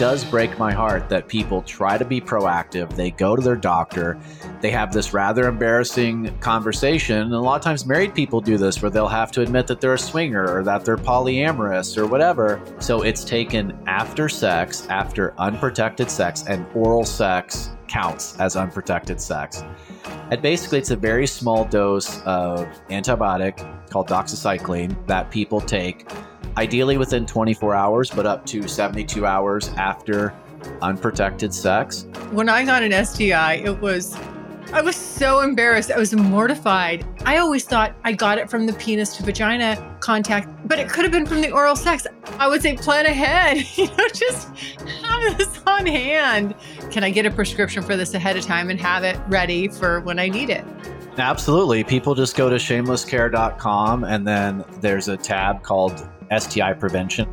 Does 0.00 0.24
break 0.24 0.58
my 0.58 0.72
heart 0.72 1.10
that 1.10 1.28
people 1.28 1.60
try 1.60 1.98
to 1.98 2.06
be 2.06 2.22
proactive. 2.22 2.88
They 2.96 3.10
go 3.10 3.36
to 3.36 3.42
their 3.42 3.54
doctor. 3.54 4.18
They 4.62 4.70
have 4.70 4.94
this 4.94 5.12
rather 5.12 5.46
embarrassing 5.46 6.38
conversation. 6.38 7.20
And 7.20 7.34
a 7.34 7.38
lot 7.38 7.56
of 7.56 7.62
times, 7.62 7.84
married 7.84 8.14
people 8.14 8.40
do 8.40 8.56
this 8.56 8.80
where 8.80 8.90
they'll 8.90 9.08
have 9.08 9.30
to 9.32 9.42
admit 9.42 9.66
that 9.66 9.82
they're 9.82 9.92
a 9.92 9.98
swinger 9.98 10.56
or 10.56 10.64
that 10.64 10.86
they're 10.86 10.96
polyamorous 10.96 11.98
or 11.98 12.06
whatever. 12.06 12.62
So 12.78 13.02
it's 13.02 13.24
taken 13.24 13.78
after 13.86 14.30
sex, 14.30 14.86
after 14.88 15.34
unprotected 15.36 16.10
sex, 16.10 16.44
and 16.48 16.64
oral 16.74 17.04
sex 17.04 17.68
counts 17.86 18.40
as 18.40 18.56
unprotected 18.56 19.20
sex. 19.20 19.64
And 20.30 20.40
basically, 20.40 20.78
it's 20.78 20.90
a 20.90 20.96
very 20.96 21.26
small 21.26 21.64
dose 21.64 22.22
of 22.22 22.68
antibiotic 22.88 23.58
called 23.90 24.08
doxycycline 24.08 24.94
that 25.08 25.30
people 25.30 25.60
take 25.60 26.08
ideally 26.56 26.98
within 26.98 27.26
24 27.26 27.74
hours, 27.74 28.10
but 28.10 28.26
up 28.26 28.46
to 28.46 28.66
72 28.68 29.26
hours 29.26 29.68
after 29.76 30.32
unprotected 30.82 31.52
sex. 31.52 32.06
When 32.30 32.48
I 32.48 32.64
got 32.64 32.82
an 32.82 33.04
STI, 33.04 33.54
it 33.54 33.80
was 33.80 34.16
I 34.72 34.82
was 34.82 34.94
so 34.94 35.40
embarrassed. 35.40 35.90
I 35.90 35.98
was 35.98 36.14
mortified. 36.14 37.04
I 37.24 37.38
always 37.38 37.64
thought 37.64 37.92
I 38.04 38.12
got 38.12 38.38
it 38.38 38.48
from 38.48 38.66
the 38.66 38.72
penis 38.74 39.16
to 39.16 39.24
vagina 39.24 39.96
contact, 39.98 40.48
but 40.68 40.78
it 40.78 40.88
could 40.88 41.04
have 41.04 41.10
been 41.10 41.26
from 41.26 41.40
the 41.40 41.50
oral 41.50 41.74
sex. 41.74 42.06
I 42.38 42.46
would 42.46 42.62
say 42.62 42.76
plan 42.76 43.06
ahead, 43.06 43.66
you 43.76 43.86
know, 43.86 44.08
just 44.14 44.48
have 45.28 45.38
this 45.38 45.60
on 45.66 45.86
hand. 45.86 46.54
Can 46.90 47.04
I 47.04 47.10
get 47.10 47.26
a 47.26 47.30
prescription 47.30 47.82
for 47.82 47.96
this 47.96 48.14
ahead 48.14 48.36
of 48.36 48.44
time 48.44 48.70
and 48.70 48.80
have 48.80 49.04
it 49.04 49.18
ready 49.28 49.68
for 49.68 50.00
when 50.00 50.18
I 50.18 50.28
need 50.28 50.50
it? 50.50 50.64
Absolutely. 51.18 51.84
People 51.84 52.14
just 52.14 52.36
go 52.36 52.48
to 52.48 52.56
shamelesscare.com 52.56 54.04
and 54.04 54.26
then 54.26 54.64
there's 54.80 55.08
a 55.08 55.16
tab 55.16 55.62
called 55.62 56.08
STI 56.36 56.72
prevention. 56.72 57.28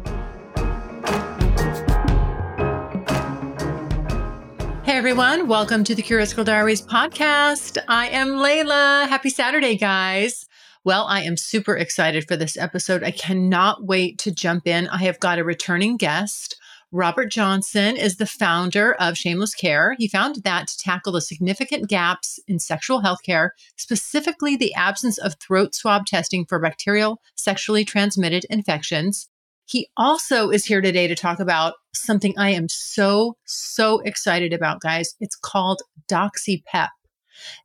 Hey 4.83 4.97
everyone, 4.97 5.47
welcome 5.47 5.83
to 5.83 5.95
the 5.95 6.01
Curious 6.01 6.33
Girl 6.33 6.43
Diaries 6.43 6.81
podcast. 6.81 7.77
I 7.87 8.07
am 8.09 8.29
Layla. 8.29 9.07
Happy 9.07 9.29
Saturday, 9.29 9.77
guys. 9.77 10.45
Well, 10.83 11.05
I 11.05 11.21
am 11.21 11.37
super 11.37 11.77
excited 11.77 12.27
for 12.27 12.35
this 12.35 12.57
episode. 12.57 13.03
I 13.03 13.11
cannot 13.11 13.85
wait 13.85 14.17
to 14.19 14.31
jump 14.31 14.65
in. 14.67 14.87
I 14.87 14.99
have 14.99 15.19
got 15.19 15.39
a 15.39 15.43
returning 15.43 15.97
guest. 15.97 16.57
Robert 16.93 17.29
Johnson 17.29 17.97
is 17.97 18.15
the 18.15 18.25
founder 18.25 18.93
of 18.93 19.17
Shameless 19.17 19.53
Care. 19.53 19.95
He 19.97 20.07
founded 20.07 20.43
that 20.45 20.67
to 20.67 20.77
tackle 20.77 21.11
the 21.11 21.21
significant 21.21 21.89
gaps 21.89 22.39
in 22.47 22.59
sexual 22.59 23.01
health 23.01 23.19
care, 23.25 23.53
specifically 23.75 24.55
the 24.55 24.73
absence 24.73 25.17
of 25.17 25.35
throat 25.35 25.75
swab 25.75 26.05
testing 26.05 26.45
for 26.45 26.59
bacterial 26.59 27.19
sexually 27.35 27.83
transmitted 27.83 28.45
infections. 28.49 29.27
He 29.65 29.89
also 29.97 30.49
is 30.49 30.63
here 30.63 30.79
today 30.79 31.07
to 31.07 31.15
talk 31.15 31.41
about 31.41 31.73
something 31.93 32.33
I 32.37 32.51
am 32.51 32.69
so, 32.69 33.35
so 33.45 33.99
excited 33.99 34.53
about, 34.53 34.79
guys. 34.79 35.13
It's 35.19 35.35
called 35.35 35.81
DoxyPep. 36.09 36.87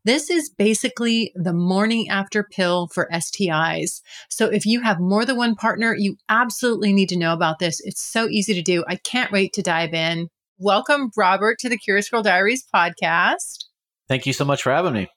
This 0.04 0.30
is 0.30 0.50
basically 0.50 1.32
the 1.34 1.52
morning 1.52 2.08
after 2.08 2.42
pill 2.42 2.88
for 2.88 3.08
STIs. 3.12 4.00
So 4.28 4.46
if 4.46 4.66
you 4.66 4.80
have 4.82 5.00
more 5.00 5.24
than 5.24 5.36
one 5.36 5.54
partner, 5.54 5.94
you 5.96 6.16
absolutely 6.28 6.92
need 6.92 7.08
to 7.10 7.18
know 7.18 7.32
about 7.32 7.58
this. 7.58 7.80
It's 7.84 8.02
so 8.02 8.28
easy 8.28 8.54
to 8.54 8.62
do. 8.62 8.84
I 8.88 8.96
can't 8.96 9.32
wait 9.32 9.52
to 9.54 9.62
dive 9.62 9.94
in. 9.94 10.28
Welcome, 10.58 11.10
Robert, 11.16 11.58
to 11.60 11.68
the 11.68 11.78
Curious 11.78 12.08
Girl 12.08 12.22
Diaries 12.22 12.64
podcast. 12.74 13.64
Thank 14.08 14.26
you 14.26 14.32
so 14.32 14.44
much 14.44 14.62
for 14.62 14.72
having 14.72 14.92
me. 14.92 15.08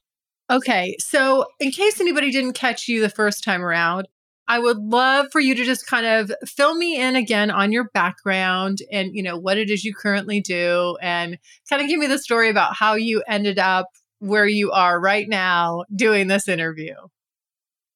Okay, 0.49 0.95
so 0.99 1.45
in 1.59 1.71
case 1.71 1.99
anybody 1.99 2.31
didn't 2.31 2.53
catch 2.53 2.87
you 2.87 3.01
the 3.01 3.09
first 3.09 3.43
time 3.43 3.63
around, 3.63 4.07
I 4.47 4.59
would 4.59 4.77
love 4.77 5.27
for 5.31 5.41
you 5.41 5.55
to 5.55 5.65
just 5.65 5.87
kind 5.87 6.05
of 6.05 6.31
fill 6.45 6.75
me 6.75 7.01
in 7.01 7.15
again 7.15 7.49
on 7.49 7.71
your 7.71 7.89
background 7.93 8.79
and 8.91 9.09
you 9.13 9.23
know 9.23 9.37
what 9.37 9.57
it 9.57 9.71
is 9.71 9.83
you 9.83 9.93
currently 9.93 10.39
do 10.39 10.97
and 11.01 11.39
kind 11.67 11.81
of 11.81 11.87
give 11.87 11.99
me 11.99 12.05
the 12.05 12.19
story 12.19 12.49
about 12.49 12.75
how 12.75 12.93
you 12.93 13.23
ended 13.27 13.57
up 13.57 13.87
where 14.19 14.47
you 14.47 14.71
are 14.71 14.99
right 14.99 15.27
now 15.27 15.83
doing 15.95 16.27
this 16.27 16.47
interview? 16.47 16.95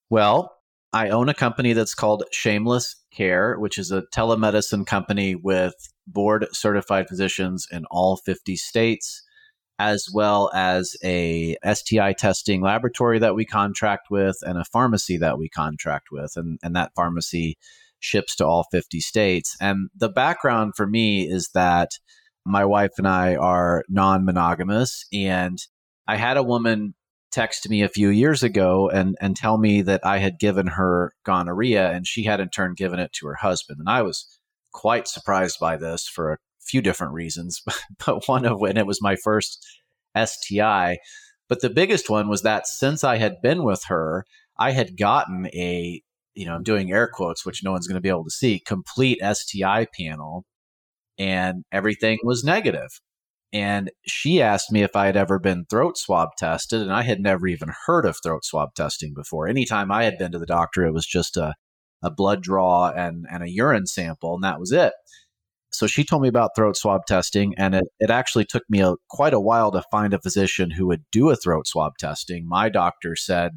Well, 0.09 0.55
I 0.91 1.09
own 1.09 1.29
a 1.29 1.33
company 1.33 1.73
that's 1.73 1.93
called 1.93 2.23
Shameless 2.31 2.95
Care, 3.11 3.59
which 3.59 3.77
is 3.77 3.91
a 3.91 4.03
telemedicine 4.13 4.87
company 4.87 5.35
with 5.35 5.75
board 6.07 6.47
certified 6.51 7.07
physicians 7.07 7.67
in 7.71 7.85
all 7.91 8.17
50 8.17 8.55
states, 8.55 9.23
as 9.77 10.07
well 10.11 10.49
as 10.53 10.95
a 11.03 11.55
STI 11.63 12.13
testing 12.13 12.61
laboratory 12.61 13.19
that 13.19 13.35
we 13.35 13.45
contract 13.45 14.07
with 14.09 14.37
and 14.41 14.57
a 14.57 14.65
pharmacy 14.65 15.17
that 15.17 15.37
we 15.37 15.47
contract 15.47 16.07
with. 16.11 16.33
And, 16.35 16.57
and 16.63 16.75
that 16.75 16.91
pharmacy 16.95 17.57
ships 17.99 18.35
to 18.37 18.45
all 18.45 18.65
50 18.71 18.99
states. 18.99 19.55
And 19.61 19.89
the 19.95 20.09
background 20.09 20.73
for 20.75 20.87
me 20.87 21.29
is 21.29 21.49
that 21.53 21.91
my 22.45 22.65
wife 22.65 22.93
and 22.97 23.07
I 23.07 23.35
are 23.35 23.83
non 23.89 24.25
monogamous 24.25 25.05
and 25.13 25.59
I 26.09 26.15
had 26.15 26.37
a 26.37 26.43
woman 26.43 26.95
text 27.31 27.69
me 27.69 27.83
a 27.83 27.87
few 27.87 28.09
years 28.09 28.41
ago 28.41 28.89
and 28.89 29.15
and 29.21 29.35
tell 29.35 29.59
me 29.59 29.83
that 29.83 30.03
I 30.03 30.17
had 30.17 30.39
given 30.39 30.65
her 30.65 31.13
gonorrhea 31.23 31.91
and 31.91 32.07
she 32.07 32.23
had 32.23 32.39
in 32.39 32.49
turn 32.49 32.73
given 32.73 32.97
it 32.97 33.13
to 33.13 33.27
her 33.27 33.35
husband. 33.35 33.77
And 33.79 33.87
I 33.87 34.01
was 34.01 34.25
quite 34.71 35.07
surprised 35.07 35.59
by 35.61 35.77
this 35.77 36.07
for 36.07 36.33
a 36.33 36.37
few 36.59 36.81
different 36.81 37.13
reasons, 37.13 37.61
but 38.05 38.27
one 38.27 38.43
of 38.45 38.59
when 38.59 38.75
it 38.75 38.87
was 38.87 39.03
my 39.03 39.17
first 39.17 39.63
STI. 40.17 40.97
But 41.47 41.61
the 41.61 41.69
biggest 41.69 42.09
one 42.09 42.27
was 42.27 42.41
that 42.41 42.65
since 42.65 43.03
I 43.03 43.17
had 43.17 43.39
been 43.43 43.63
with 43.63 43.83
her, 43.85 44.25
I 44.57 44.71
had 44.71 44.97
gotten 44.97 45.45
a, 45.53 46.01
you 46.33 46.45
know, 46.47 46.55
I'm 46.55 46.63
doing 46.63 46.91
air 46.91 47.07
quotes, 47.07 47.45
which 47.45 47.63
no 47.63 47.71
one's 47.71 47.87
going 47.87 48.01
to 48.01 48.01
be 48.01 48.09
able 48.09 48.23
to 48.23 48.31
see, 48.31 48.59
complete 48.59 49.19
STI 49.21 49.85
panel, 49.95 50.43
and 51.19 51.65
everything 51.71 52.17
was 52.23 52.43
negative. 52.43 52.99
And 53.51 53.89
she 54.05 54.41
asked 54.41 54.71
me 54.71 54.83
if 54.83 54.95
I 54.95 55.07
had 55.07 55.17
ever 55.17 55.39
been 55.39 55.65
throat 55.65 55.97
swab 55.97 56.29
tested, 56.37 56.81
and 56.81 56.93
I 56.93 57.01
had 57.01 57.19
never 57.19 57.47
even 57.47 57.71
heard 57.87 58.05
of 58.05 58.17
throat 58.21 58.45
swab 58.45 58.75
testing 58.75 59.13
before. 59.15 59.47
Anytime 59.47 59.91
I 59.91 60.03
had 60.03 60.17
been 60.19 60.31
to 60.33 60.39
the 60.39 60.45
doctor, 60.45 60.85
it 60.85 60.93
was 60.93 61.05
just 61.05 61.35
a, 61.35 61.55
a 62.03 62.11
blood 62.11 62.43
draw 62.43 62.91
and, 62.91 63.25
and 63.31 63.41
a 63.41 63.49
urine 63.49 63.87
sample, 63.87 64.35
and 64.35 64.43
that 64.43 64.59
was 64.59 64.71
it. 64.71 64.93
So 65.71 65.87
she 65.87 66.03
told 66.03 66.21
me 66.21 66.27
about 66.27 66.51
throat 66.55 66.77
swab 66.77 67.05
testing, 67.07 67.53
and 67.57 67.73
it, 67.73 67.85
it 67.99 68.11
actually 68.11 68.45
took 68.45 68.63
me 68.69 68.81
a, 68.81 68.95
quite 69.09 69.33
a 69.33 69.39
while 69.39 69.71
to 69.71 69.83
find 69.89 70.13
a 70.13 70.21
physician 70.21 70.71
who 70.71 70.85
would 70.87 71.05
do 71.11 71.29
a 71.29 71.35
throat 71.35 71.67
swab 71.67 71.93
testing. 71.99 72.47
My 72.47 72.69
doctor 72.69 73.15
said, 73.15 73.53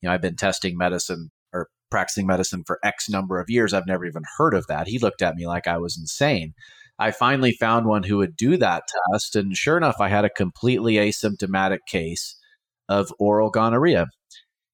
you 0.00 0.08
know, 0.08 0.14
I've 0.14 0.22
been 0.22 0.36
testing 0.36 0.76
medicine 0.76 1.30
or 1.52 1.68
practicing 1.90 2.26
medicine 2.26 2.64
for 2.66 2.78
X 2.84 3.08
number 3.08 3.38
of 3.38 3.50
years. 3.50 3.72
I've 3.72 3.86
never 3.86 4.04
even 4.04 4.22
heard 4.36 4.54
of 4.54 4.66
that. 4.68 4.88
He 4.88 4.98
looked 4.98 5.22
at 5.22 5.34
me 5.34 5.46
like 5.46 5.66
I 5.66 5.78
was 5.78 5.96
insane. 5.98 6.54
I 6.98 7.10
finally 7.12 7.52
found 7.52 7.86
one 7.86 8.02
who 8.02 8.16
would 8.18 8.36
do 8.36 8.56
that 8.56 8.84
test. 9.12 9.36
And 9.36 9.56
sure 9.56 9.76
enough, 9.76 9.96
I 10.00 10.08
had 10.08 10.24
a 10.24 10.30
completely 10.30 10.94
asymptomatic 10.94 11.80
case 11.86 12.36
of 12.88 13.12
oral 13.18 13.50
gonorrhea. 13.50 14.06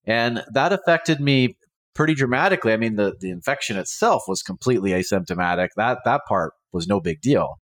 And 0.07 0.43
that 0.53 0.73
affected 0.73 1.21
me 1.21 1.57
pretty 1.95 2.15
dramatically. 2.15 2.73
I 2.73 2.77
mean, 2.77 2.97
the, 2.97 3.15
the 3.21 3.31
infection 3.31 3.77
itself 3.77 4.25
was 4.27 4.43
completely 4.43 4.91
asymptomatic. 4.91 5.71
That 5.77 5.99
that 6.05 6.23
part 6.27 6.55
was 6.73 6.87
no 6.87 7.01
big 7.01 7.21
deal. 7.21 7.61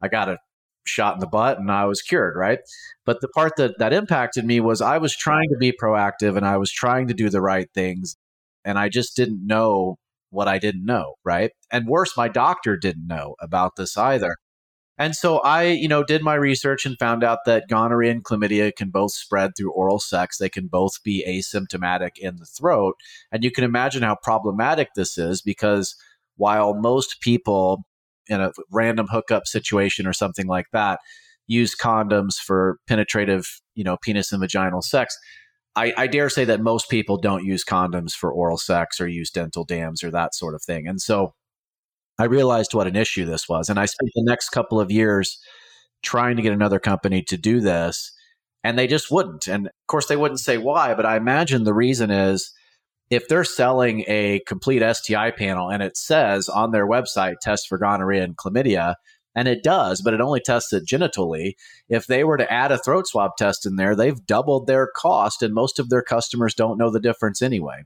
I 0.00 0.08
got 0.08 0.28
a 0.28 0.38
shot 0.86 1.14
in 1.14 1.20
the 1.20 1.26
butt 1.26 1.58
and 1.58 1.70
I 1.70 1.86
was 1.86 2.02
cured, 2.02 2.36
right? 2.36 2.58
But 3.06 3.20
the 3.20 3.28
part 3.28 3.52
that 3.56 3.78
that 3.78 3.92
impacted 3.92 4.44
me 4.44 4.60
was 4.60 4.80
I 4.80 4.98
was 4.98 5.16
trying 5.16 5.48
to 5.50 5.58
be 5.58 5.72
proactive 5.72 6.36
and 6.36 6.46
I 6.46 6.56
was 6.56 6.70
trying 6.70 7.08
to 7.08 7.14
do 7.14 7.30
the 7.30 7.40
right 7.40 7.68
things 7.74 8.16
and 8.64 8.78
I 8.78 8.88
just 8.88 9.16
didn't 9.16 9.46
know 9.46 9.96
what 10.34 10.48
I 10.48 10.58
didn't 10.58 10.84
know, 10.84 11.14
right? 11.24 11.52
And 11.70 11.86
worse, 11.86 12.16
my 12.16 12.28
doctor 12.28 12.76
didn't 12.76 13.06
know 13.06 13.36
about 13.40 13.76
this 13.76 13.96
either. 13.96 14.36
And 14.96 15.16
so 15.16 15.38
I, 15.38 15.64
you 15.64 15.88
know, 15.88 16.04
did 16.04 16.22
my 16.22 16.34
research 16.34 16.86
and 16.86 16.96
found 16.98 17.24
out 17.24 17.40
that 17.46 17.68
gonorrhea 17.68 18.12
and 18.12 18.24
chlamydia 18.24 18.74
can 18.74 18.90
both 18.90 19.12
spread 19.12 19.52
through 19.56 19.72
oral 19.72 19.98
sex. 19.98 20.38
They 20.38 20.48
can 20.48 20.68
both 20.68 21.02
be 21.02 21.24
asymptomatic 21.26 22.12
in 22.16 22.36
the 22.36 22.46
throat. 22.46 22.94
And 23.32 23.42
you 23.42 23.50
can 23.50 23.64
imagine 23.64 24.02
how 24.02 24.16
problematic 24.22 24.90
this 24.94 25.18
is 25.18 25.42
because 25.42 25.96
while 26.36 26.74
most 26.74 27.20
people 27.20 27.84
in 28.28 28.40
a 28.40 28.52
random 28.70 29.08
hookup 29.10 29.46
situation 29.46 30.06
or 30.06 30.12
something 30.12 30.46
like 30.46 30.66
that 30.72 31.00
use 31.46 31.74
condoms 31.76 32.36
for 32.36 32.78
penetrative, 32.86 33.60
you 33.74 33.84
know, 33.84 33.96
penis 34.00 34.32
and 34.32 34.40
vaginal 34.40 34.80
sex, 34.80 35.18
I, 35.76 35.92
I, 35.96 36.06
dare 36.06 36.30
say 36.30 36.44
that 36.44 36.60
most 36.60 36.88
people 36.88 37.16
don't 37.16 37.44
use 37.44 37.64
condoms 37.64 38.12
for 38.12 38.32
oral 38.32 38.58
sex 38.58 39.00
or 39.00 39.08
use 39.08 39.30
dental 39.30 39.64
dams 39.64 40.04
or 40.04 40.10
that 40.12 40.34
sort 40.34 40.54
of 40.54 40.62
thing. 40.62 40.86
And 40.86 41.00
so 41.00 41.34
I 42.18 42.24
realized 42.24 42.74
what 42.74 42.86
an 42.86 42.96
issue 42.96 43.24
this 43.24 43.48
was. 43.48 43.68
And 43.68 43.78
I 43.78 43.86
spent 43.86 44.10
the 44.14 44.22
next 44.24 44.50
couple 44.50 44.78
of 44.78 44.90
years 44.90 45.38
trying 46.02 46.36
to 46.36 46.42
get 46.42 46.52
another 46.52 46.78
company 46.78 47.22
to 47.22 47.36
do 47.36 47.60
this, 47.60 48.12
and 48.62 48.78
they 48.78 48.86
just 48.86 49.10
wouldn't. 49.10 49.48
And 49.48 49.66
of 49.66 49.72
course, 49.88 50.06
they 50.06 50.16
wouldn't 50.16 50.40
say 50.40 50.58
why, 50.58 50.94
but 50.94 51.06
I 51.06 51.16
imagine 51.16 51.64
the 51.64 51.74
reason 51.74 52.10
is 52.10 52.52
if 53.10 53.28
they're 53.28 53.44
selling 53.44 54.04
a 54.06 54.40
complete 54.46 54.82
STI 54.94 55.30
panel 55.30 55.70
and 55.70 55.82
it 55.82 55.96
says 55.96 56.48
on 56.48 56.70
their 56.70 56.86
website, 56.86 57.34
test 57.40 57.68
for 57.68 57.78
gonorrhea 57.78 58.22
and 58.22 58.36
chlamydia, 58.36 58.94
and 59.34 59.48
it 59.48 59.62
does, 59.62 60.00
but 60.00 60.14
it 60.14 60.20
only 60.20 60.40
tests 60.40 60.72
it 60.72 60.86
genitally. 60.86 61.54
If 61.88 62.06
they 62.06 62.24
were 62.24 62.36
to 62.36 62.52
add 62.52 62.72
a 62.72 62.78
throat 62.78 63.06
swab 63.06 63.32
test 63.36 63.66
in 63.66 63.76
there, 63.76 63.96
they've 63.96 64.26
doubled 64.26 64.66
their 64.66 64.88
cost, 64.94 65.42
and 65.42 65.52
most 65.52 65.78
of 65.78 65.88
their 65.90 66.02
customers 66.02 66.54
don't 66.54 66.78
know 66.78 66.90
the 66.90 67.00
difference 67.00 67.42
anyway. 67.42 67.84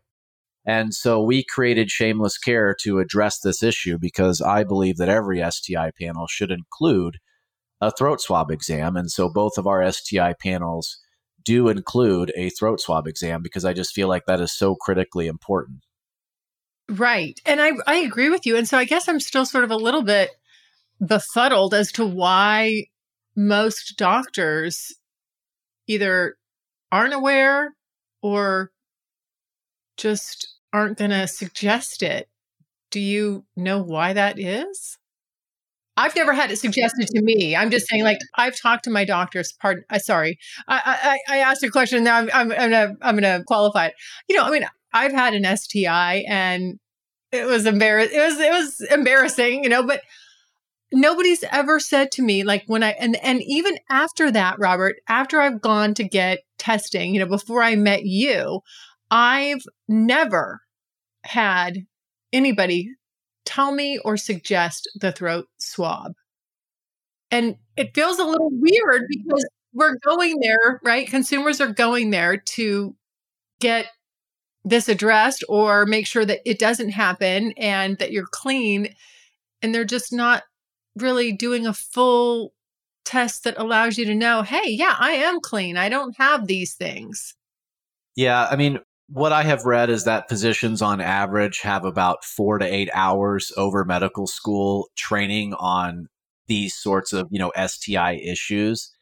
And 0.66 0.92
so 0.92 1.22
we 1.22 1.44
created 1.44 1.90
Shameless 1.90 2.36
Care 2.36 2.74
to 2.82 2.98
address 2.98 3.38
this 3.38 3.62
issue 3.62 3.96
because 3.98 4.42
I 4.42 4.64
believe 4.64 4.98
that 4.98 5.08
every 5.08 5.42
STI 5.50 5.92
panel 5.98 6.26
should 6.26 6.50
include 6.50 7.18
a 7.80 7.90
throat 7.90 8.20
swab 8.20 8.50
exam. 8.50 8.96
And 8.96 9.10
so 9.10 9.30
both 9.30 9.56
of 9.56 9.66
our 9.66 9.90
STI 9.90 10.34
panels 10.34 10.98
do 11.42 11.68
include 11.68 12.32
a 12.36 12.50
throat 12.50 12.80
swab 12.80 13.06
exam 13.06 13.40
because 13.42 13.64
I 13.64 13.72
just 13.72 13.94
feel 13.94 14.08
like 14.08 14.26
that 14.26 14.40
is 14.40 14.52
so 14.52 14.74
critically 14.74 15.26
important. 15.26 15.78
Right. 16.90 17.40
And 17.46 17.60
I, 17.60 17.72
I 17.86 17.96
agree 17.96 18.28
with 18.28 18.44
you. 18.44 18.56
And 18.56 18.68
so 18.68 18.76
I 18.76 18.84
guess 18.84 19.08
I'm 19.08 19.20
still 19.20 19.46
sort 19.46 19.64
of 19.64 19.70
a 19.70 19.76
little 19.76 20.02
bit 20.02 20.30
befuddled 21.00 21.74
as 21.74 21.92
to 21.92 22.06
why 22.06 22.84
most 23.36 23.96
doctors 23.96 24.94
either 25.86 26.36
aren't 26.90 27.14
aware 27.14 27.74
or 28.22 28.70
just 29.96 30.56
aren't 30.72 30.98
going 30.98 31.10
to 31.10 31.26
suggest 31.26 32.02
it. 32.02 32.28
Do 32.90 33.00
you 33.00 33.44
know 33.56 33.82
why 33.82 34.12
that 34.12 34.38
is? 34.38 34.98
I've 35.96 36.14
never 36.14 36.32
had 36.32 36.52
it 36.52 36.58
suggested 36.58 37.08
to 37.08 37.20
me. 37.20 37.56
I'm 37.56 37.70
just 37.70 37.88
saying, 37.88 38.04
like, 38.04 38.18
I've 38.36 38.56
talked 38.56 38.84
to 38.84 38.90
my 38.90 39.04
doctors. 39.04 39.52
Pardon, 39.60 39.82
uh, 39.90 39.98
sorry, 39.98 40.38
I, 40.68 41.18
I, 41.28 41.34
I 41.34 41.38
asked 41.38 41.64
a 41.64 41.70
question. 41.70 42.04
Now 42.04 42.18
I'm, 42.18 42.30
I'm, 42.32 42.52
I'm 42.52 42.70
gonna, 42.70 42.94
I'm 43.02 43.14
gonna 43.16 43.42
qualify 43.44 43.86
it. 43.86 43.94
You 44.28 44.36
know, 44.36 44.44
I 44.44 44.50
mean, 44.50 44.64
I've 44.92 45.12
had 45.12 45.34
an 45.34 45.56
STI, 45.56 46.24
and 46.28 46.78
it 47.32 47.46
was 47.46 47.66
embarrassing. 47.66 48.16
It 48.16 48.22
was, 48.24 48.38
it 48.38 48.52
was 48.52 48.80
embarrassing, 48.92 49.64
you 49.64 49.68
know. 49.68 49.82
But 49.82 50.02
nobody's 50.92 51.44
ever 51.50 51.80
said 51.80 52.10
to 52.12 52.22
me, 52.22 52.44
like, 52.44 52.64
when 52.66 52.82
I, 52.82 52.90
and 52.92 53.16
and 53.22 53.42
even 53.42 53.78
after 53.90 54.30
that, 54.30 54.58
Robert, 54.58 54.96
after 55.08 55.40
I've 55.40 55.60
gone 55.60 55.94
to 55.94 56.04
get 56.04 56.40
testing, 56.58 57.14
you 57.14 57.20
know, 57.20 57.26
before 57.26 57.62
I 57.62 57.76
met 57.76 58.04
you, 58.04 58.60
I've 59.10 59.62
never 59.88 60.62
had 61.24 61.86
anybody 62.32 62.90
tell 63.44 63.72
me 63.72 63.98
or 64.04 64.16
suggest 64.16 64.88
the 65.00 65.12
throat 65.12 65.46
swab. 65.58 66.12
And 67.30 67.56
it 67.76 67.94
feels 67.94 68.18
a 68.18 68.24
little 68.24 68.50
weird 68.50 69.02
because 69.08 69.46
we're 69.72 69.96
going 70.04 70.38
there, 70.40 70.80
right? 70.82 71.08
Consumers 71.08 71.60
are 71.60 71.72
going 71.72 72.10
there 72.10 72.36
to 72.36 72.96
get 73.60 73.86
this 74.64 74.88
addressed 74.88 75.44
or 75.48 75.86
make 75.86 76.06
sure 76.06 76.24
that 76.24 76.40
it 76.44 76.58
doesn't 76.58 76.90
happen 76.90 77.52
and 77.56 77.98
that 77.98 78.12
you're 78.12 78.26
clean. 78.30 78.94
And 79.62 79.74
they're 79.74 79.84
just 79.84 80.12
not 80.12 80.42
really 80.98 81.32
doing 81.32 81.66
a 81.66 81.74
full 81.74 82.52
test 83.04 83.44
that 83.44 83.58
allows 83.58 83.96
you 83.96 84.04
to 84.04 84.14
know, 84.14 84.42
hey, 84.42 84.70
yeah, 84.70 84.94
I 84.98 85.12
am 85.12 85.40
clean. 85.40 85.76
I 85.76 85.88
don't 85.88 86.16
have 86.18 86.46
these 86.46 86.74
things. 86.74 87.34
Yeah. 88.16 88.46
I 88.50 88.56
mean, 88.56 88.80
what 89.08 89.32
I 89.32 89.42
have 89.44 89.64
read 89.64 89.88
is 89.88 90.04
that 90.04 90.28
physicians 90.28 90.82
on 90.82 91.00
average 91.00 91.60
have 91.60 91.84
about 91.84 92.24
four 92.24 92.58
to 92.58 92.66
eight 92.66 92.90
hours 92.92 93.52
over 93.56 93.84
medical 93.84 94.26
school 94.26 94.88
training 94.96 95.54
on 95.54 96.08
these 96.46 96.76
sorts 96.76 97.12
of, 97.12 97.28
you 97.30 97.38
know, 97.38 97.52
STI 97.56 98.14
issues. 98.16 98.92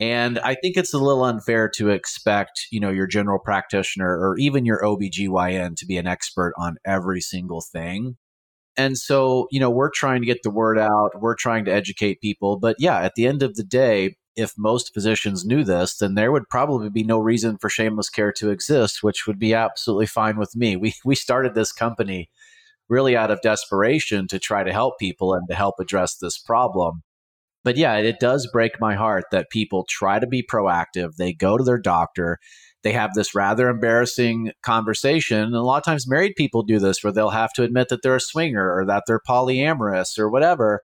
And 0.00 0.40
I 0.40 0.56
think 0.56 0.76
it's 0.76 0.92
a 0.92 0.98
little 0.98 1.22
unfair 1.22 1.68
to 1.76 1.90
expect, 1.90 2.66
you 2.72 2.80
know, 2.80 2.90
your 2.90 3.06
general 3.06 3.38
practitioner 3.38 4.08
or 4.08 4.36
even 4.36 4.64
your 4.64 4.82
OBGYN 4.82 5.76
to 5.76 5.86
be 5.86 5.96
an 5.96 6.08
expert 6.08 6.54
on 6.58 6.76
every 6.84 7.20
single 7.20 7.60
thing. 7.60 8.16
And 8.76 8.96
so, 8.96 9.48
you 9.50 9.60
know, 9.60 9.70
we're 9.70 9.90
trying 9.90 10.22
to 10.22 10.26
get 10.26 10.42
the 10.42 10.50
word 10.50 10.78
out, 10.78 11.20
we're 11.20 11.34
trying 11.34 11.64
to 11.66 11.72
educate 11.72 12.20
people. 12.20 12.58
But 12.58 12.76
yeah, 12.78 13.00
at 13.00 13.14
the 13.14 13.26
end 13.26 13.42
of 13.42 13.54
the 13.54 13.64
day, 13.64 14.16
if 14.34 14.54
most 14.56 14.94
physicians 14.94 15.44
knew 15.44 15.62
this, 15.62 15.98
then 15.98 16.14
there 16.14 16.32
would 16.32 16.48
probably 16.48 16.88
be 16.88 17.04
no 17.04 17.18
reason 17.18 17.58
for 17.58 17.68
shameless 17.68 18.08
care 18.08 18.32
to 18.32 18.50
exist, 18.50 19.02
which 19.02 19.26
would 19.26 19.38
be 19.38 19.52
absolutely 19.52 20.06
fine 20.06 20.38
with 20.38 20.56
me. 20.56 20.76
We 20.76 20.94
we 21.04 21.14
started 21.14 21.54
this 21.54 21.72
company 21.72 22.30
really 22.88 23.16
out 23.16 23.30
of 23.30 23.40
desperation 23.42 24.28
to 24.28 24.38
try 24.38 24.64
to 24.64 24.72
help 24.72 24.98
people 24.98 25.34
and 25.34 25.48
to 25.48 25.54
help 25.54 25.76
address 25.80 26.16
this 26.16 26.38
problem. 26.38 27.02
But 27.64 27.76
yeah, 27.76 27.96
it 27.96 28.20
does 28.20 28.48
break 28.52 28.80
my 28.80 28.94
heart 28.94 29.24
that 29.30 29.50
people 29.50 29.86
try 29.88 30.18
to 30.18 30.26
be 30.26 30.42
proactive. 30.42 31.16
They 31.16 31.32
go 31.32 31.56
to 31.56 31.64
their 31.64 31.78
doctor, 31.78 32.38
they 32.82 32.92
have 32.92 33.14
this 33.14 33.34
rather 33.34 33.68
embarrassing 33.68 34.52
conversation. 34.62 35.38
And 35.38 35.54
a 35.54 35.62
lot 35.62 35.78
of 35.78 35.84
times 35.84 36.08
married 36.08 36.34
people 36.36 36.62
do 36.62 36.78
this 36.78 37.02
where 37.02 37.12
they'll 37.12 37.30
have 37.30 37.52
to 37.54 37.62
admit 37.62 37.88
that 37.88 38.02
they're 38.02 38.16
a 38.16 38.20
swinger 38.20 38.76
or 38.76 38.84
that 38.86 39.04
they're 39.06 39.20
polyamorous 39.20 40.18
or 40.18 40.28
whatever. 40.28 40.82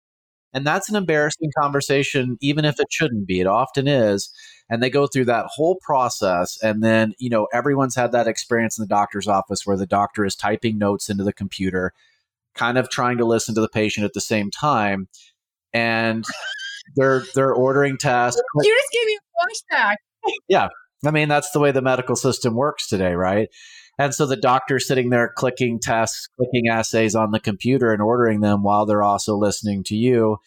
And 0.54 0.66
that's 0.66 0.88
an 0.88 0.96
embarrassing 0.96 1.50
conversation, 1.58 2.38
even 2.40 2.64
if 2.64 2.80
it 2.80 2.86
shouldn't 2.90 3.26
be. 3.26 3.40
It 3.40 3.46
often 3.46 3.86
is. 3.86 4.30
And 4.70 4.82
they 4.82 4.90
go 4.90 5.06
through 5.06 5.26
that 5.26 5.46
whole 5.46 5.78
process. 5.82 6.58
And 6.62 6.82
then, 6.82 7.14
you 7.18 7.28
know, 7.28 7.48
everyone's 7.52 7.94
had 7.96 8.12
that 8.12 8.28
experience 8.28 8.78
in 8.78 8.82
the 8.82 8.88
doctor's 8.88 9.28
office 9.28 9.66
where 9.66 9.76
the 9.76 9.86
doctor 9.86 10.24
is 10.24 10.36
typing 10.36 10.78
notes 10.78 11.10
into 11.10 11.24
the 11.24 11.32
computer, 11.32 11.92
kind 12.54 12.78
of 12.78 12.88
trying 12.88 13.18
to 13.18 13.24
listen 13.24 13.54
to 13.56 13.60
the 13.60 13.68
patient 13.68 14.04
at 14.04 14.14
the 14.14 14.20
same 14.20 14.50
time. 14.50 15.08
And 15.74 16.24
they're 16.96 17.24
they're 17.34 17.52
ordering 17.52 17.98
tests. 17.98 18.40
You 18.62 18.74
just 18.74 18.92
gave 18.92 19.06
me 19.06 19.18
a 19.18 19.74
flashback. 19.76 19.96
yeah. 20.48 20.68
I 21.04 21.10
mean, 21.10 21.28
that's 21.28 21.50
the 21.50 21.60
way 21.60 21.70
the 21.70 21.82
medical 21.82 22.16
system 22.16 22.54
works 22.54 22.88
today, 22.88 23.14
right? 23.14 23.48
And 23.98 24.14
so 24.14 24.26
the 24.26 24.36
doctor's 24.36 24.86
sitting 24.86 25.10
there 25.10 25.32
clicking 25.36 25.80
tests, 25.80 26.28
clicking 26.36 26.68
assays 26.68 27.14
on 27.14 27.32
the 27.32 27.40
computer 27.40 27.92
and 27.92 28.00
ordering 28.00 28.40
them 28.40 28.62
while 28.62 28.86
they're 28.86 29.02
also 29.02 29.36
listening 29.36 29.82
to 29.84 29.96
you. 29.96 30.38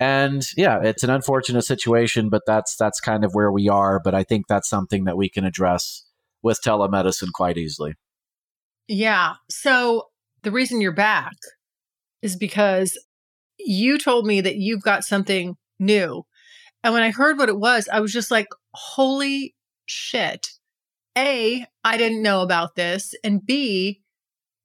And 0.00 0.42
yeah, 0.56 0.80
it's 0.82 1.02
an 1.02 1.10
unfortunate 1.10 1.62
situation, 1.62 2.28
but 2.28 2.42
that's 2.46 2.76
that's 2.76 3.00
kind 3.00 3.24
of 3.24 3.34
where 3.34 3.50
we 3.50 3.68
are. 3.68 4.00
But 4.02 4.14
I 4.14 4.22
think 4.22 4.46
that's 4.46 4.68
something 4.68 5.04
that 5.04 5.16
we 5.16 5.28
can 5.28 5.44
address 5.44 6.04
with 6.42 6.60
telemedicine 6.62 7.32
quite 7.34 7.58
easily. 7.58 7.94
Yeah. 8.86 9.34
So 9.50 10.04
the 10.42 10.52
reason 10.52 10.80
you're 10.80 10.92
back 10.92 11.34
is 12.22 12.36
because 12.36 12.98
you 13.58 13.98
told 13.98 14.24
me 14.24 14.40
that 14.40 14.56
you've 14.56 14.82
got 14.82 15.04
something 15.04 15.56
new. 15.78 16.24
And 16.84 16.94
when 16.94 17.02
I 17.02 17.10
heard 17.10 17.38
what 17.38 17.48
it 17.48 17.58
was, 17.58 17.88
I 17.92 18.00
was 18.00 18.12
just 18.12 18.30
like, 18.30 18.46
holy 18.72 19.54
shit. 19.88 20.48
A, 21.16 21.66
I 21.84 21.96
didn't 21.96 22.22
know 22.22 22.42
about 22.42 22.76
this. 22.76 23.14
And 23.24 23.44
B, 23.44 24.02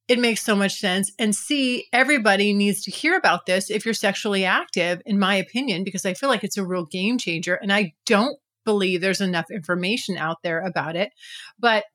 it 0.08 0.20
makes 0.20 0.44
so 0.44 0.56
much 0.56 0.76
sense. 0.76 1.12
And 1.18 1.36
C, 1.36 1.88
everybody 1.92 2.54
needs 2.54 2.84
to 2.84 2.92
hear 2.92 3.18
about 3.18 3.46
this 3.46 3.72
if 3.72 3.86
you're 3.86 3.94
sexually 3.94 4.46
active, 4.46 5.02
in 5.06 5.18
my 5.18 5.36
opinion, 5.36 5.84
because 5.84 6.06
I 6.06 6.14
feel 6.14 6.30
like 6.30 6.44
it's 6.44 6.58
a 6.58 6.66
real 6.66 6.86
game 6.86 7.18
changer. 7.18 7.56
And 7.56 7.72
I 7.72 7.94
don't 8.06 8.38
believe 8.66 9.02
there's 9.02 9.22
enough 9.22 9.50
information 9.50 10.18
out 10.18 10.38
there 10.44 10.62
about 10.62 10.96
it. 10.96 11.12
But 11.58 11.86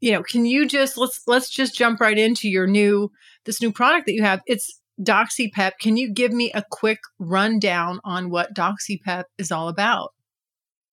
you 0.00 0.12
know, 0.12 0.22
can 0.22 0.46
you 0.46 0.66
just 0.66 0.96
let's 0.96 1.20
let's 1.26 1.50
just 1.50 1.74
jump 1.74 2.00
right 2.00 2.16
into 2.16 2.48
your 2.48 2.66
new 2.66 3.10
this 3.44 3.60
new 3.60 3.72
product 3.72 4.06
that 4.06 4.14
you 4.14 4.22
have. 4.22 4.40
It's 4.46 4.80
DoxyPep. 5.00 5.72
Can 5.80 5.96
you 5.96 6.12
give 6.12 6.32
me 6.32 6.52
a 6.52 6.64
quick 6.70 7.00
rundown 7.18 8.00
on 8.04 8.30
what 8.30 8.54
DoxyPep 8.54 9.24
is 9.38 9.50
all 9.50 9.68
about? 9.68 10.10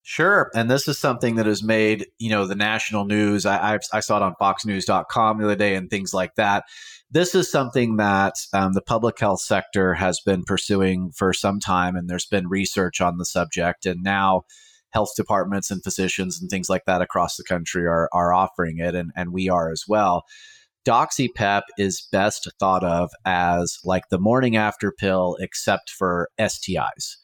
Sure. 0.10 0.50
And 0.56 0.72
this 0.72 0.88
is 0.88 0.98
something 0.98 1.36
that 1.36 1.48
has 1.48 1.62
made, 1.62 2.08
you 2.18 2.30
know, 2.30 2.48
the 2.48 2.56
national 2.56 3.04
news. 3.04 3.46
I, 3.46 3.76
I, 3.76 3.80
I 3.92 4.00
saw 4.00 4.16
it 4.16 4.24
on 4.24 4.36
foxnews.com 4.40 5.38
the 5.38 5.44
other 5.44 5.56
day 5.58 5.76
and 5.76 5.90
things 5.90 6.14
like 6.14 6.36
that. 6.36 6.64
This 7.12 7.36
is 7.36 7.52
something 7.52 7.98
that 7.98 8.36
um, 8.54 8.72
the 8.72 8.82
public 8.82 9.20
health 9.20 9.42
sector 9.42 9.94
has 9.96 10.22
been 10.22 10.46
pursuing 10.46 11.12
for 11.12 11.34
some 11.34 11.60
time, 11.60 11.98
and 11.98 12.10
there's 12.10 12.26
been 12.26 12.48
research 12.48 13.02
on 13.02 13.18
the 13.18 13.26
subject. 13.26 13.86
And 13.86 14.02
now 14.02 14.44
health 14.92 15.10
departments 15.18 15.72
and 15.72 15.84
physicians 15.84 16.40
and 16.40 16.50
things 16.50 16.70
like 16.70 16.86
that 16.86 17.02
across 17.02 17.36
the 17.36 17.44
country 17.44 17.86
are, 17.86 18.08
are 18.14 18.32
offering 18.32 18.78
it, 18.78 18.96
and, 18.96 19.12
and 19.14 19.34
we 19.34 19.50
are 19.50 19.70
as 19.70 19.84
well. 19.90 20.24
DoxyPep 20.88 21.64
is 21.78 22.08
best 22.14 22.50
thought 22.62 22.86
of 22.86 23.10
as 23.26 23.78
like 23.84 24.04
the 24.10 24.20
morning 24.20 24.56
after 24.56 24.90
pill, 24.90 25.36
except 25.42 25.90
for 25.90 26.30
STIs. 26.40 27.18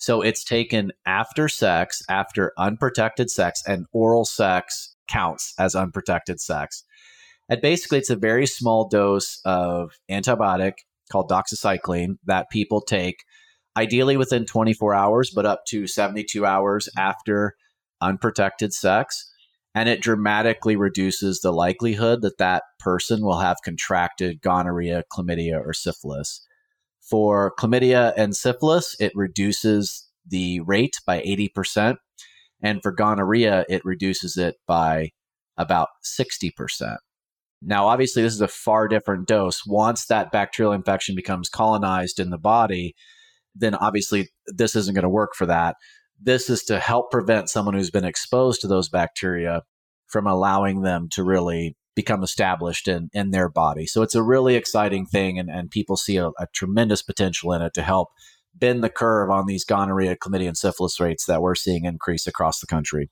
So 0.00 0.22
it's 0.22 0.42
taken 0.42 0.92
after 1.04 1.46
sex, 1.46 2.02
after 2.08 2.54
unprotected 2.56 3.30
sex, 3.30 3.62
and 3.66 3.84
oral 3.92 4.24
sex 4.24 4.96
counts 5.08 5.52
as 5.58 5.74
unprotected 5.74 6.40
sex. 6.40 6.84
And 7.50 7.60
basically, 7.60 7.98
it's 7.98 8.08
a 8.08 8.16
very 8.16 8.46
small 8.46 8.88
dose 8.88 9.40
of 9.44 9.92
antibiotic 10.10 10.72
called 11.12 11.28
doxycycline 11.28 12.16
that 12.24 12.48
people 12.50 12.80
take 12.80 13.24
ideally 13.76 14.16
within 14.16 14.46
24 14.46 14.94
hours, 14.94 15.30
but 15.30 15.44
up 15.44 15.66
to 15.68 15.86
72 15.86 16.46
hours 16.46 16.88
after 16.96 17.54
unprotected 18.00 18.72
sex. 18.72 19.30
And 19.74 19.86
it 19.86 20.00
dramatically 20.00 20.76
reduces 20.76 21.40
the 21.40 21.52
likelihood 21.52 22.22
that 22.22 22.38
that 22.38 22.62
person 22.78 23.22
will 23.22 23.40
have 23.40 23.58
contracted 23.62 24.40
gonorrhea, 24.40 25.04
chlamydia, 25.12 25.60
or 25.62 25.74
syphilis 25.74 26.40
For 27.10 27.52
chlamydia 27.58 28.12
and 28.16 28.36
syphilis, 28.36 28.94
it 29.00 29.12
reduces 29.16 30.08
the 30.26 30.60
rate 30.60 30.96
by 31.04 31.20
80%. 31.22 31.96
And 32.62 32.80
for 32.82 32.92
gonorrhea, 32.92 33.64
it 33.68 33.84
reduces 33.84 34.36
it 34.36 34.56
by 34.66 35.10
about 35.56 35.88
60%. 36.04 36.98
Now, 37.62 37.88
obviously, 37.88 38.22
this 38.22 38.34
is 38.34 38.40
a 38.40 38.48
far 38.48 38.88
different 38.88 39.26
dose. 39.26 39.66
Once 39.66 40.06
that 40.06 40.32
bacterial 40.32 40.72
infection 40.72 41.14
becomes 41.14 41.48
colonized 41.48 42.18
in 42.20 42.30
the 42.30 42.38
body, 42.38 42.94
then 43.54 43.74
obviously 43.74 44.28
this 44.46 44.76
isn't 44.76 44.94
going 44.94 45.02
to 45.02 45.08
work 45.08 45.34
for 45.34 45.46
that. 45.46 45.76
This 46.22 46.48
is 46.48 46.62
to 46.64 46.78
help 46.78 47.10
prevent 47.10 47.50
someone 47.50 47.74
who's 47.74 47.90
been 47.90 48.04
exposed 48.04 48.60
to 48.60 48.68
those 48.68 48.88
bacteria 48.88 49.62
from 50.06 50.26
allowing 50.26 50.82
them 50.82 51.08
to 51.12 51.24
really 51.24 51.76
become 52.00 52.22
established 52.22 52.88
in, 52.88 53.10
in 53.12 53.30
their 53.30 53.48
body. 53.48 53.86
So 53.86 54.02
it's 54.02 54.14
a 54.14 54.22
really 54.22 54.54
exciting 54.54 55.06
thing, 55.06 55.38
and, 55.38 55.50
and 55.50 55.70
people 55.70 55.96
see 55.96 56.16
a, 56.16 56.28
a 56.28 56.46
tremendous 56.54 57.02
potential 57.02 57.52
in 57.52 57.62
it 57.62 57.74
to 57.74 57.82
help 57.82 58.08
bend 58.54 58.82
the 58.82 58.88
curve 58.88 59.30
on 59.30 59.46
these 59.46 59.64
gonorrhea, 59.64 60.16
chlamydia, 60.16 60.48
and 60.48 60.56
syphilis 60.56 60.98
rates 60.98 61.26
that 61.26 61.42
we're 61.42 61.54
seeing 61.54 61.84
increase 61.84 62.26
across 62.26 62.60
the 62.60 62.66
country. 62.66 63.10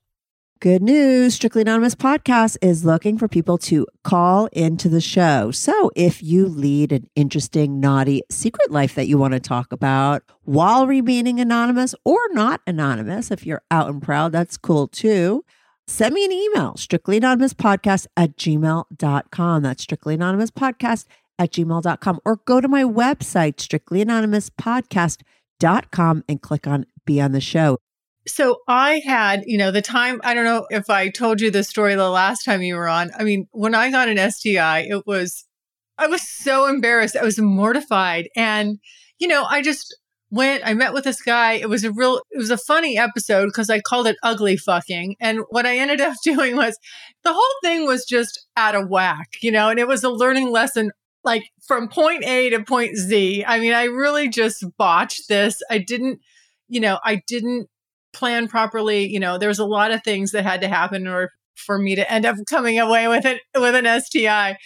Good 0.61 0.83
news 0.83 1.35
Strictly 1.35 1.62
Anonymous 1.62 1.95
podcast 1.95 2.57
is 2.61 2.85
looking 2.85 3.16
for 3.16 3.28
people 3.28 3.59
to 3.59 3.87
call 4.02 4.47
into 4.47 4.88
the 4.88 5.00
show. 5.00 5.52
So 5.52 5.92
if 5.95 6.21
you 6.21 6.47
lead 6.47 6.90
an 6.90 7.09
interesting, 7.14 7.78
naughty 7.78 8.23
secret 8.28 8.73
life 8.73 8.97
that 8.97 9.07
you 9.07 9.18
want 9.18 9.35
to 9.35 9.40
talk 9.40 9.71
about 9.71 10.25
while 10.42 10.88
remaining 10.88 11.38
anonymous 11.38 11.95
or 12.04 12.18
not 12.33 12.61
anonymous, 12.66 13.30
if 13.30 13.47
you're 13.47 13.62
out 13.71 13.88
and 13.88 14.02
proud, 14.02 14.33
that's 14.33 14.57
cool 14.57 14.88
too. 14.88 15.45
Send 15.88 16.14
me 16.14 16.23
an 16.23 16.33
email, 16.33 16.76
strictly 16.76 17.16
anonymous 17.16 17.54
podcast 17.54 18.07
at 18.14 18.37
gmail.com. 18.37 19.62
That's 19.62 19.83
strictly 19.83 20.14
anonymous 20.14 20.50
podcast 20.50 21.07
at 21.38 21.50
gmail.com. 21.50 22.21
Or 22.26 22.37
go 22.37 22.61
to 22.61 22.68
my 22.68 22.85
website, 22.85 23.59
strictly 23.59 24.02
anonymous 24.02 24.50
podcast.com, 24.50 26.25
and 26.28 26.42
click 26.42 26.66
on 26.66 26.85
Be 27.07 27.23
on 27.23 27.33
the 27.33 27.40
Show. 27.40 27.78
So 28.26 28.59
I 28.68 29.00
had, 29.07 29.45
you 29.47 29.57
know, 29.57 29.71
the 29.71 29.80
time, 29.80 30.21
I 30.23 30.35
don't 30.35 30.45
know 30.45 30.66
if 30.68 30.90
I 30.90 31.09
told 31.09 31.40
you 31.40 31.50
the 31.50 31.64
story 31.64 31.95
the 31.95 32.11
last 32.11 32.45
time 32.45 32.61
you 32.61 32.75
were 32.76 32.88
on. 32.88 33.11
I 33.18 33.25
mean, 33.25 33.49
when 33.52 33.75
I 33.75 33.90
got 33.90 34.11
an 34.11 34.30
STI, 34.30 34.80
it 34.80 35.07
was, 35.07 35.47
I 35.97 36.07
was 36.07 36.21
so 36.21 36.66
embarrassed. 36.66 37.16
I 37.16 37.25
was 37.25 37.38
mortified. 37.38 38.28
And, 38.37 38.78
you 39.18 39.26
know, 39.26 39.45
I 39.45 39.62
just 39.62 39.98
went, 40.30 40.62
I 40.66 40.75
met 40.75 40.92
with 40.92 41.04
this 41.04 41.23
guy. 41.23 41.54
It 41.54 41.68
was 41.68 41.85
a 41.85 41.92
real, 41.92 42.20
it 42.30 42.38
was 42.38 42.50
a 42.50 42.58
funny 42.58 42.99
episode 42.99 43.47
because 43.47 43.70
I 43.70 43.80
called 43.80 44.06
it 44.06 44.16
ugly 44.23 44.56
fucking. 44.56 45.16
And 45.20 45.40
what 45.50 45.66
I 45.66 45.78
ended 45.78 46.00
up 46.00 46.14
doing 46.25 46.56
was 46.56 46.78
the 47.25 47.32
whole 47.32 47.54
thing 47.62 47.87
was 47.87 48.04
just 48.04 48.47
out 48.56 48.75
of 48.75 48.88
whack, 48.88 49.28
you 49.42 49.50
know, 49.50 49.68
and 49.68 49.78
it 49.78 49.88
was 49.88 50.04
a 50.04 50.11
learning 50.11 50.50
lesson 50.50 50.90
like 51.25 51.42
from 51.66 51.88
point 51.88 52.25
A 52.25 52.50
to 52.50 52.62
point 52.62 52.97
Z. 52.97 53.44
I 53.47 53.58
mean, 53.58 53.73
I 53.73 53.85
really 53.85 54.28
just 54.28 54.64
botched 54.76 55.28
this. 55.28 55.61
I 55.70 55.78
didn't, 55.78 56.20
you 56.68 56.80
know, 56.80 56.99
I 57.04 57.20
didn't 57.26 57.68
plan 58.12 58.49
properly. 58.49 59.06
You 59.06 59.20
know, 59.20 59.38
there 59.38 59.49
was 59.49 59.58
a 59.58 59.66
lot 59.66 59.90
of 59.90 60.02
things 60.02 60.32
that 60.32 60.44
had 60.44 60.61
to 60.62 60.68
happen 60.68 61.02
in 61.02 61.08
order 61.08 61.30
for 61.54 61.78
me 61.78 61.97
to 61.97 62.11
end 62.11 62.25
up 62.25 62.37
coming 62.49 62.78
away 62.78 63.08
with 63.08 63.26
it 63.26 63.40
with 63.54 63.75
an 63.75 64.00
STI. 64.00 64.56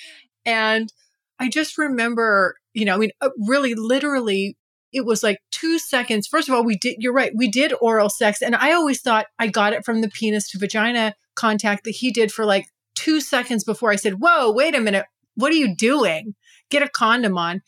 And 0.45 0.92
I 1.38 1.49
just 1.49 1.78
remember, 1.78 2.54
you 2.75 2.85
know, 2.85 2.95
I 2.95 2.99
mean, 2.99 3.11
uh, 3.21 3.31
really, 3.49 3.75
literally, 3.75 4.57
it 4.93 5.05
was 5.05 5.23
like 5.23 5.39
two 5.51 5.79
seconds. 5.79 6.27
First 6.27 6.49
of 6.49 6.55
all, 6.55 6.65
we 6.65 6.77
did, 6.77 6.97
you're 6.99 7.13
right, 7.13 7.33
we 7.35 7.49
did 7.49 7.73
oral 7.81 8.11
sex. 8.11 8.43
And 8.43 8.55
I 8.55 8.73
always 8.73 9.01
thought 9.01 9.27
I 9.39 9.49
got 9.49 9.73
it 9.73 9.85
from 9.85 10.01
the 10.01 10.09
penis 10.09 10.51
to 10.51 10.59
vagina 10.59 11.15
contact 11.35 11.85
that 11.85 11.93
he 11.93 12.11
did 12.11 12.33
for 12.33 12.45
like 12.45 12.67
two 12.95 13.21
seconds 13.21 13.65
before 13.65 13.91
I 13.91 13.97
said, 13.97 14.15
Whoa, 14.21 14.53
wait 14.53 14.75
a 14.75 14.81
minute. 14.81 15.07
What 15.35 15.53
are 15.53 15.57
you 15.57 15.75
doing? 15.75 16.35
Get 16.71 16.83
a 16.83 16.89
condom 16.89 17.39
on. 17.39 17.63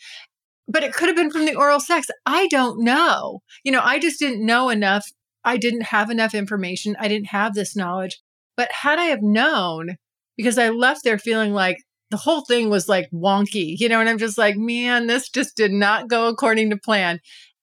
But 0.66 0.82
it 0.82 0.94
could 0.94 1.08
have 1.08 1.16
been 1.16 1.30
from 1.30 1.44
the 1.44 1.54
oral 1.54 1.80
sex. 1.80 2.08
I 2.24 2.46
don't 2.48 2.82
know. 2.82 3.40
You 3.64 3.72
know, 3.72 3.82
I 3.82 3.98
just 3.98 4.18
didn't 4.18 4.44
know 4.44 4.70
enough 4.70 5.06
I 5.44 5.58
didn't 5.58 5.82
have 5.82 6.10
enough 6.10 6.34
information. 6.34 6.96
I 6.98 7.08
didn't 7.08 7.28
have 7.28 7.54
this 7.54 7.76
knowledge. 7.76 8.20
But 8.56 8.72
had 8.72 8.98
I 8.98 9.04
have 9.04 9.22
known, 9.22 9.96
because 10.36 10.58
I 10.58 10.70
left 10.70 11.04
there 11.04 11.18
feeling 11.18 11.52
like 11.52 11.78
the 12.14 12.18
whole 12.18 12.42
thing 12.42 12.70
was 12.70 12.88
like 12.88 13.10
wonky, 13.10 13.74
you 13.76 13.88
know, 13.88 13.98
and 13.98 14.08
I'm 14.08 14.18
just 14.18 14.38
like, 14.38 14.56
man, 14.56 15.08
this 15.08 15.28
just 15.28 15.56
did 15.56 15.72
not 15.72 16.08
go 16.08 16.28
according 16.28 16.70
to 16.70 16.76
plan. 16.76 17.18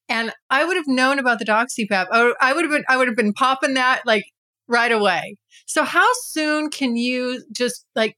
And 0.09 0.33
I 0.49 0.65
would 0.65 0.75
have 0.75 0.89
known 0.89 1.19
about 1.19 1.39
the 1.39 1.45
doxypep. 1.45 2.07
I 2.11 2.51
would 2.51 2.65
have 2.65 2.71
been, 2.71 2.83
I 2.89 2.97
would 2.97 3.07
have 3.07 3.15
been 3.15 3.31
popping 3.31 3.75
that 3.75 4.01
like 4.05 4.25
right 4.67 4.91
away. 4.91 5.37
So 5.67 5.85
how 5.85 6.05
soon 6.23 6.69
can 6.69 6.97
you 6.97 7.45
just 7.53 7.85
like 7.95 8.17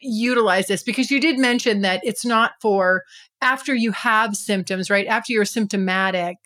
utilize 0.00 0.68
this? 0.68 0.82
Because 0.82 1.10
you 1.10 1.20
did 1.20 1.38
mention 1.38 1.82
that 1.82 2.00
it's 2.04 2.24
not 2.24 2.52
for 2.62 3.02
after 3.42 3.74
you 3.74 3.92
have 3.92 4.34
symptoms, 4.34 4.88
right? 4.88 5.06
After 5.06 5.34
you're 5.34 5.44
symptomatic. 5.44 6.36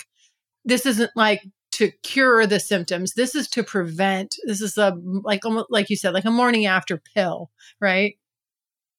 This 0.64 0.86
isn't 0.86 1.12
like 1.14 1.40
to 1.74 1.92
cure 2.02 2.48
the 2.48 2.58
symptoms. 2.58 3.12
This 3.14 3.36
is 3.36 3.46
to 3.50 3.62
prevent. 3.62 4.34
This 4.44 4.60
is 4.60 4.76
a 4.76 4.92
like 5.22 5.44
almost 5.44 5.66
like 5.70 5.88
you 5.88 5.96
said, 5.96 6.14
like 6.14 6.24
a 6.24 6.32
morning 6.32 6.66
after 6.66 7.00
pill, 7.14 7.52
right? 7.80 8.16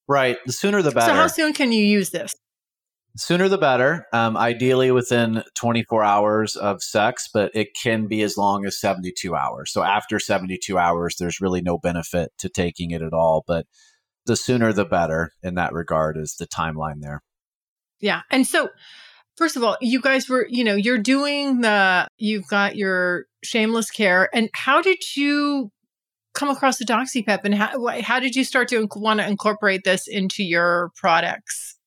Right. 0.07 0.38
The 0.45 0.53
sooner 0.53 0.81
the 0.81 0.91
better. 0.91 1.07
So 1.07 1.13
how 1.13 1.27
soon 1.27 1.53
can 1.53 1.71
you 1.71 1.83
use 1.83 2.12
this? 2.12 2.35
Sooner 3.17 3.47
the 3.47 3.57
better. 3.57 4.05
Um, 4.12 4.35
ideally 4.35 4.91
within 4.91 5.43
24 5.55 6.03
hours 6.03 6.55
of 6.55 6.83
sex, 6.83 7.29
but 7.33 7.51
it 7.55 7.69
can 7.81 8.07
be 8.07 8.21
as 8.21 8.38
long 8.38 8.65
as 8.65 8.79
72 8.79 9.33
hours. 9.33 9.71
So 9.71 9.83
after 9.83 10.19
72 10.19 10.77
hours, 10.77 11.15
there's 11.17 11.39
really 11.39 11.62
no 11.62 11.77
benefit 11.77 12.33
to 12.39 12.50
taking 12.50 12.91
it 12.91 13.01
at 13.01 13.13
all. 13.13 13.43
But 13.47 13.67
the 14.25 14.35
sooner 14.35 14.74
the 14.74 14.85
better 14.85 15.31
in 15.41 15.55
that 15.55 15.74
regard 15.74 16.17
is 16.17 16.35
the 16.35 16.47
timeline 16.47 17.01
there. 17.01 17.21
Yeah. 18.01 18.21
And 18.29 18.45
so 18.45 18.69
First 19.35 19.57
of 19.57 19.63
all, 19.63 19.75
you 19.81 20.00
guys 20.00 20.29
were, 20.29 20.47
you 20.50 20.63
know, 20.63 20.75
you're 20.75 20.97
doing 20.97 21.59
the, 21.59 22.07
you've 22.17 22.47
got 22.47 22.77
your 22.77 23.25
shameless 23.43 23.91
care. 23.91 24.29
And 24.33 24.50
how 24.53 24.81
did 24.81 25.00
you 25.15 25.71
come 26.36 26.50
across 26.50 26.77
the 26.77 26.86
DoxyPep 26.86 27.39
and 27.44 27.56
how, 27.56 27.88
how 28.01 28.20
did 28.20 28.36
you 28.36 28.44
start 28.44 28.68
to 28.70 28.88
want 28.96 29.20
to 29.20 29.27
incorporate 29.27 29.84
this 29.84 30.08
into 30.08 30.44
your 30.44 30.92
products? 30.96 31.77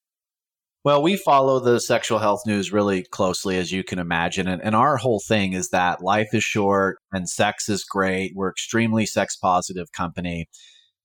Well, 0.85 1.03
we 1.03 1.17
follow 1.17 1.61
the 1.61 1.81
sexual 1.81 2.19
health 2.19 2.43
news 2.47 2.73
really 2.73 3.03
closely, 3.03 3.59
as 3.59 3.73
you 3.73 3.85
can 3.85 3.99
imagine. 3.99 4.49
And, 4.49 4.63
and 4.63 4.75
our 4.75 4.97
whole 4.97 5.21
thing 5.21 5.53
is 5.53 5.69
that 5.71 6.03
life 6.03 6.29
is 6.33 6.45
short 6.45 6.99
and 7.13 7.29
sex 7.29 7.69
is 7.69 7.85
great. 7.85 8.33
We're 8.35 8.51
extremely 8.51 9.05
sex 9.05 9.37
positive 9.37 9.93
company. 9.93 10.49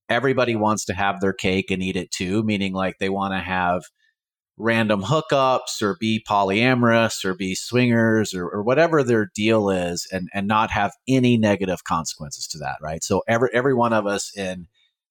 Everybody 0.09 0.55
wants 0.55 0.85
to 0.85 0.93
have 0.93 1.19
their 1.19 1.33
cake 1.33 1.69
and 1.69 1.81
eat 1.83 1.95
it 1.95 2.11
too, 2.11 2.43
meaning 2.43 2.73
like 2.73 2.95
they 2.99 3.09
want 3.09 3.33
to 3.33 3.39
have 3.39 3.81
random 4.57 5.01
hookups 5.01 5.81
or 5.81 5.97
be 5.99 6.23
polyamorous 6.27 7.25
or 7.25 7.33
be 7.33 7.55
swingers 7.55 8.33
or, 8.33 8.47
or, 8.47 8.61
whatever 8.61 9.03
their 9.03 9.31
deal 9.33 9.69
is 9.69 10.07
and, 10.11 10.29
and 10.33 10.47
not 10.47 10.69
have 10.69 10.91
any 11.07 11.37
negative 11.37 11.83
consequences 11.83 12.47
to 12.47 12.59
that, 12.59 12.77
right? 12.81 13.03
So 13.03 13.23
every 13.27 13.49
every 13.53 13.73
one 13.73 13.93
of 13.93 14.05
us 14.05 14.31
in 14.37 14.67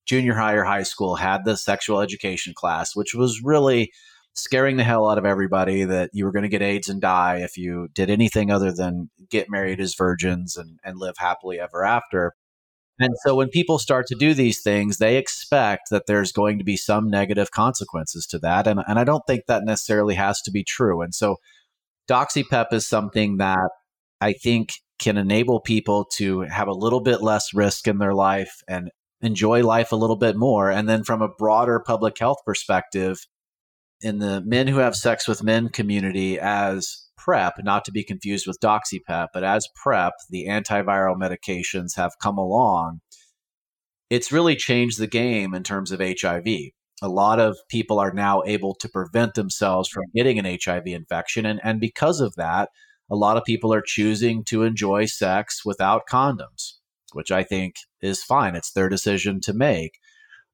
junior 0.07 0.35
high 0.35 0.55
or 0.55 0.65
high 0.65 0.85
school 0.85 1.17
had 1.17 1.45
the 1.45 1.57
sexual 1.57 2.01
education 2.01 2.55
class, 2.55 2.95
which 2.95 3.15
was 3.15 3.43
really 3.43 3.91
scaring 4.35 4.77
the 4.77 4.85
hell 4.85 5.09
out 5.09 5.19
of 5.19 5.27
everybody 5.27 5.85
that 5.85 6.11
you 6.13 6.25
were 6.25 6.33
going 6.33 6.45
to 6.45 6.49
get 6.49 6.63
AIDS 6.63 6.89
and 6.89 7.01
die 7.01 7.39
if 7.39 7.57
you 7.57 7.89
did 7.95 8.11
anything 8.11 8.51
other 8.51 8.73
than 8.73 9.11
get 9.29 9.51
married 9.51 9.81
as 9.81 9.95
virgins 9.95 10.57
and, 10.57 10.79
and 10.85 10.99
live 10.99 11.17
happily 11.19 11.61
ever 11.61 11.85
after. 11.85 12.33
And 12.99 13.15
so 13.25 13.35
when 13.35 13.49
people 13.49 13.79
start 13.79 14.07
to 14.09 14.15
do 14.15 14.35
these 14.35 14.63
things, 14.63 14.99
they 14.99 15.17
expect 15.17 15.91
that 15.91 16.05
there's 16.07 16.31
going 16.31 16.59
to 16.59 16.65
be 16.65 16.77
some 16.77 17.09
negative 17.09 17.51
consequences 17.51 18.27
to 18.29 18.39
that. 18.41 18.67
And, 18.67 18.81
and 18.87 18.99
I 18.99 19.05
don't 19.05 19.23
think 19.27 19.47
that 19.47 19.65
necessarily 19.65 20.15
has 20.15 20.41
to 20.43 20.51
be 20.51 20.63
true. 20.63 21.03
And 21.03 21.15
so 21.15 21.37
DoxyPep 22.09 22.73
is 22.73 22.87
something 22.87 23.39
that 23.39 23.71
I 24.21 24.35
think 24.35 24.73
can 24.99 25.17
enable 25.17 25.61
people 25.61 26.05
to 26.17 26.43
have 26.43 26.69
a 26.69 26.73
little 26.73 27.01
bit 27.01 27.23
less 27.23 27.53
risk 27.55 27.89
in 27.89 27.99
their 27.99 28.15
life 28.15 28.63
and 28.69 28.91
enjoy 29.21 29.65
life 29.65 29.91
a 29.93 29.97
little 29.97 30.17
bit 30.17 30.37
more. 30.37 30.71
And 30.71 30.89
then 30.89 31.03
from 31.03 31.23
a 31.23 31.29
broader 31.29 31.81
public 31.81 32.19
health 32.19 32.39
perspective, 32.45 33.27
in 34.01 34.19
the 34.19 34.43
men 34.45 34.67
who 34.67 34.79
have 34.79 34.97
sex 34.97 35.29
with 35.29 35.43
men 35.43 35.69
community 35.69 36.39
as 36.39 37.02
PrEP, 37.25 37.55
not 37.63 37.85
to 37.85 37.93
be 37.93 38.05
confused 38.05 38.47
with 38.47 38.61
DoxyPep, 38.61 39.29
but 39.33 39.45
as 39.45 39.69
PrEP, 39.83 40.13
the 40.31 40.47
antiviral 40.47 41.17
medications 41.17 41.97
have 41.97 42.19
come 42.21 42.39
along, 42.39 43.01
it's 44.11 44.33
really 44.33 44.57
changed 44.57 44.99
the 44.99 45.07
game 45.07 45.55
in 45.55 45.63
terms 45.63 45.93
of 45.93 46.01
HIV. 46.01 46.47
A 47.01 47.09
lot 47.09 47.41
of 47.41 47.57
people 47.69 47.99
are 47.99 48.13
now 48.13 48.43
able 48.47 48.75
to 48.77 48.89
prevent 48.89 49.35
themselves 49.35 49.89
from 49.89 50.05
getting 50.15 50.39
an 50.39 50.59
HIV 50.63 50.87
infection. 50.87 51.47
And, 51.47 51.61
and 51.65 51.81
because 51.81 52.21
of 52.21 52.35
that, 52.37 52.69
a 53.11 53.17
lot 53.17 53.37
of 53.37 53.45
people 53.45 53.73
are 53.73 53.83
choosing 53.85 54.45
to 54.45 54.63
enjoy 54.63 55.07
sex 55.07 55.65
without 55.65 56.03
condoms, 56.11 56.75
which 57.13 57.31
I 57.31 57.43
think 57.43 57.75
is 58.01 58.23
fine. 58.23 58.55
It's 58.55 58.73
their 58.73 58.89
decision 58.89 59.41
to 59.43 59.53
make. 59.53 59.99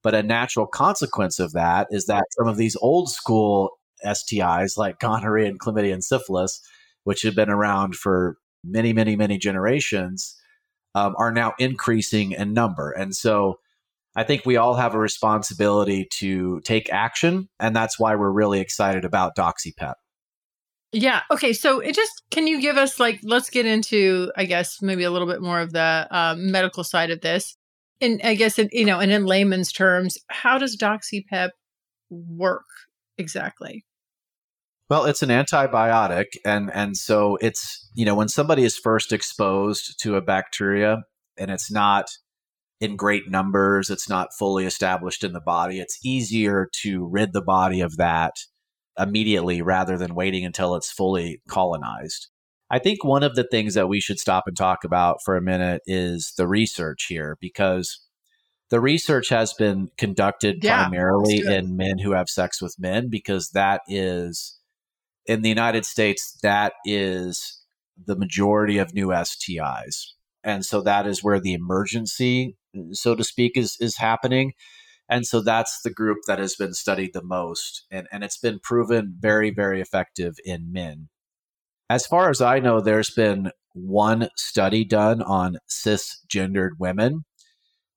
But 0.03 0.15
a 0.15 0.23
natural 0.23 0.67
consequence 0.67 1.39
of 1.39 1.53
that 1.53 1.89
is 1.91 2.07
that 2.07 2.25
some 2.39 2.47
of 2.47 2.57
these 2.57 2.77
old 2.81 3.11
school 3.11 3.78
STIs 4.05 4.77
like 4.77 4.99
gonorrhea 5.01 5.49
and 5.49 5.61
chlamydia 5.61 5.93
and 5.93 6.05
syphilis, 6.05 6.61
which 7.05 7.23
have 7.23 7.35
been 7.35 7.51
around 7.51 7.95
for 7.95 8.37
many, 8.65 8.93
many, 8.93 9.17
many 9.17 9.39
generations, 9.39 10.37
um, 10.95 11.15
are 11.19 11.33
now 11.33 11.55
increasing 11.59 12.33
in 12.33 12.53
number. 12.53 12.91
And 12.91 13.15
so 13.15 13.59
I 14.17 14.25
think 14.25 14.45
we 14.45 14.57
all 14.57 14.75
have 14.75 14.95
a 14.95 14.99
responsibility 14.99 16.09
to 16.15 16.61
take 16.63 16.93
action. 16.93 17.49
And 17.61 17.75
that's 17.77 17.99
why 17.99 18.17
we're 18.17 18.33
really 18.33 18.61
excited 18.61 19.05
about 19.05 19.37
DoxyPep. 19.37 19.95
Yeah. 20.93 21.23
Okay. 21.31 21.53
So 21.53 21.81
it 21.81 21.95
just 21.95 22.23
can 22.31 22.47
you 22.47 22.61
give 22.61 22.77
us 22.77 22.99
like 22.99 23.21
let's 23.23 23.51
get 23.51 23.67
into 23.67 24.33
I 24.37 24.47
guess 24.47 24.81
maybe 24.81 25.05
a 25.05 25.11
little 25.11 25.29
bit 25.29 25.43
more 25.43 25.61
of 25.61 25.73
the 25.73 26.09
um, 26.11 26.51
medical 26.51 26.83
side 26.83 27.11
of 27.11 27.21
this, 27.21 27.57
and 28.01 28.21
I 28.25 28.35
guess 28.35 28.59
it, 28.59 28.73
you 28.73 28.87
know, 28.87 28.99
and 28.99 29.13
in 29.13 29.27
layman's 29.27 29.71
terms, 29.71 30.17
how 30.29 30.57
does 30.57 30.79
doxypep 30.79 31.51
work 32.11 32.65
exactly? 33.19 33.85
Well, 34.89 35.05
it's 35.05 35.23
an 35.23 35.29
antibiotic, 35.29 36.27
and 36.45 36.71
and 36.73 36.97
so 36.97 37.37
it's 37.41 37.89
you 37.95 38.05
know 38.05 38.15
when 38.15 38.29
somebody 38.29 38.65
is 38.65 38.79
first 38.79 39.13
exposed 39.13 40.01
to 40.01 40.17
a 40.17 40.23
bacteria 40.23 41.03
and 41.37 41.51
it's 41.51 41.71
not 41.71 42.07
in 42.81 42.97
great 42.97 43.29
numbers, 43.29 43.91
it's 43.91 44.09
not 44.09 44.35
fully 44.39 44.65
established 44.65 45.25
in 45.25 45.33
the 45.33 45.41
body. 45.41 45.81
It's 45.81 45.99
easier 46.05 46.69
to 46.83 47.07
rid 47.07 47.33
the 47.33 47.43
body 47.43 47.81
of 47.81 47.97
that 47.97 48.35
immediately 48.99 49.63
rather 49.63 49.99
than 49.99 50.15
waiting 50.15 50.45
until 50.45 50.75
it's 50.75 50.91
fully 50.91 51.43
colonized. 51.49 52.29
I 52.71 52.79
think 52.79 53.03
one 53.03 53.23
of 53.23 53.35
the 53.35 53.47
things 53.51 53.75
that 53.75 53.89
we 53.89 54.01
should 54.01 54.19
stop 54.19 54.45
and 54.47 54.57
talk 54.57 54.85
about 54.85 55.19
for 55.25 55.37
a 55.37 55.43
minute 55.43 55.83
is 55.87 56.35
the 56.37 56.47
research 56.47 57.07
here 57.09 57.37
because 57.41 58.01
the 58.71 58.81
research 58.81 59.31
has 59.31 59.55
been 59.55 59.89
conducted 59.97 60.63
yeah, 60.63 60.83
primarily 60.83 61.39
in 61.39 61.77
men 61.77 61.99
who 61.99 62.13
have 62.13 62.29
sex 62.29 62.61
with 62.61 62.77
men 62.79 63.09
because 63.09 63.51
that 63.51 63.81
is 63.89 64.58
in 65.29 65.43
the 65.43 65.49
United 65.51 65.85
States, 65.85 66.37
that 66.43 66.73
is 66.85 67.63
the 68.07 68.17
majority 68.17 68.79
of 68.79 68.95
new 68.95 69.09
STIs. 69.09 70.07
And 70.43 70.65
so 70.65 70.81
that 70.81 71.07
is 71.07 71.23
where 71.23 71.39
the 71.39 71.53
emergency, 71.53 72.57
so 72.93 73.15
to 73.15 73.23
speak, 73.23 73.57
is, 73.57 73.77
is 73.81 73.99
happening. 73.99 74.55
And 75.09 75.27
so 75.27 75.41
that's 75.41 75.83
the 75.83 75.91
group 75.91 76.19
that 76.27 76.39
has 76.39 76.55
been 76.57 76.73
studied 76.73 77.13
the 77.13 77.23
most. 77.23 77.87
And, 77.91 78.07
and 78.11 78.25
it's 78.25 78.39
been 78.39 78.59
proven 78.59 79.17
very, 79.19 79.51
very 79.51 79.81
effective 79.81 80.37
in 80.45 80.73
men. 80.73 81.09
As 81.91 82.07
far 82.07 82.31
as 82.31 82.41
I 82.41 82.59
know, 82.59 82.81
there's 82.81 83.11
been 83.11 83.51
one 83.75 84.29
study 84.37 84.85
done 84.85 85.23
on 85.23 85.59
cisgendered 85.69 86.73
women. 86.79 87.25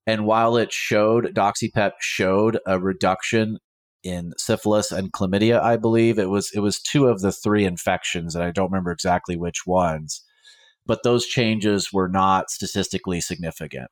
And 0.08 0.26
while 0.26 0.58
it 0.58 0.74
showed, 0.74 1.36
Doxypep 1.36 1.94
showed 2.00 2.60
a 2.66 2.80
reduction 2.80 3.60
in 4.04 4.34
syphilis 4.38 4.92
and 4.92 5.12
chlamydia, 5.12 5.62
I 5.62 5.78
believe. 5.78 6.20
It 6.20 6.30
was 6.30 6.52
it 6.54 6.60
was 6.60 6.82
two 6.82 7.08
of 7.08 7.22
the 7.22 7.32
three 7.32 7.66
infections, 7.66 8.36
and 8.36 8.44
I 8.44 8.52
don't 8.52 8.72
remember 8.72 8.92
exactly 8.92 9.38
which 9.38 9.66
ones. 9.66 10.24
But 10.86 11.04
those 11.04 11.28
changes 11.28 11.94
were 11.94 12.10
not 12.10 12.50
statistically 12.50 13.22
significant. 13.22 13.90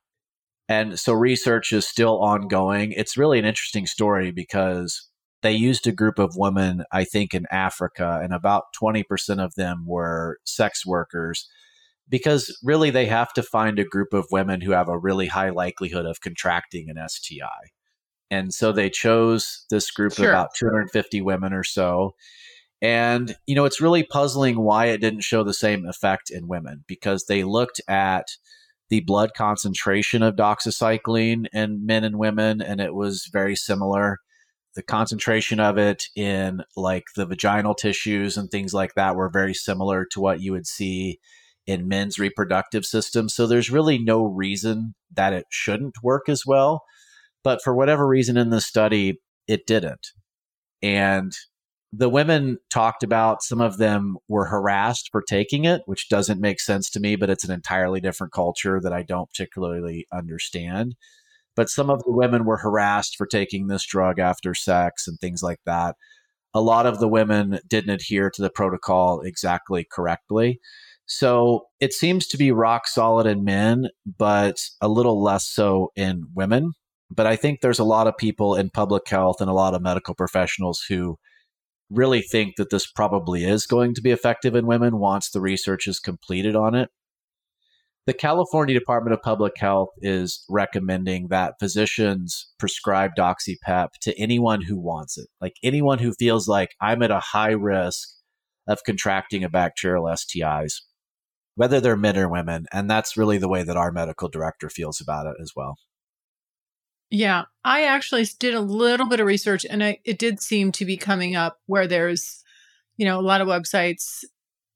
And 0.67 0.99
so 0.99 1.13
research 1.13 1.71
is 1.73 1.87
still 1.87 2.19
ongoing. 2.19 2.91
It's 2.91 3.17
really 3.17 3.39
an 3.39 3.45
interesting 3.45 3.87
story 3.87 4.31
because 4.31 5.09
they 5.41 5.53
used 5.53 5.87
a 5.87 5.91
group 5.91 6.19
of 6.19 6.35
women, 6.35 6.83
I 6.91 7.05
think, 7.05 7.33
in 7.33 7.45
Africa, 7.51 8.19
and 8.21 8.33
about 8.33 8.65
20% 8.81 9.43
of 9.43 9.55
them 9.55 9.85
were 9.87 10.37
sex 10.43 10.85
workers 10.85 11.47
because 12.09 12.57
really 12.63 12.89
they 12.89 13.05
have 13.05 13.31
to 13.33 13.43
find 13.43 13.79
a 13.79 13.85
group 13.85 14.13
of 14.13 14.27
women 14.31 14.61
who 14.61 14.71
have 14.71 14.89
a 14.89 14.97
really 14.97 15.27
high 15.27 15.51
likelihood 15.51 16.05
of 16.05 16.21
contracting 16.21 16.89
an 16.89 16.97
STI. 17.07 17.71
And 18.31 18.53
so 18.53 18.71
they 18.71 18.89
chose 18.89 19.65
this 19.69 19.89
group 19.91 20.13
sure. 20.13 20.25
of 20.25 20.31
about 20.31 20.50
250 20.55 21.21
women 21.21 21.53
or 21.53 21.63
so. 21.63 22.15
And, 22.81 23.36
you 23.45 23.55
know, 23.55 23.65
it's 23.65 23.81
really 23.81 24.03
puzzling 24.03 24.62
why 24.62 24.86
it 24.88 25.01
didn't 25.01 25.21
show 25.21 25.43
the 25.43 25.53
same 25.53 25.86
effect 25.86 26.29
in 26.29 26.48
women 26.48 26.83
because 26.88 27.25
they 27.25 27.43
looked 27.43 27.81
at 27.88 28.27
the 28.89 29.01
blood 29.01 29.31
concentration 29.36 30.24
of 30.24 30.36
doxycycline 30.36 31.45
in 31.53 31.86
men 31.86 32.03
and 32.03 32.17
women, 32.17 32.62
and 32.62 32.81
it 32.81 32.93
was 32.93 33.29
very 33.31 33.55
similar. 33.55 34.17
The 34.75 34.83
concentration 34.83 35.59
of 35.59 35.77
it 35.77 36.05
in 36.15 36.63
like 36.75 37.05
the 37.15 37.25
vaginal 37.25 37.75
tissues 37.75 38.38
and 38.38 38.50
things 38.50 38.74
like 38.74 38.95
that 38.95 39.15
were 39.15 39.29
very 39.29 39.53
similar 39.53 40.05
to 40.12 40.19
what 40.19 40.41
you 40.41 40.51
would 40.53 40.67
see 40.67 41.19
in 41.67 41.88
men's 41.88 42.17
reproductive 42.17 42.86
system. 42.86 43.30
So 43.30 43.45
there's 43.45 43.69
really 43.69 43.99
no 43.99 44.23
reason 44.25 44.95
that 45.13 45.34
it 45.34 45.45
shouldn't 45.49 46.01
work 46.01 46.27
as 46.27 46.43
well. 46.45 46.84
But 47.43 47.62
for 47.63 47.75
whatever 47.75 48.08
reason 48.08 48.38
in 48.38 48.49
the 48.49 48.62
study, 48.62 49.19
it 49.47 49.65
didn't. 49.65 50.08
And 50.82 51.32
the 51.91 52.10
women 52.10 52.58
talked 52.69 53.04
about 53.04 53.41
some 53.41 53.62
of 53.62 53.78
them 53.78 54.17
were 54.28 54.45
harassed 54.45 55.10
for 55.12 55.23
taking 55.28 55.65
it, 55.65 55.82
which 55.86 56.10
doesn't 56.10 56.39
make 56.39 56.60
sense 56.60 56.89
to 56.91 56.99
me, 56.99 57.15
but 57.15 57.30
it's 57.30 57.43
an 57.43 57.52
entirely 57.52 57.99
different 57.99 58.34
culture 58.34 58.80
that 58.82 58.93
I 58.93 59.02
don't 59.02 59.30
particularly 59.30 60.06
understand. 60.13 60.95
But 61.56 61.69
some 61.69 61.89
of 61.89 62.04
the 62.04 62.12
women 62.12 62.45
were 62.45 62.58
harassed 62.58 63.15
for 63.17 63.25
taking 63.25 63.67
this 63.67 63.86
drug 63.86 64.19
after 64.19 64.54
sex 64.54 65.08
and 65.08 65.17
things 65.19 65.41
like 65.41 65.60
that. 65.65 65.95
A 66.54 66.62
lot 66.62 66.86
of 66.86 66.99
the 66.99 67.08
women 67.08 67.60
didn't 67.67 67.89
adhere 67.89 68.30
to 68.30 68.41
the 68.41 68.49
protocol 68.49 69.21
exactly 69.21 69.86
correctly. 69.91 70.60
So 71.06 71.65
it 71.80 71.91
seems 71.91 72.28
to 72.28 72.38
be 72.38 72.52
rock 72.52 72.88
solid 72.88 73.25
in 73.25 73.43
men, 73.43 73.89
but 74.06 74.58
a 74.80 74.88
little 74.88 75.21
less 75.21 75.47
so 75.47 75.91
in 75.95 76.25
women. 76.36 76.73
But 77.12 77.26
I 77.28 77.36
think 77.36 77.62
there's 77.62 77.80
a 77.80 77.84
lot 77.84 78.08
of 78.08 78.17
people 78.17 78.56
in 78.56 78.69
public 78.69 79.08
health 79.08 79.41
and 79.41 79.50
a 79.50 79.54
lot 79.54 79.74
of 79.74 79.82
medical 79.82 80.13
professionals 80.13 80.84
who 80.88 81.17
really 81.89 82.22
think 82.22 82.56
that 82.58 82.69
this 82.69 82.86
probably 82.86 83.43
is 83.43 83.65
going 83.65 83.95
to 83.95 84.02
be 84.02 84.12
effective 84.12 84.56
in 84.56 84.67
women 84.67 85.00
once 85.00 85.30
the 85.30 85.41
research 85.41 85.88
is 85.88 86.00
completed 86.00 86.56
on 86.56 86.76
it. 86.76 86.89
The 88.06 88.13
California 88.13 88.78
Department 88.78 89.13
of 89.13 89.22
Public 89.22 89.54
Health 89.58 89.89
is 89.98 90.43
recommending 90.50 91.28
that 91.28 91.56
physicians 91.60 92.52
prescribe 92.58 93.12
doxypep 93.17 93.89
to 94.02 94.19
anyone 94.19 94.62
who 94.63 94.80
wants 94.80 95.17
it, 95.17 95.28
like 95.41 95.54
anyone 95.62 96.00
who 96.00 96.13
feels 96.13 96.48
like 96.48 96.76
I'm 96.82 97.04
at 97.04 97.12
a 97.12 97.19
high 97.19 97.52
risk 97.52 98.10
of 98.67 98.84
contracting 98.84 99.43
a 99.43 99.50
bacterial 99.50 100.06
STIs, 100.06 100.82
whether 101.56 101.80
they're 101.80 101.98
men 101.98 102.17
or 102.17 102.30
women. 102.30 102.65
And 102.72 102.89
that's 102.89 103.17
really 103.17 103.38
the 103.38 103.50
way 103.50 103.63
that 103.63 103.78
our 103.78 103.91
medical 103.91 104.30
director 104.30 104.69
feels 104.69 105.02
about 105.02 105.28
it 105.28 105.36
as 105.41 105.52
well. 105.56 105.76
Yeah, 107.12 107.45
I 107.63 107.86
actually 107.86 108.26
did 108.39 108.54
a 108.54 108.60
little 108.60 109.08
bit 109.08 109.19
of 109.19 109.26
research 109.26 109.65
and 109.67 109.84
I, 109.84 109.98
it 110.06 110.19
did 110.19 110.41
seem 110.41 110.72
to 110.74 110.86
be 110.86 110.95
coming 110.95 111.36
up 111.36 111.58
where 111.65 111.88
there's, 111.88 112.43
you 112.98 113.06
know, 113.06 113.19
a 113.19 113.22
lot 113.22 113.41
of 113.41 113.48
websites, 113.48 114.24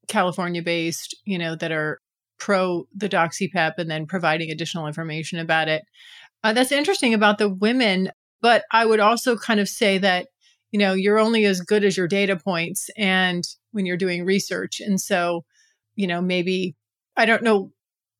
California 0.08 0.62
based, 0.62 1.16
you 1.24 1.38
know, 1.38 1.54
that 1.56 1.70
are 1.70 2.00
pro 2.38 2.86
the 2.94 3.08
doxypep 3.08 3.74
and 3.78 3.90
then 3.90 4.06
providing 4.06 4.50
additional 4.50 4.86
information 4.86 5.38
about 5.38 5.68
it. 5.68 5.84
Uh, 6.42 6.52
that's 6.52 6.72
interesting 6.72 7.14
about 7.14 7.38
the 7.38 7.48
women, 7.48 8.10
but 8.42 8.64
I 8.72 8.84
would 8.84 9.00
also 9.00 9.36
kind 9.36 9.60
of 9.60 9.68
say 9.68 9.98
that, 9.98 10.26
you 10.72 10.78
know, 10.78 10.92
you're 10.92 11.20
only 11.20 11.44
as 11.44 11.60
good 11.60 11.84
as 11.84 11.96
your 11.96 12.08
data 12.08 12.36
points 12.36 12.90
and 12.96 13.44
when 13.70 13.86
you're 13.86 13.96
doing 13.96 14.24
research. 14.24 14.80
And 14.80 15.00
so, 15.00 15.44
you 15.94 16.08
know, 16.08 16.20
maybe, 16.20 16.74
I 17.16 17.26
don't 17.26 17.44
know, 17.44 17.70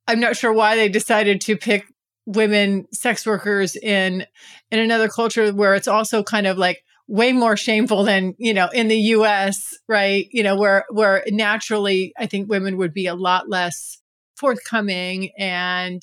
I'm 0.06 0.20
not 0.20 0.36
sure 0.36 0.52
why 0.52 0.76
they 0.76 0.88
decided 0.88 1.40
to 1.42 1.56
pick 1.56 1.84
women 2.26 2.86
sex 2.92 3.26
workers 3.26 3.76
in 3.76 4.26
in 4.70 4.78
another 4.78 5.08
culture 5.08 5.52
where 5.52 5.74
it's 5.74 5.88
also 5.88 6.22
kind 6.22 6.46
of 6.46 6.56
like 6.56 6.82
way 7.06 7.32
more 7.32 7.56
shameful 7.56 8.02
than 8.04 8.34
you 8.38 8.54
know 8.54 8.68
in 8.72 8.88
the 8.88 8.98
US 8.98 9.76
right? 9.88 10.26
You 10.30 10.42
know 10.42 10.56
where 10.56 10.84
where 10.90 11.22
naturally 11.28 12.12
I 12.18 12.26
think 12.26 12.48
women 12.48 12.76
would 12.78 12.94
be 12.94 13.06
a 13.06 13.14
lot 13.14 13.48
less 13.48 14.00
forthcoming 14.36 15.30
and 15.38 16.02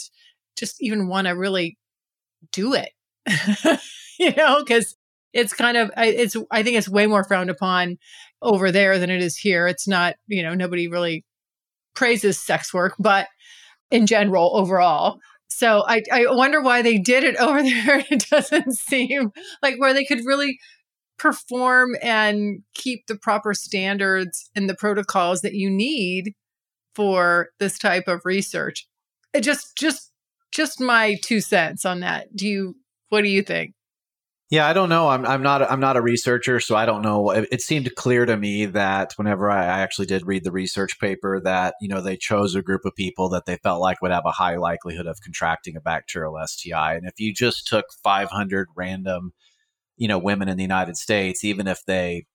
just 0.57 0.81
even 0.81 1.07
want 1.07 1.27
to 1.27 1.31
really 1.31 1.77
do 2.51 2.73
it. 2.73 2.91
You 4.19 4.35
know 4.35 4.63
cuz 4.63 4.95
it's 5.33 5.51
kind 5.51 5.77
of 5.77 5.89
it's 5.97 6.35
I 6.51 6.61
think 6.61 6.77
it's 6.77 6.87
way 6.87 7.07
more 7.07 7.23
frowned 7.23 7.49
upon 7.49 7.97
over 8.39 8.71
there 8.71 8.99
than 8.99 9.09
it 9.09 9.19
is 9.19 9.35
here. 9.35 9.65
It's 9.65 9.87
not 9.87 10.15
you 10.27 10.43
know 10.43 10.53
nobody 10.53 10.87
really 10.87 11.25
praises 11.95 12.39
sex 12.39 12.71
work 12.71 12.93
but 12.99 13.27
in 13.89 14.05
general 14.05 14.55
overall 14.55 15.19
so 15.51 15.83
I, 15.85 16.01
I 16.11 16.25
wonder 16.29 16.61
why 16.61 16.81
they 16.81 16.97
did 16.97 17.23
it 17.23 17.35
over 17.39 17.61
there. 17.61 18.03
It 18.09 18.25
doesn't 18.29 18.73
seem 18.73 19.31
like 19.61 19.79
where 19.79 19.93
they 19.93 20.05
could 20.05 20.25
really 20.25 20.59
perform 21.19 21.95
and 22.01 22.63
keep 22.73 23.05
the 23.07 23.17
proper 23.17 23.53
standards 23.53 24.49
and 24.55 24.69
the 24.69 24.75
protocols 24.75 25.41
that 25.41 25.53
you 25.53 25.69
need 25.69 26.33
for 26.95 27.49
this 27.59 27.77
type 27.77 28.07
of 28.07 28.21
research. 28.23 28.87
It 29.33 29.41
just 29.41 29.77
just 29.77 30.11
just 30.51 30.81
my 30.81 31.17
two 31.21 31.41
cents 31.41 31.85
on 31.85 31.99
that. 31.99 32.35
Do 32.35 32.47
you 32.47 32.75
what 33.09 33.21
do 33.21 33.29
you 33.29 33.43
think? 33.43 33.73
Yeah, 34.51 34.67
I 34.67 34.73
don't 34.73 34.89
know. 34.89 35.07
I'm 35.07 35.25
I'm 35.25 35.41
not 35.41 35.61
I'm 35.71 35.79
not 35.79 35.95
a 35.95 36.01
researcher, 36.01 36.59
so 36.59 36.75
I 36.75 36.85
don't 36.85 37.01
know. 37.01 37.29
It, 37.29 37.61
seemed 37.61 37.95
clear 37.95 38.25
to 38.25 38.35
me 38.35 38.65
that 38.65 39.13
whenever 39.15 39.49
I, 39.49 39.63
I 39.63 39.79
actually 39.79 40.07
did 40.07 40.27
read 40.27 40.43
the 40.43 40.51
research 40.51 40.99
paper, 40.99 41.39
that 41.45 41.75
you 41.79 41.87
know 41.87 42.01
they 42.01 42.17
chose 42.17 42.53
a 42.53 42.61
group 42.61 42.81
of 42.83 42.93
people 42.93 43.29
that 43.29 43.45
they 43.45 43.55
felt 43.63 43.79
like 43.79 44.01
would 44.01 44.11
have 44.11 44.25
a 44.25 44.31
high 44.31 44.57
likelihood 44.57 45.07
of 45.07 45.21
contracting 45.23 45.77
a 45.77 45.79
bacterial 45.79 46.37
STI. 46.45 46.95
And 46.95 47.07
if 47.07 47.13
you 47.17 47.33
just 47.33 47.65
took 47.65 47.85
500 48.03 48.67
random, 48.75 49.31
you 49.95 50.09
know, 50.09 50.19
women 50.19 50.49
in 50.49 50.57
the 50.57 50.63
United 50.63 50.97
States, 50.97 51.45
even 51.45 51.65
if 51.65 51.85
they 51.87 52.25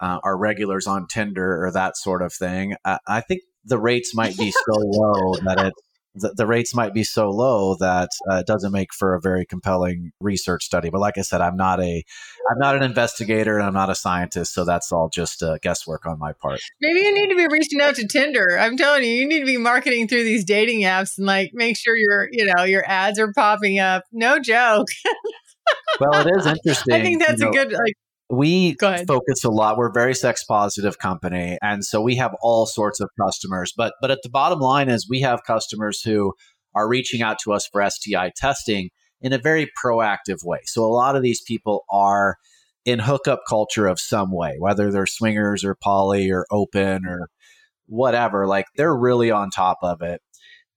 uh, 0.00 0.20
are 0.24 0.38
regulars 0.38 0.86
on 0.86 1.06
Tinder 1.06 1.62
or 1.62 1.70
that 1.72 1.98
sort 1.98 2.22
of 2.22 2.32
thing, 2.32 2.76
I, 2.82 2.98
I 3.06 3.20
think 3.20 3.42
the 3.66 3.78
rates 3.78 4.14
might 4.14 4.38
be 4.38 4.52
so 4.52 4.74
low 4.74 5.34
that 5.44 5.66
it 5.66 5.74
the, 6.18 6.34
the 6.36 6.46
rates 6.46 6.74
might 6.74 6.94
be 6.94 7.04
so 7.04 7.30
low 7.30 7.74
that 7.76 8.10
uh, 8.30 8.36
it 8.36 8.46
doesn't 8.46 8.72
make 8.72 8.92
for 8.92 9.14
a 9.14 9.20
very 9.20 9.44
compelling 9.46 10.12
research 10.20 10.64
study. 10.64 10.90
But 10.90 11.00
like 11.00 11.18
I 11.18 11.22
said, 11.22 11.40
I'm 11.40 11.56
not 11.56 11.80
a 11.80 12.04
I'm 12.50 12.58
not 12.58 12.76
an 12.76 12.82
investigator 12.82 13.56
and 13.56 13.66
I'm 13.66 13.74
not 13.74 13.90
a 13.90 13.94
scientist, 13.94 14.54
so 14.54 14.64
that's 14.64 14.92
all 14.92 15.08
just 15.08 15.42
uh, 15.42 15.58
guesswork 15.62 16.06
on 16.06 16.18
my 16.18 16.32
part. 16.32 16.60
Maybe 16.80 17.00
you 17.00 17.14
need 17.14 17.28
to 17.28 17.36
be 17.36 17.46
reaching 17.50 17.80
out 17.80 17.96
to 17.96 18.06
Tinder. 18.06 18.58
I'm 18.58 18.76
telling 18.76 19.04
you, 19.04 19.10
you 19.10 19.26
need 19.26 19.40
to 19.40 19.46
be 19.46 19.56
marketing 19.56 20.08
through 20.08 20.24
these 20.24 20.44
dating 20.44 20.82
apps 20.82 21.18
and 21.18 21.26
like 21.26 21.52
make 21.54 21.76
sure 21.76 21.96
your 21.96 22.28
you 22.30 22.46
know 22.46 22.64
your 22.64 22.84
ads 22.86 23.18
are 23.18 23.32
popping 23.32 23.78
up. 23.78 24.04
No 24.12 24.38
joke. 24.38 24.88
well, 26.00 26.26
it 26.26 26.36
is 26.36 26.46
interesting. 26.46 26.94
I 26.94 27.02
think 27.02 27.20
that's 27.20 27.40
you 27.40 27.46
know, 27.46 27.50
a 27.50 27.54
good 27.54 27.72
like 27.72 27.94
we 28.30 28.76
focus 29.06 29.44
a 29.44 29.50
lot. 29.50 29.78
We're 29.78 29.88
a 29.88 29.92
very 29.92 30.14
sex 30.14 30.44
positive 30.44 30.98
company 30.98 31.58
and 31.62 31.84
so 31.84 32.00
we 32.00 32.16
have 32.16 32.34
all 32.42 32.66
sorts 32.66 33.00
of 33.00 33.10
customers. 33.20 33.72
But 33.76 33.94
but 34.00 34.10
at 34.10 34.18
the 34.22 34.28
bottom 34.28 34.60
line 34.60 34.88
is 34.88 35.08
we 35.08 35.20
have 35.20 35.44
customers 35.46 36.02
who 36.02 36.34
are 36.74 36.88
reaching 36.88 37.22
out 37.22 37.38
to 37.40 37.52
us 37.52 37.66
for 37.66 37.88
STI 37.88 38.32
testing 38.36 38.90
in 39.20 39.32
a 39.32 39.38
very 39.38 39.70
proactive 39.82 40.44
way. 40.44 40.60
So 40.64 40.84
a 40.84 40.92
lot 40.92 41.16
of 41.16 41.22
these 41.22 41.40
people 41.40 41.84
are 41.90 42.36
in 42.84 42.98
hookup 42.98 43.40
culture 43.48 43.86
of 43.86 43.98
some 43.98 44.32
way 44.32 44.56
whether 44.58 44.90
they're 44.90 45.06
swingers 45.06 45.64
or 45.64 45.74
poly 45.74 46.30
or 46.30 46.46
open 46.50 47.04
or 47.06 47.28
whatever 47.86 48.46
like 48.46 48.66
they're 48.76 48.96
really 48.96 49.30
on 49.30 49.50
top 49.50 49.78
of 49.82 50.02
it. 50.02 50.20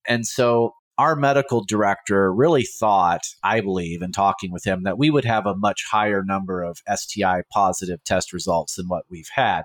And 0.08 0.26
so 0.26 0.74
our 1.02 1.16
medical 1.16 1.66
director 1.66 2.32
really 2.32 2.62
thought, 2.62 3.24
I 3.44 3.60
believe, 3.60 4.04
in 4.04 4.12
talking 4.12 4.52
with 4.52 4.64
him, 4.64 4.84
that 4.84 5.00
we 5.00 5.10
would 5.10 5.26
have 5.26 5.48
a 5.48 5.56
much 5.56 5.84
higher 5.90 6.22
number 6.24 6.62
of 6.62 6.78
STI 6.88 7.42
positive 7.52 8.04
test 8.04 8.32
results 8.32 8.76
than 8.76 8.88
what 8.88 9.06
we've 9.10 9.30
had. 9.34 9.64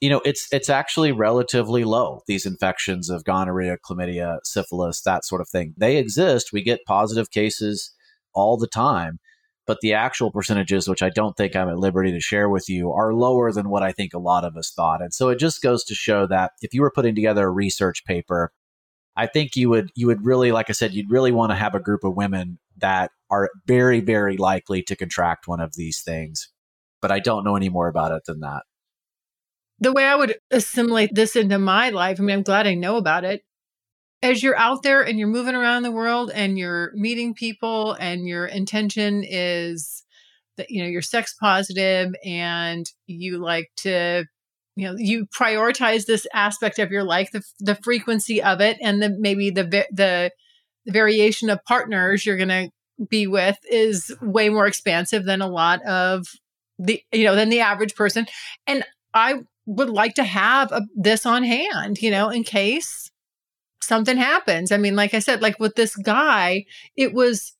You 0.00 0.10
know, 0.10 0.20
it's 0.24 0.46
it's 0.52 0.70
actually 0.70 1.10
relatively 1.10 1.82
low. 1.82 2.20
These 2.28 2.46
infections 2.46 3.10
of 3.10 3.24
gonorrhea, 3.24 3.78
chlamydia, 3.78 4.38
syphilis, 4.44 5.02
that 5.02 5.24
sort 5.24 5.40
of 5.40 5.48
thing, 5.48 5.74
they 5.76 5.96
exist. 5.96 6.52
We 6.52 6.62
get 6.62 6.86
positive 6.86 7.32
cases 7.32 7.92
all 8.32 8.56
the 8.56 8.68
time, 8.68 9.18
but 9.66 9.78
the 9.82 9.94
actual 9.94 10.30
percentages, 10.30 10.86
which 10.86 11.02
I 11.02 11.10
don't 11.10 11.36
think 11.36 11.56
I'm 11.56 11.68
at 11.68 11.80
liberty 11.80 12.12
to 12.12 12.20
share 12.20 12.48
with 12.48 12.68
you, 12.68 12.92
are 12.92 13.12
lower 13.12 13.50
than 13.50 13.70
what 13.70 13.82
I 13.82 13.90
think 13.90 14.14
a 14.14 14.20
lot 14.20 14.44
of 14.44 14.56
us 14.56 14.70
thought. 14.70 15.02
And 15.02 15.12
so 15.12 15.30
it 15.30 15.40
just 15.40 15.62
goes 15.62 15.82
to 15.86 15.96
show 15.96 16.28
that 16.28 16.52
if 16.62 16.72
you 16.72 16.80
were 16.80 16.92
putting 16.94 17.16
together 17.16 17.46
a 17.48 17.50
research 17.50 18.04
paper 18.04 18.52
I 19.16 19.26
think 19.26 19.54
you 19.54 19.68
would 19.70 19.90
you 19.94 20.06
would 20.08 20.24
really, 20.24 20.52
like 20.52 20.70
I 20.70 20.72
said, 20.72 20.92
you'd 20.92 21.10
really 21.10 21.32
want 21.32 21.52
to 21.52 21.56
have 21.56 21.74
a 21.74 21.80
group 21.80 22.04
of 22.04 22.16
women 22.16 22.58
that 22.78 23.10
are 23.30 23.50
very, 23.66 24.00
very 24.00 24.36
likely 24.36 24.82
to 24.82 24.96
contract 24.96 25.46
one 25.46 25.60
of 25.60 25.74
these 25.76 26.02
things. 26.02 26.48
But 27.00 27.12
I 27.12 27.20
don't 27.20 27.44
know 27.44 27.56
any 27.56 27.68
more 27.68 27.88
about 27.88 28.12
it 28.12 28.22
than 28.26 28.40
that. 28.40 28.62
The 29.78 29.92
way 29.92 30.04
I 30.04 30.14
would 30.14 30.36
assimilate 30.50 31.14
this 31.14 31.36
into 31.36 31.58
my 31.58 31.90
life, 31.90 32.18
I 32.18 32.22
mean, 32.22 32.36
I'm 32.36 32.42
glad 32.42 32.66
I 32.66 32.74
know 32.74 32.96
about 32.96 33.24
it. 33.24 33.42
As 34.22 34.42
you're 34.42 34.56
out 34.56 34.82
there 34.82 35.02
and 35.02 35.18
you're 35.18 35.28
moving 35.28 35.54
around 35.54 35.82
the 35.82 35.92
world 35.92 36.30
and 36.34 36.58
you're 36.58 36.92
meeting 36.94 37.34
people 37.34 37.92
and 37.92 38.26
your 38.26 38.46
intention 38.46 39.22
is 39.22 40.02
that, 40.56 40.70
you 40.70 40.82
know, 40.82 40.88
you're 40.88 41.02
sex 41.02 41.34
positive 41.38 42.14
and 42.24 42.86
you 43.06 43.38
like 43.38 43.70
to 43.78 44.24
you 44.76 44.88
know 44.88 44.96
you 44.96 45.26
prioritize 45.26 46.06
this 46.06 46.26
aspect 46.34 46.78
of 46.78 46.90
your 46.90 47.04
life 47.04 47.30
the, 47.32 47.42
the 47.60 47.76
frequency 47.76 48.42
of 48.42 48.60
it 48.60 48.76
and 48.82 49.02
the 49.02 49.10
maybe 49.18 49.50
the 49.50 49.86
the, 49.92 50.30
variation 50.86 51.48
of 51.48 51.64
partners 51.64 52.26
you're 52.26 52.36
going 52.36 52.48
to 52.48 52.70
be 53.08 53.26
with 53.26 53.56
is 53.70 54.14
way 54.20 54.48
more 54.48 54.66
expansive 54.66 55.24
than 55.24 55.40
a 55.40 55.48
lot 55.48 55.82
of 55.84 56.26
the 56.78 57.02
you 57.12 57.24
know 57.24 57.34
than 57.34 57.48
the 57.48 57.60
average 57.60 57.94
person. 57.94 58.26
And 58.66 58.84
i 59.14 59.40
would 59.66 59.88
like 59.88 60.14
to 60.14 60.24
have 60.24 60.70
a, 60.72 60.82
this 60.94 61.24
on 61.24 61.42
hand 61.42 62.02
you 62.02 62.10
know 62.10 62.28
in 62.28 62.44
case 62.44 63.10
something 63.80 64.16
happens. 64.16 64.72
I 64.72 64.76
mean 64.76 64.96
like 64.96 65.14
i 65.14 65.18
said 65.18 65.42
like 65.42 65.58
with 65.58 65.74
this 65.74 65.96
guy 65.96 66.64
it 66.96 67.14
was 67.14 67.56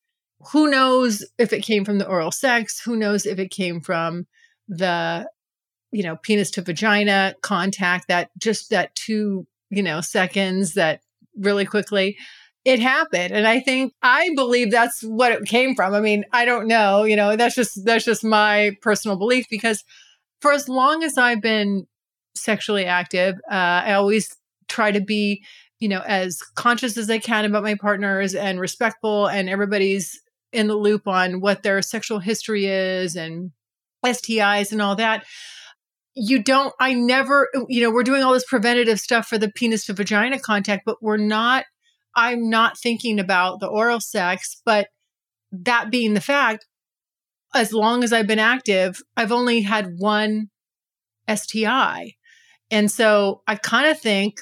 who 0.52 0.70
knows 0.70 1.24
if 1.38 1.52
it 1.52 1.62
came 1.62 1.84
from 1.84 1.98
the 1.98 2.06
oral 2.06 2.30
sex 2.30 2.80
who 2.80 2.96
knows 2.96 3.24
if 3.24 3.38
it 3.38 3.50
came 3.50 3.80
from 3.80 4.26
the 4.68 5.28
you 5.94 6.02
know, 6.02 6.16
penis 6.16 6.50
to 6.52 6.62
vagina 6.62 7.34
contact, 7.42 8.08
that 8.08 8.30
just 8.38 8.70
that 8.70 8.94
two, 8.94 9.46
you 9.70 9.82
know, 9.82 10.00
seconds 10.00 10.74
that 10.74 11.00
really 11.36 11.64
quickly 11.64 12.16
it 12.64 12.80
happened. 12.80 13.32
And 13.32 13.46
i 13.46 13.60
think 13.60 13.92
i 14.02 14.30
believe 14.34 14.70
that's 14.70 15.02
what 15.02 15.32
it 15.32 15.44
came 15.44 15.74
from. 15.74 15.94
I 15.94 16.00
mean 16.00 16.24
i 16.32 16.44
don't 16.44 16.66
know 16.66 17.04
you 17.04 17.16
know 17.16 17.36
that's 17.36 17.54
just 17.54 17.84
that's 17.84 18.04
just 18.04 18.24
my 18.24 18.76
personal 18.82 19.16
belief 19.16 19.46
because 19.50 19.84
for 20.40 20.52
as 20.52 20.68
long 20.68 21.02
as 21.02 21.18
i've 21.18 21.42
been 21.42 21.86
sexually 22.34 22.84
active 22.84 23.36
uh, 23.50 23.82
i 23.86 23.92
always 23.92 24.34
try 24.68 24.90
to 24.90 25.00
be 25.00 25.44
you 25.78 25.88
know 25.88 26.02
as 26.06 26.40
conscious 26.54 26.96
as 26.96 27.10
i 27.10 27.18
can 27.18 27.44
about 27.44 27.62
my 27.62 27.74
partners 27.74 28.34
and 28.34 28.60
respectful 28.60 29.26
and 29.26 29.48
everybody's 29.48 30.20
in 30.52 30.66
the 30.66 30.76
loop 30.76 31.06
on 31.06 31.40
what 31.40 31.62
their 31.62 31.82
sexual 31.82 32.18
history 32.18 32.66
is 32.66 33.16
and 33.16 33.50
stis 34.04 34.72
and 34.72 34.82
all 34.82 34.96
that 34.96 35.24
you 36.14 36.42
don't 36.42 36.72
i 36.80 36.92
never 36.94 37.48
you 37.68 37.82
know 37.82 37.90
we're 37.90 38.02
doing 38.02 38.22
all 38.22 38.32
this 38.32 38.44
preventative 38.44 39.00
stuff 39.00 39.26
for 39.26 39.38
the 39.38 39.50
penis 39.50 39.86
to 39.86 39.92
vagina 39.92 40.38
contact 40.38 40.82
but 40.86 41.02
we're 41.02 41.16
not 41.16 41.64
i'm 42.16 42.48
not 42.48 42.78
thinking 42.78 43.18
about 43.18 43.60
the 43.60 43.66
oral 43.66 44.00
sex 44.00 44.60
but 44.64 44.88
that 45.50 45.90
being 45.90 46.14
the 46.14 46.20
fact 46.20 46.66
as 47.54 47.72
long 47.72 48.04
as 48.04 48.12
i've 48.12 48.26
been 48.26 48.38
active 48.38 49.00
i've 49.16 49.32
only 49.32 49.60
had 49.60 49.94
one 49.98 50.48
sti 51.34 52.12
and 52.70 52.90
so 52.90 53.42
i 53.46 53.56
kind 53.56 53.88
of 53.88 53.98
think 53.98 54.36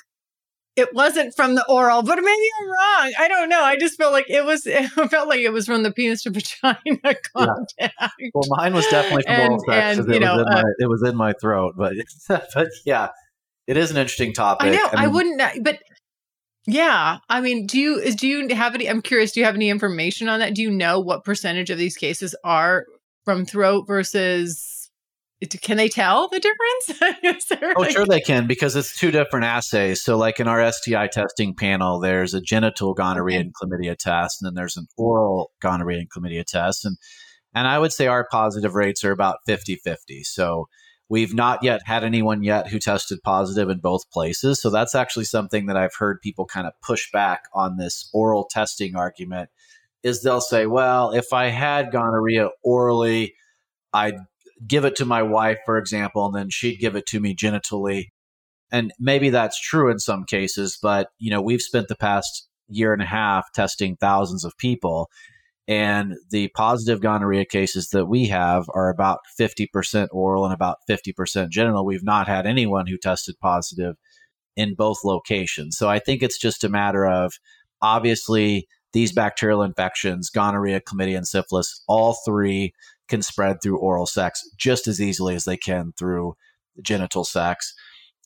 it 0.75 0.95
wasn't 0.95 1.35
from 1.35 1.55
the 1.55 1.65
oral, 1.69 2.03
but 2.03 2.17
maybe 2.17 2.49
I'm 2.61 2.69
wrong. 2.69 3.13
I 3.19 3.29
don't 3.29 3.49
know. 3.49 3.63
I 3.63 3.77
just 3.77 3.97
felt 3.97 4.13
like 4.13 4.29
it 4.29 4.45
was. 4.45 4.67
It 4.73 5.11
felt 5.11 5.29
like 5.29 5.41
it 5.41 5.53
was 5.53 5.67
from 5.67 5.83
the 5.83 5.93
penis 5.93 6.23
to 6.23 6.31
vagina 6.63 7.15
contact. 7.35 7.75
Yeah. 7.79 8.09
Well, 8.35 8.45
mine 8.49 8.75
was 8.75 8.87
definitely 8.87 9.23
from 9.25 9.35
and, 9.35 9.53
oral 9.53 9.65
sex. 9.69 9.99
And, 9.99 10.15
you 10.15 10.21
know, 10.21 10.37
was 10.37 10.47
uh, 10.51 10.55
my, 10.55 10.63
it 10.79 10.89
was 10.89 11.03
in 11.03 11.17
my 11.17 11.33
throat, 11.35 11.75
but 11.77 11.95
but 12.29 12.69
yeah, 12.85 13.09
it 13.67 13.77
is 13.77 13.91
an 13.91 13.97
interesting 13.97 14.33
topic. 14.33 14.69
I 14.69 14.71
know. 14.71 14.89
I, 14.93 14.97
mean, 14.97 15.05
I 15.05 15.07
wouldn't, 15.09 15.65
but 15.65 15.79
yeah, 16.67 17.19
I 17.29 17.41
mean, 17.41 17.67
do 17.67 17.79
you 17.79 18.13
do 18.13 18.27
you 18.27 18.55
have 18.55 18.75
any? 18.75 18.89
I'm 18.89 19.03
curious. 19.03 19.33
Do 19.33 19.41
you 19.41 19.47
have 19.47 19.57
any 19.57 19.69
information 19.69 20.29
on 20.29 20.41
that? 20.41 20.55
Do 20.55 20.63
you 20.63 20.71
know 20.71 21.01
what 21.01 21.25
percentage 21.25 21.71
of 21.71 21.79
these 21.79 21.97
cases 21.97 22.35
are 22.45 22.87
from 23.25 23.45
throat 23.45 23.87
versus 23.87 24.72
can 25.47 25.77
they 25.77 25.89
tell 25.89 26.29
the 26.29 26.41
difference? 26.41 27.53
oh, 27.77 27.81
like- 27.81 27.91
sure 27.91 28.07
they 28.07 28.21
can 28.21 28.47
because 28.47 28.77
it's 28.77 28.97
two 28.97 29.11
different 29.11 29.45
assays. 29.45 30.03
So, 30.03 30.17
like 30.17 30.41
in 30.41 30.49
our 30.49 30.71
STI 30.71 31.09
testing 31.09 31.55
panel, 31.55 31.99
there's 32.01 32.35
a 32.35 32.41
genital 32.41 32.95
gonorrhea 32.95 33.41
and 33.41 33.55
chlamydia 33.55 33.97
test, 33.97 34.41
and 34.41 34.47
then 34.47 34.55
there's 34.55 34.77
an 34.77 34.87
oral 34.97 35.51
gonorrhea 35.61 35.99
and 35.99 36.11
chlamydia 36.11 36.45
test. 36.45 36.85
And 36.85 36.97
and 37.55 37.67
I 37.67 37.79
would 37.79 37.93
say 37.93 38.07
our 38.07 38.27
positive 38.31 38.75
rates 38.75 39.05
are 39.05 39.11
about 39.11 39.39
50 39.47 39.77
50. 39.77 40.25
So, 40.25 40.69
we've 41.09 41.35
not 41.35 41.63
yet 41.63 41.83
had 41.85 42.05
anyone 42.05 42.43
yet 42.43 42.69
who 42.69 42.79
tested 42.79 43.19
positive 43.25 43.69
in 43.69 43.79
both 43.79 44.09
places. 44.11 44.61
So, 44.61 44.71
that's 44.71 44.95
actually 44.95 45.25
something 45.25 45.67
that 45.67 45.77
I've 45.77 45.95
heard 45.97 46.21
people 46.23 46.47
kind 46.47 46.67
of 46.67 46.73
push 46.83 47.11
back 47.11 47.45
on 47.53 47.77
this 47.77 48.09
oral 48.13 48.47
testing 48.51 48.97
argument. 48.97 49.51
Is 50.03 50.23
they'll 50.23 50.41
say, 50.41 50.67
well, 50.67 51.13
if 51.13 51.33
I 51.33 51.47
had 51.47 51.93
gonorrhea 51.93 52.49
orally, 52.65 53.35
I'd 53.93 54.17
give 54.67 54.85
it 54.85 54.97
to 54.97 55.05
my 55.05 55.23
wife, 55.23 55.59
for 55.65 55.79
example, 55.79 56.27
and 56.27 56.35
then 56.35 56.51
she'd 56.51 56.77
give 56.79 56.97
it 56.97 57.07
to 57.07 57.21
me 57.21 57.35
genitally. 57.35 58.07
And 58.71 58.93
maybe 58.99 59.31
that's 59.31 59.61
true 59.61 59.91
in 59.91 59.99
some 59.99 60.25
cases, 60.25 60.79
but 60.81 61.09
you 61.19 61.31
know, 61.31 61.43
we've 61.43 61.61
spent 61.61 61.89
the 61.89 61.97
past 61.97 62.49
year 62.69 62.93
and 62.93 63.03
a 63.03 63.07
half 63.07 63.53
testing 63.53 63.97
thousands 63.97 64.45
of 64.45 64.57
people. 64.57 65.11
And 65.69 66.17
the 66.31 66.49
positive 66.49 67.01
gonorrhea 67.01 67.45
cases 67.45 67.89
that 67.91 68.07
we 68.07 68.27
have 68.27 68.65
are 68.75 68.89
about 68.89 69.21
50% 69.39 70.09
oral 70.11 70.45
and 70.45 70.53
about 70.53 70.79
50% 70.91 71.51
genital. 71.51 71.85
We've 71.85 72.03
not 72.03 72.27
had 72.27 72.47
anyone 72.47 72.87
who 72.87 72.99
tested 72.99 73.37
positive 73.41 73.97
in 74.57 74.75
both 74.75 74.99
locations. 75.05 75.77
So 75.79 75.89
I 75.89 75.99
think 75.99 76.23
it's 76.23 76.39
just 76.39 76.65
a 76.65 76.69
matter 76.69 77.07
of 77.07 77.35
obviously 77.81 78.67
these 78.93 79.13
bacterial 79.13 79.63
infections, 79.63 80.31
gonorrhea, 80.31 80.81
chlamydia, 80.81 81.17
and 81.17 81.27
syphilis, 81.27 81.83
all 81.89 82.17
three 82.25 82.75
can 83.09 83.23
spread 83.23 83.63
through 83.63 83.79
oral 83.79 84.07
sex 84.07 84.43
just 84.57 84.87
as 84.87 85.01
easily 85.01 85.35
as 85.35 85.45
they 85.45 85.57
can 85.57 85.93
through 85.99 86.35
genital 86.83 87.25
sex. 87.25 87.75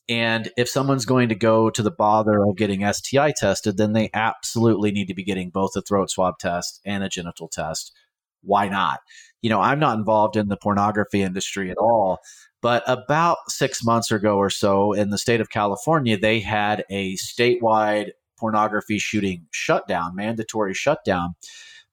And 0.09 0.49
if 0.55 0.69
someone's 0.69 1.05
going 1.05 1.29
to 1.29 1.35
go 1.35 1.69
to 1.69 1.83
the 1.83 1.91
bother 1.91 2.41
of 2.41 2.55
getting 2.55 2.89
STI 2.91 3.33
tested, 3.35 3.77
then 3.77 3.91
they 3.91 4.09
absolutely 4.13 4.91
need 4.91 5.07
to 5.07 5.13
be 5.13 5.23
getting 5.23 5.49
both 5.49 5.75
a 5.75 5.81
throat 5.81 6.09
swab 6.09 6.39
test 6.39 6.79
and 6.85 7.03
a 7.03 7.09
genital 7.09 7.49
test. 7.49 7.93
Why 8.41 8.69
not? 8.69 8.99
You 9.41 9.49
know, 9.49 9.59
I'm 9.59 9.79
not 9.79 9.97
involved 9.97 10.37
in 10.37 10.47
the 10.47 10.55
pornography 10.55 11.21
industry 11.21 11.69
at 11.69 11.77
all, 11.77 12.19
but 12.61 12.83
about 12.87 13.37
six 13.49 13.83
months 13.83 14.11
ago 14.11 14.37
or 14.37 14.49
so 14.49 14.93
in 14.93 15.09
the 15.09 15.17
state 15.17 15.41
of 15.41 15.49
California, 15.49 16.17
they 16.17 16.39
had 16.39 16.85
a 16.89 17.15
statewide 17.15 18.11
pornography 18.37 18.99
shooting 18.99 19.47
shutdown, 19.51 20.15
mandatory 20.15 20.73
shutdown, 20.73 21.35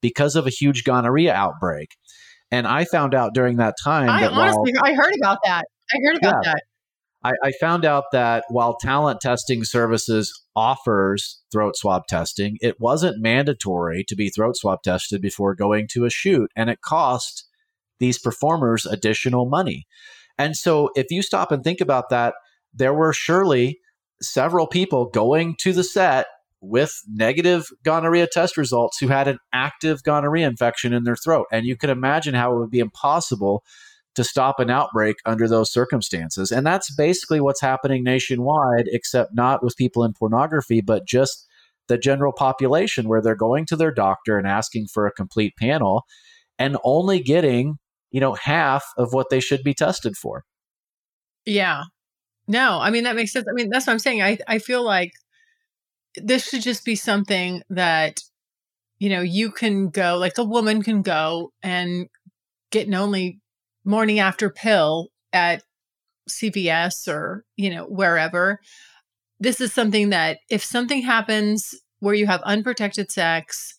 because 0.00 0.37
of 0.37 0.46
a 0.46 0.50
huge 0.50 0.85
gonorrhea 0.85 1.33
outbreak. 1.33 1.96
And 2.50 2.66
I 2.66 2.85
found 2.85 3.14
out 3.14 3.35
during 3.35 3.57
that 3.57 3.74
time. 3.83 4.09
I 4.09 4.20
that 4.20 4.33
honestly, 4.33 4.72
while, 4.74 4.92
I 4.92 4.94
heard 4.94 5.14
about 5.18 5.38
that. 5.44 5.64
I 5.92 5.98
heard 6.04 6.16
about 6.18 6.44
yeah, 6.44 6.52
that. 6.52 6.62
I, 7.24 7.33
I 7.42 7.52
found 7.52 7.85
out 7.85 8.04
that 8.12 8.44
while 8.48 8.76
talent 8.76 9.20
testing 9.20 9.64
services 9.64 10.42
offers 10.54 11.40
throat 11.50 11.76
swab 11.76 12.07
testing, 12.07 12.59
it 12.61 12.76
wasn't 12.78 13.22
mandatory 13.22 14.04
to 14.09 14.14
be 14.14 14.28
throat 14.28 14.57
swab 14.57 14.83
tested 14.83 15.22
before 15.22 15.54
going 15.54 15.88
to 15.92 16.04
a 16.04 16.11
shoot, 16.11 16.50
and 16.54 16.68
it 16.68 16.83
cost 16.83 17.48
these 17.98 18.18
performers 18.18 18.85
additional 18.85 19.46
money. 19.46 19.87
And 20.37 20.57
so, 20.57 20.90
if 20.94 21.07
you 21.11 21.22
stop 21.22 21.50
and 21.50 21.64
think 21.64 21.80
about 21.80 22.11
that, 22.11 22.35
there 22.74 22.94
were 22.94 23.12
surely 23.12 23.80
several 24.20 24.66
people 24.66 25.07
going 25.07 25.57
to 25.61 25.72
the 25.72 25.85
set 25.85 26.26
with 26.68 27.03
negative 27.09 27.66
gonorrhea 27.85 28.27
test 28.27 28.57
results 28.57 28.98
who 28.98 29.09
had 29.09 29.29
an 29.29 29.38
active 29.53 30.03
gonorrhea 30.03 30.46
infection 30.46 30.92
in 30.92 31.05
their 31.05 31.16
throat. 31.16 31.46
And 31.53 31.66
you 31.66 31.77
can 31.77 31.90
imagine 31.90 32.35
how 32.35 32.55
it 32.55 32.59
would 32.59 32.70
be 32.70 32.79
impossible 32.79 33.62
to 34.14 34.24
stop 34.24 34.61
an 34.61 34.70
outbreak 34.70 35.16
under 35.27 35.48
those 35.48 35.72
circumstances. 35.72 36.53
And 36.53 36.66
that's 36.66 36.94
basically 36.94 37.40
what's 37.40 37.61
happening 37.61 38.05
nationwide, 38.05 38.87
except 38.87 39.35
not 39.35 39.62
with 39.62 39.77
people 39.77 40.05
in 40.05 40.12
pornography, 40.12 40.81
but 40.81 41.07
just 41.07 41.46
the 41.88 41.98
general 41.98 42.33
population 42.33 43.09
where 43.09 43.20
they're 43.20 43.35
going 43.35 43.66
to 43.66 43.77
their 43.77 43.92
doctor 43.92 44.38
and 44.38 44.46
asking 44.46 44.87
for 44.87 45.07
a 45.07 45.12
complete 45.12 45.55
panel 45.57 46.05
and 46.59 46.77
only 46.85 47.20
getting, 47.20 47.77
you 48.11 48.20
know, 48.20 48.35
half 48.35 48.85
of 48.96 49.12
what 49.12 49.31
they 49.31 49.40
should 49.40 49.62
be 49.62 49.74
tested 49.74 50.16
for. 50.16 50.44
Yeah. 51.44 51.83
No, 52.46 52.79
I 52.81 52.90
mean 52.90 53.05
that 53.05 53.16
makes 53.16 53.33
sense. 53.33 53.46
I 53.48 53.55
mean, 53.55 53.68
that's 53.70 53.87
what 53.87 53.94
I'm 53.94 53.98
saying. 53.98 54.22
I 54.22 54.38
I 54.46 54.59
feel 54.59 54.85
like 54.85 55.12
this 56.16 56.48
should 56.48 56.62
just 56.62 56.85
be 56.85 56.96
something 56.96 57.62
that 57.70 58.20
you 58.98 59.09
know 59.11 59.20
you 59.20 59.50
can 59.50 59.88
go 59.90 60.16
like 60.16 60.38
a 60.38 60.44
woman 60.44 60.83
can 60.83 61.03
go 61.03 61.53
and 61.62 62.09
get 62.70 62.87
an 62.87 62.94
only 62.94 63.40
morning 63.85 64.18
after 64.18 64.50
pill 64.50 65.09
at 65.33 65.62
CVS 66.29 67.09
or 67.09 67.44
you 67.57 67.70
know 67.70 67.85
wherever. 67.85 68.61
This 69.40 69.61
is 69.61 69.72
something 69.72 70.11
that 70.11 70.38
if 70.48 70.64
something 70.64 71.03
happens 71.03 71.74
where 71.98 72.14
you 72.14 72.27
have 72.27 72.42
unprotected 72.42 73.11
sex 73.11 73.74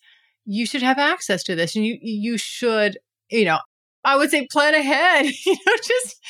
you 0.46 0.64
should 0.64 0.82
have 0.82 0.98
access 0.98 1.42
to 1.42 1.54
this 1.54 1.76
and 1.76 1.84
you 1.84 1.98
you 2.00 2.38
should 2.38 2.98
you 3.30 3.44
know 3.44 3.58
I 4.06 4.16
would 4.16 4.30
say 4.30 4.46
plan 4.50 4.74
ahead. 4.74 5.26
You 5.46 5.52
know, 5.52 5.72
just 5.76 6.20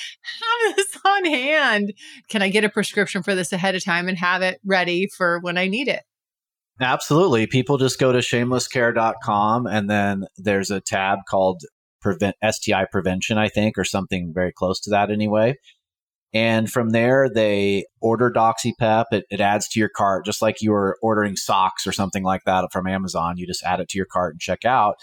have 0.40 0.76
this 0.76 0.98
on 1.04 1.24
hand. 1.26 1.92
Can 2.28 2.42
I 2.42 2.48
get 2.48 2.64
a 2.64 2.68
prescription 2.68 3.22
for 3.22 3.34
this 3.34 3.52
ahead 3.52 3.74
of 3.74 3.84
time 3.84 4.08
and 4.08 4.18
have 4.18 4.42
it 4.42 4.60
ready 4.64 5.08
for 5.16 5.38
when 5.40 5.58
I 5.58 5.68
need 5.68 5.88
it? 5.88 6.02
Absolutely. 6.80 7.46
People 7.46 7.78
just 7.78 7.98
go 7.98 8.12
to 8.12 8.18
shamelesscare.com 8.18 9.66
and 9.66 9.88
then 9.88 10.26
there's 10.36 10.70
a 10.70 10.80
tab 10.80 11.20
called 11.28 11.62
prevent 12.00 12.36
STI 12.48 12.86
prevention, 12.90 13.38
I 13.38 13.48
think, 13.48 13.78
or 13.78 13.84
something 13.84 14.32
very 14.34 14.52
close 14.52 14.80
to 14.80 14.90
that 14.90 15.10
anyway. 15.10 15.56
And 16.34 16.70
from 16.70 16.90
there, 16.90 17.30
they 17.30 17.86
order 18.00 18.30
DoxyPep. 18.30 19.06
It, 19.10 19.24
it 19.30 19.40
adds 19.40 19.68
to 19.68 19.80
your 19.80 19.88
cart, 19.88 20.24
just 20.24 20.42
like 20.42 20.60
you 20.60 20.72
were 20.72 20.98
ordering 21.00 21.36
socks 21.36 21.86
or 21.86 21.92
something 21.92 22.24
like 22.24 22.44
that 22.44 22.70
from 22.72 22.86
Amazon. 22.86 23.38
You 23.38 23.46
just 23.46 23.64
add 23.64 23.80
it 23.80 23.88
to 23.90 23.98
your 23.98 24.06
cart 24.06 24.34
and 24.34 24.40
check 24.40 24.64
out. 24.64 24.96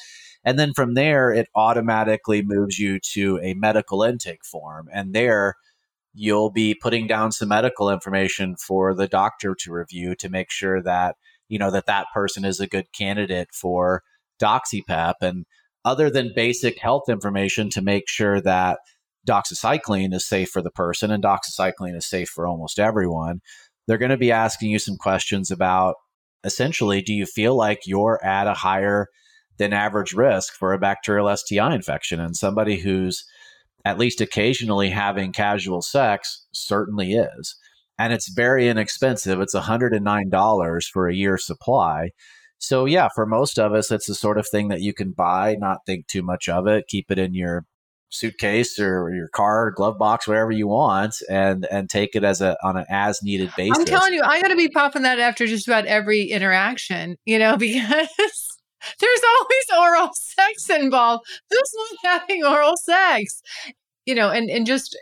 And 0.45 0.59
then 0.59 0.73
from 0.73 0.93
there, 0.93 1.31
it 1.31 1.47
automatically 1.55 2.41
moves 2.41 2.77
you 2.77 2.99
to 3.13 3.39
a 3.41 3.53
medical 3.53 4.03
intake 4.03 4.43
form. 4.43 4.89
And 4.91 5.13
there, 5.13 5.55
you'll 6.13 6.51
be 6.51 6.75
putting 6.75 7.07
down 7.07 7.31
some 7.31 7.49
medical 7.49 7.89
information 7.89 8.55
for 8.55 8.93
the 8.93 9.07
doctor 9.07 9.55
to 9.59 9.73
review 9.73 10.15
to 10.15 10.29
make 10.29 10.51
sure 10.51 10.81
that, 10.81 11.15
you 11.47 11.57
know, 11.57 11.71
that 11.71 11.87
that 11.87 12.07
person 12.13 12.45
is 12.45 12.59
a 12.59 12.67
good 12.67 12.91
candidate 12.91 13.49
for 13.53 14.03
DoxyPep. 14.41 15.15
And 15.21 15.45
other 15.85 16.09
than 16.09 16.33
basic 16.35 16.79
health 16.79 17.09
information 17.09 17.69
to 17.71 17.81
make 17.81 18.07
sure 18.07 18.41
that 18.41 18.79
doxycycline 19.27 20.13
is 20.13 20.27
safe 20.27 20.49
for 20.49 20.61
the 20.61 20.71
person 20.71 21.11
and 21.11 21.23
doxycycline 21.23 21.95
is 21.95 22.05
safe 22.05 22.29
for 22.29 22.45
almost 22.45 22.79
everyone, 22.79 23.41
they're 23.87 23.97
going 23.97 24.11
to 24.11 24.17
be 24.17 24.31
asking 24.31 24.71
you 24.71 24.79
some 24.79 24.97
questions 24.97 25.51
about 25.51 25.95
essentially, 26.43 27.01
do 27.01 27.13
you 27.13 27.25
feel 27.25 27.55
like 27.55 27.81
you're 27.85 28.23
at 28.23 28.47
a 28.47 28.53
higher 28.53 29.07
than 29.57 29.73
average 29.73 30.13
risk 30.13 30.53
for 30.53 30.73
a 30.73 30.79
bacterial 30.79 31.35
STI 31.35 31.73
infection. 31.75 32.19
And 32.19 32.35
somebody 32.35 32.79
who's 32.79 33.25
at 33.85 33.99
least 33.99 34.21
occasionally 34.21 34.89
having 34.89 35.33
casual 35.33 35.81
sex 35.81 36.45
certainly 36.53 37.13
is. 37.13 37.55
And 37.99 38.11
it's 38.13 38.29
very 38.29 38.67
inexpensive. 38.67 39.39
It's 39.39 39.55
$109 39.55 40.85
for 40.85 41.07
a 41.07 41.15
year 41.15 41.37
supply. 41.37 42.09
So, 42.57 42.85
yeah, 42.85 43.09
for 43.13 43.25
most 43.25 43.59
of 43.59 43.73
us, 43.73 43.91
it's 43.91 44.07
the 44.07 44.15
sort 44.15 44.37
of 44.37 44.47
thing 44.47 44.69
that 44.69 44.81
you 44.81 44.93
can 44.93 45.11
buy, 45.11 45.55
not 45.59 45.79
think 45.85 46.07
too 46.07 46.23
much 46.23 46.47
of 46.47 46.65
it, 46.65 46.87
keep 46.87 47.11
it 47.11 47.19
in 47.19 47.33
your 47.33 47.65
suitcase 48.09 48.79
or 48.79 49.11
your 49.13 49.27
car, 49.29 49.71
glove 49.71 49.97
box, 49.97 50.27
whatever 50.27 50.51
you 50.51 50.67
want, 50.67 51.15
and 51.29 51.65
and 51.69 51.89
take 51.89 52.15
it 52.15 52.23
as 52.23 52.41
a 52.41 52.55
on 52.63 52.77
an 52.77 52.85
as 52.89 53.21
needed 53.21 53.51
basis. 53.57 53.77
I'm 53.77 53.85
telling 53.85 54.13
you, 54.13 54.21
I 54.23 54.41
got 54.41 54.47
to 54.47 54.55
be 54.55 54.69
popping 54.69 55.01
that 55.01 55.19
after 55.19 55.45
just 55.45 55.67
about 55.67 55.85
every 55.85 56.23
interaction, 56.23 57.17
you 57.25 57.37
know, 57.37 57.57
because 57.57 58.52
there's 58.99 59.21
always 59.37 59.87
oral 59.87 60.09
sex 60.13 60.69
involved. 60.69 61.25
Who's 61.49 61.73
not 62.03 62.19
having 62.21 62.43
oral 62.43 62.75
sex? 62.77 63.41
You 64.05 64.15
know, 64.15 64.29
and 64.29 64.49
and 64.49 64.65
just 64.65 64.97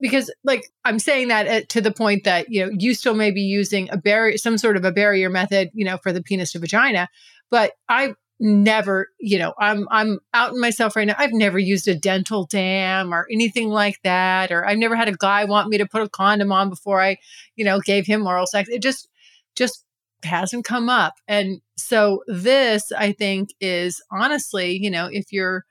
because 0.00 0.32
like 0.44 0.70
I'm 0.84 0.98
saying 0.98 1.28
that 1.28 1.48
uh, 1.48 1.66
to 1.70 1.80
the 1.80 1.92
point 1.92 2.24
that 2.24 2.50
you 2.50 2.64
know 2.64 2.72
you 2.78 2.94
still 2.94 3.14
may 3.14 3.30
be 3.30 3.42
using 3.42 3.88
a 3.90 3.96
barrier, 3.96 4.36
some 4.36 4.58
sort 4.58 4.76
of 4.76 4.84
a 4.84 4.92
barrier 4.92 5.30
method, 5.30 5.70
you 5.72 5.84
know, 5.84 5.96
for 5.98 6.12
the 6.12 6.22
penis 6.22 6.52
to 6.52 6.58
vagina, 6.58 7.08
but 7.50 7.72
I 7.88 8.14
never, 8.40 9.08
you 9.18 9.38
know, 9.38 9.54
I'm 9.58 9.88
I'm 9.90 10.18
out 10.32 10.52
in 10.52 10.60
myself 10.60 10.96
right 10.96 11.06
now. 11.06 11.14
I've 11.18 11.32
never 11.32 11.58
used 11.58 11.88
a 11.88 11.94
dental 11.94 12.46
dam 12.46 13.14
or 13.14 13.26
anything 13.32 13.68
like 13.68 14.00
that, 14.02 14.52
or 14.52 14.66
I've 14.66 14.78
never 14.78 14.96
had 14.96 15.08
a 15.08 15.16
guy 15.16 15.44
want 15.44 15.68
me 15.68 15.78
to 15.78 15.86
put 15.86 16.02
a 16.02 16.08
condom 16.08 16.52
on 16.52 16.68
before 16.68 17.00
I, 17.00 17.16
you 17.56 17.64
know, 17.64 17.80
gave 17.80 18.06
him 18.06 18.26
oral 18.26 18.46
sex. 18.46 18.68
It 18.68 18.82
just 18.82 19.08
just 19.54 19.84
hasn't 20.24 20.64
come 20.64 20.88
up. 20.88 21.14
And 21.28 21.60
so 21.76 22.22
this, 22.26 22.92
I 22.92 23.12
think, 23.12 23.50
is 23.60 24.02
honestly, 24.10 24.78
you 24.80 24.90
know, 24.90 25.08
if 25.10 25.32
you're 25.32 25.64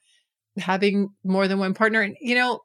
having 0.58 1.10
more 1.24 1.48
than 1.48 1.60
one 1.60 1.74
partner, 1.74 2.02
and 2.02 2.16
you 2.22 2.36
know, 2.36 2.60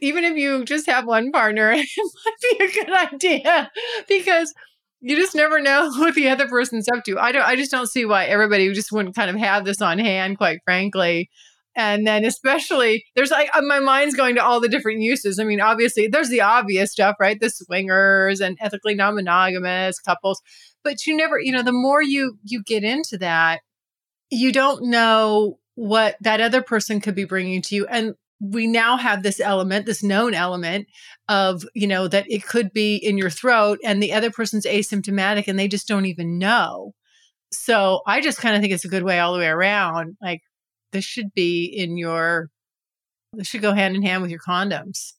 even 0.00 0.24
if 0.24 0.36
you 0.36 0.64
just 0.64 0.86
have 0.86 1.06
one 1.06 1.32
partner, 1.32 1.72
it 1.76 1.88
might 1.98 2.58
be 2.58 2.64
a 2.64 2.84
good 2.84 3.14
idea 3.14 3.70
because 4.08 4.54
you 5.00 5.16
just 5.16 5.34
never 5.34 5.60
know 5.60 5.90
what 5.98 6.14
the 6.14 6.28
other 6.28 6.48
person's 6.48 6.88
up 6.88 7.04
to. 7.04 7.18
I 7.18 7.32
don't 7.32 7.42
I 7.42 7.56
just 7.56 7.70
don't 7.70 7.88
see 7.88 8.04
why 8.04 8.24
everybody 8.24 8.72
just 8.72 8.92
wouldn't 8.92 9.16
kind 9.16 9.30
of 9.30 9.36
have 9.36 9.64
this 9.64 9.82
on 9.82 9.98
hand, 9.98 10.38
quite 10.38 10.60
frankly. 10.64 11.30
And 11.76 12.06
then 12.06 12.24
especially 12.24 13.04
there's 13.16 13.30
like 13.30 13.50
uh, 13.54 13.62
my 13.62 13.80
mind's 13.80 14.14
going 14.14 14.36
to 14.36 14.44
all 14.44 14.60
the 14.60 14.68
different 14.68 15.00
uses. 15.00 15.38
I 15.38 15.44
mean, 15.44 15.60
obviously 15.60 16.06
there's 16.06 16.28
the 16.28 16.40
obvious 16.40 16.92
stuff, 16.92 17.16
right? 17.18 17.40
The 17.40 17.50
swingers 17.50 18.40
and 18.40 18.56
ethically 18.60 18.94
non-monogamous 18.94 19.98
couples 20.00 20.40
but 20.84 21.06
you 21.06 21.16
never 21.16 21.40
you 21.40 21.50
know 21.50 21.62
the 21.62 21.72
more 21.72 22.02
you 22.02 22.38
you 22.44 22.62
get 22.62 22.84
into 22.84 23.18
that 23.18 23.60
you 24.30 24.52
don't 24.52 24.84
know 24.84 25.58
what 25.74 26.16
that 26.20 26.40
other 26.40 26.62
person 26.62 27.00
could 27.00 27.14
be 27.14 27.24
bringing 27.24 27.60
to 27.62 27.74
you 27.74 27.86
and 27.86 28.14
we 28.40 28.66
now 28.66 28.96
have 28.96 29.22
this 29.22 29.40
element 29.40 29.86
this 29.86 30.02
known 30.02 30.34
element 30.34 30.86
of 31.28 31.64
you 31.74 31.86
know 31.86 32.06
that 32.06 32.30
it 32.30 32.46
could 32.46 32.72
be 32.72 32.96
in 32.96 33.18
your 33.18 33.30
throat 33.30 33.78
and 33.82 34.00
the 34.00 34.12
other 34.12 34.30
person's 34.30 34.66
asymptomatic 34.66 35.48
and 35.48 35.58
they 35.58 35.66
just 35.66 35.88
don't 35.88 36.06
even 36.06 36.38
know 36.38 36.94
so 37.50 38.02
i 38.06 38.20
just 38.20 38.38
kind 38.38 38.54
of 38.54 38.60
think 38.60 38.72
it's 38.72 38.84
a 38.84 38.88
good 38.88 39.02
way 39.02 39.18
all 39.18 39.32
the 39.32 39.38
way 39.38 39.48
around 39.48 40.16
like 40.22 40.42
this 40.94 41.04
should 41.04 41.34
be 41.34 41.64
in 41.64 41.98
your 41.98 42.50
this 43.34 43.48
should 43.48 43.60
go 43.62 43.74
hand 43.74 43.94
in 43.94 44.02
hand 44.02 44.22
with 44.22 44.30
your 44.30 44.40
condoms 44.40 45.12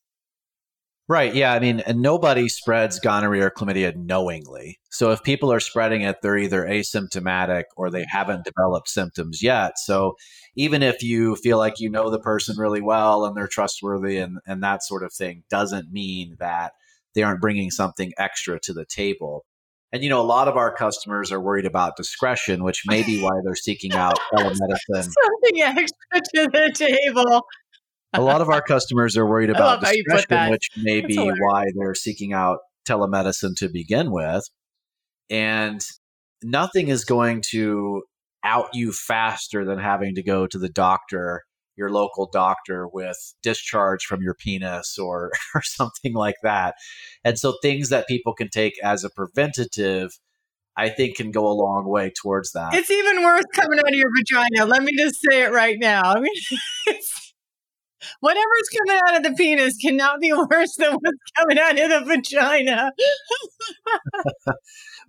Right. 1.07 1.35
Yeah. 1.35 1.53
I 1.53 1.59
mean, 1.59 1.81
and 1.81 2.01
nobody 2.01 2.49
spreads 2.49 2.99
gonorrhea 2.99 3.45
or 3.45 3.51
chlamydia 3.51 3.95
knowingly. 3.95 4.79
So 4.89 5.11
if 5.11 5.21
people 5.21 5.51
are 5.51 5.59
spreading 5.59 6.01
it, 6.01 6.17
they're 6.21 6.37
either 6.37 6.65
asymptomatic 6.65 7.65
or 7.77 7.91
they 7.91 8.01
mm-hmm. 8.01 8.17
haven't 8.17 8.45
developed 8.45 8.89
symptoms 8.89 9.43
yet. 9.43 9.77
So 9.77 10.15
even 10.55 10.81
if 10.81 11.03
you 11.03 11.35
feel 11.35 11.59
like 11.59 11.79
you 11.79 11.91
know 11.91 12.09
the 12.09 12.19
person 12.19 12.57
really 12.57 12.81
well 12.81 13.23
and 13.25 13.37
they're 13.37 13.47
trustworthy 13.47 14.17
and, 14.17 14.39
and 14.47 14.63
that 14.63 14.81
sort 14.81 15.03
of 15.03 15.13
thing, 15.13 15.43
doesn't 15.47 15.91
mean 15.91 16.37
that 16.39 16.71
they 17.13 17.21
aren't 17.21 17.41
bringing 17.41 17.69
something 17.69 18.11
extra 18.17 18.59
to 18.61 18.73
the 18.73 18.85
table. 18.85 19.45
And, 19.95 20.03
you 20.03 20.09
know, 20.09 20.19
a 20.19 20.27
lot 20.27 20.49
of 20.49 20.57
our 20.57 20.75
customers 20.75 21.31
are 21.31 21.39
worried 21.39 21.65
about 21.65 21.95
discretion, 21.95 22.65
which 22.65 22.83
may 22.85 23.01
be 23.01 23.21
why 23.21 23.31
they're 23.45 23.55
seeking 23.55 23.93
out 23.93 24.19
telemedicine. 24.33 24.59
Something 24.89 25.61
extra 25.61 26.21
to 26.33 26.49
the 26.51 26.71
table 26.75 27.45
a 28.15 28.21
lot 28.21 28.41
of 28.41 28.49
our 28.49 28.61
customers 28.61 29.17
are 29.17 29.25
worried 29.25 29.49
about 29.55 29.81
discretion, 29.81 30.51
which 30.51 30.69
may 30.77 31.01
That's 31.01 31.07
be 31.07 31.15
hilarious. 31.15 31.39
why 31.41 31.65
they're 31.75 31.95
seeking 31.95 32.33
out 32.33 32.59
telemedicine 32.87 33.55
to 33.57 33.69
begin 33.69 34.11
with. 34.11 34.43
And 35.29 35.85
nothing 36.43 36.89
is 36.89 37.05
going 37.05 37.43
to 37.51 38.03
out 38.43 38.69
you 38.73 38.91
faster 38.91 39.65
than 39.65 39.79
having 39.79 40.15
to 40.15 40.23
go 40.23 40.45
to 40.45 40.57
the 40.59 40.69
doctor, 40.69 41.43
your 41.77 41.89
local 41.89 42.29
doctor, 42.31 42.87
with 42.87 43.33
discharge 43.41 44.05
from 44.05 44.21
your 44.21 44.33
penis 44.33 44.97
or, 44.97 45.31
or 45.55 45.61
something 45.61 46.13
like 46.13 46.37
that. 46.43 46.75
And 47.23 47.37
so 47.37 47.57
things 47.61 47.89
that 47.89 48.07
people 48.07 48.33
can 48.33 48.49
take 48.49 48.81
as 48.83 49.03
a 49.03 49.09
preventative. 49.09 50.19
I 50.77 50.89
think 50.89 51.15
can 51.15 51.31
go 51.31 51.47
a 51.47 51.55
long 51.55 51.87
way 51.87 52.11
towards 52.21 52.51
that. 52.51 52.73
It's 52.73 52.91
even 52.91 53.23
worse 53.23 53.45
coming 53.53 53.79
out 53.79 53.87
of 53.87 53.95
your 53.95 54.09
vagina. 54.17 54.69
Let 54.69 54.83
me 54.83 54.91
just 54.97 55.21
say 55.21 55.43
it 55.43 55.53
right 55.53 55.77
now. 55.79 56.01
I 56.03 56.19
mean, 56.19 56.97
Whatever's 58.19 58.69
coming 58.77 59.01
out 59.07 59.17
of 59.17 59.23
the 59.23 59.35
penis 59.35 59.77
cannot 59.77 60.19
be 60.19 60.33
worse 60.51 60.75
than 60.75 60.93
what's 60.93 61.31
coming 61.37 61.59
out 61.59 61.79
of 61.79 61.89
the 61.89 62.05
vagina. 62.05 62.91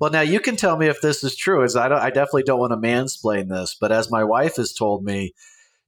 well, 0.01 0.11
now 0.11 0.21
you 0.21 0.41
can 0.41 0.57
tell 0.57 0.77
me 0.77 0.87
if 0.87 1.01
this 1.01 1.23
is 1.25 1.37
true. 1.37 1.65
As 1.65 1.77
I, 1.77 1.89
I 1.89 2.11
definitely 2.11 2.45
don't 2.45 2.61
want 2.61 2.73
to 2.73 2.77
mansplain 2.77 3.49
this, 3.49 3.77
but 3.81 3.93
as 3.93 4.11
my 4.11 4.25
wife 4.25 4.57
has 4.57 4.73
told 4.73 5.05
me, 5.05 5.33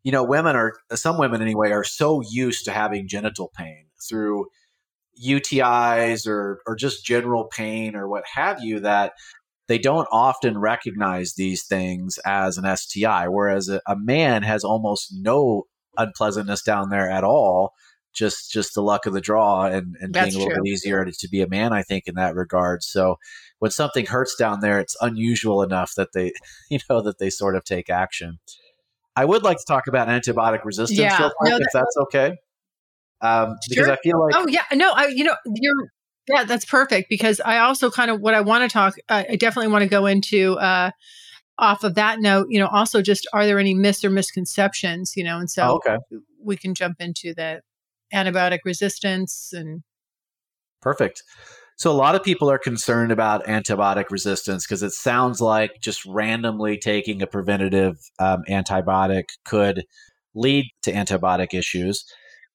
you 0.03 0.13
know, 0.13 0.25
women 0.25 0.57
are 0.57 0.75
some 0.95 1.19
women 1.19 1.43
anyway 1.43 1.71
are 1.71 1.85
so 1.85 2.23
used 2.29 2.65
to 2.65 2.73
having 2.73 3.09
genital 3.09 3.51
pain 3.57 3.87
through 4.09 4.47
UTIs 5.25 6.27
or 6.27 6.61
or 6.67 6.77
just 6.77 7.05
general 7.05 7.45
pain 7.45 7.97
or 7.97 8.09
what 8.09 8.25
have 8.35 8.63
you 8.63 8.81
that 8.81 9.13
they 9.69 9.79
don't 9.79 10.09
often 10.11 10.59
recognize 10.59 11.35
these 11.35 11.67
things 11.67 12.19
as 12.25 12.57
an 12.57 12.77
STI, 12.77 13.29
whereas 13.29 13.69
a, 13.69 13.81
a 13.87 13.97
man 13.97 14.43
has 14.43 14.65
almost 14.65 15.13
no 15.13 15.65
unpleasantness 15.99 16.63
down 16.63 16.89
there 16.89 17.09
at 17.09 17.23
all. 17.23 17.75
Just 18.15 18.51
just 18.51 18.75
the 18.75 18.81
luck 18.83 19.05
of 19.05 19.13
the 19.13 19.21
draw 19.21 19.67
and, 19.67 19.95
and 20.01 20.13
being 20.13 20.25
a 20.25 20.39
little 20.39 20.47
true. 20.47 20.63
bit 20.63 20.73
easier 20.73 21.05
to, 21.05 21.13
to 21.13 21.29
be 21.29 21.43
a 21.43 21.49
man, 21.49 21.73
I 21.73 21.83
think, 21.83 22.05
in 22.07 22.15
that 22.15 22.35
regard. 22.35 22.83
So 22.83 23.19
when 23.59 23.71
something 23.71 24.07
hurts 24.07 24.35
down 24.37 24.61
there, 24.61 24.81
it's 24.81 24.97
unusual 25.01 25.63
enough 25.63 25.93
that 25.97 26.15
they, 26.15 26.33
you 26.71 26.79
know, 26.89 27.03
that 27.03 27.19
they 27.19 27.31
sort 27.31 27.55
of 27.55 27.65
take 27.65 27.91
action. 27.91 28.39
I 29.19 29.25
would 29.25 29.43
like 29.43 29.59
to 29.59 29.65
talk 29.67 29.89
about 29.89 30.07
antibiotic 30.07 30.65
resistance 30.65 30.97
yeah, 30.97 31.19
real 31.19 31.33
quick, 31.37 31.51
no, 31.51 31.59
that, 31.59 31.63
if 31.63 31.73
that's 31.73 31.97
okay. 32.03 32.37
Um, 33.21 33.57
because 33.69 33.87
sure. 33.87 33.93
I 33.93 33.97
feel 33.97 34.21
like 34.21 34.35
oh 34.37 34.47
yeah, 34.47 34.63
no, 34.75 34.93
I 34.93 35.09
you 35.09 35.25
know 35.25 35.35
you're 35.45 35.89
yeah, 36.29 36.45
that's 36.45 36.65
perfect 36.65 37.09
because 37.09 37.41
I 37.41 37.59
also 37.59 37.91
kind 37.91 38.13
of 38.13 38.21
what 38.21 38.35
I 38.35 38.43
want 38.43 38.63
to 38.63 38.73
talk. 38.73 38.95
Uh, 39.09 39.25
I 39.29 39.35
definitely 39.35 39.73
want 39.73 39.83
to 39.83 39.89
go 39.89 40.07
into 40.07 40.57
uh, 40.59 40.93
off 41.59 41.83
of 41.83 41.97
that 41.97 42.21
note. 42.21 42.47
You 42.49 42.61
know, 42.61 42.69
also 42.69 43.03
just 43.03 43.27
are 43.33 43.45
there 43.45 43.59
any 43.59 43.75
myths 43.75 44.05
or 44.05 44.11
misconceptions? 44.11 45.17
You 45.17 45.25
know, 45.25 45.39
and 45.39 45.51
so 45.51 45.65
oh, 45.65 45.77
okay. 45.77 45.97
we 46.41 46.57
can 46.57 46.77
jump 46.77 47.01
into 47.01 47.35
the 47.35 47.63
antibiotic 48.15 48.61
resistance 48.65 49.53
and 49.53 49.83
perfect. 50.81 51.25
So 51.79 51.93
a 51.93 51.93
lot 51.93 52.17
of 52.17 52.25
people 52.25 52.51
are 52.51 52.59
concerned 52.59 53.13
about 53.13 53.47
antibiotic 53.47 54.11
resistance 54.11 54.67
because 54.67 54.83
it 54.83 54.91
sounds 54.91 55.41
like 55.41 55.81
just 55.81 56.05
randomly 56.05 56.77
taking 56.77 57.23
a 57.23 57.27
preventative 57.27 58.01
um, 58.19 58.43
antibiotic 58.51 59.27
could 59.45 59.85
lead 60.35 60.67
to 60.83 60.93
antibiotic 60.93 61.55
issues. 61.55 62.05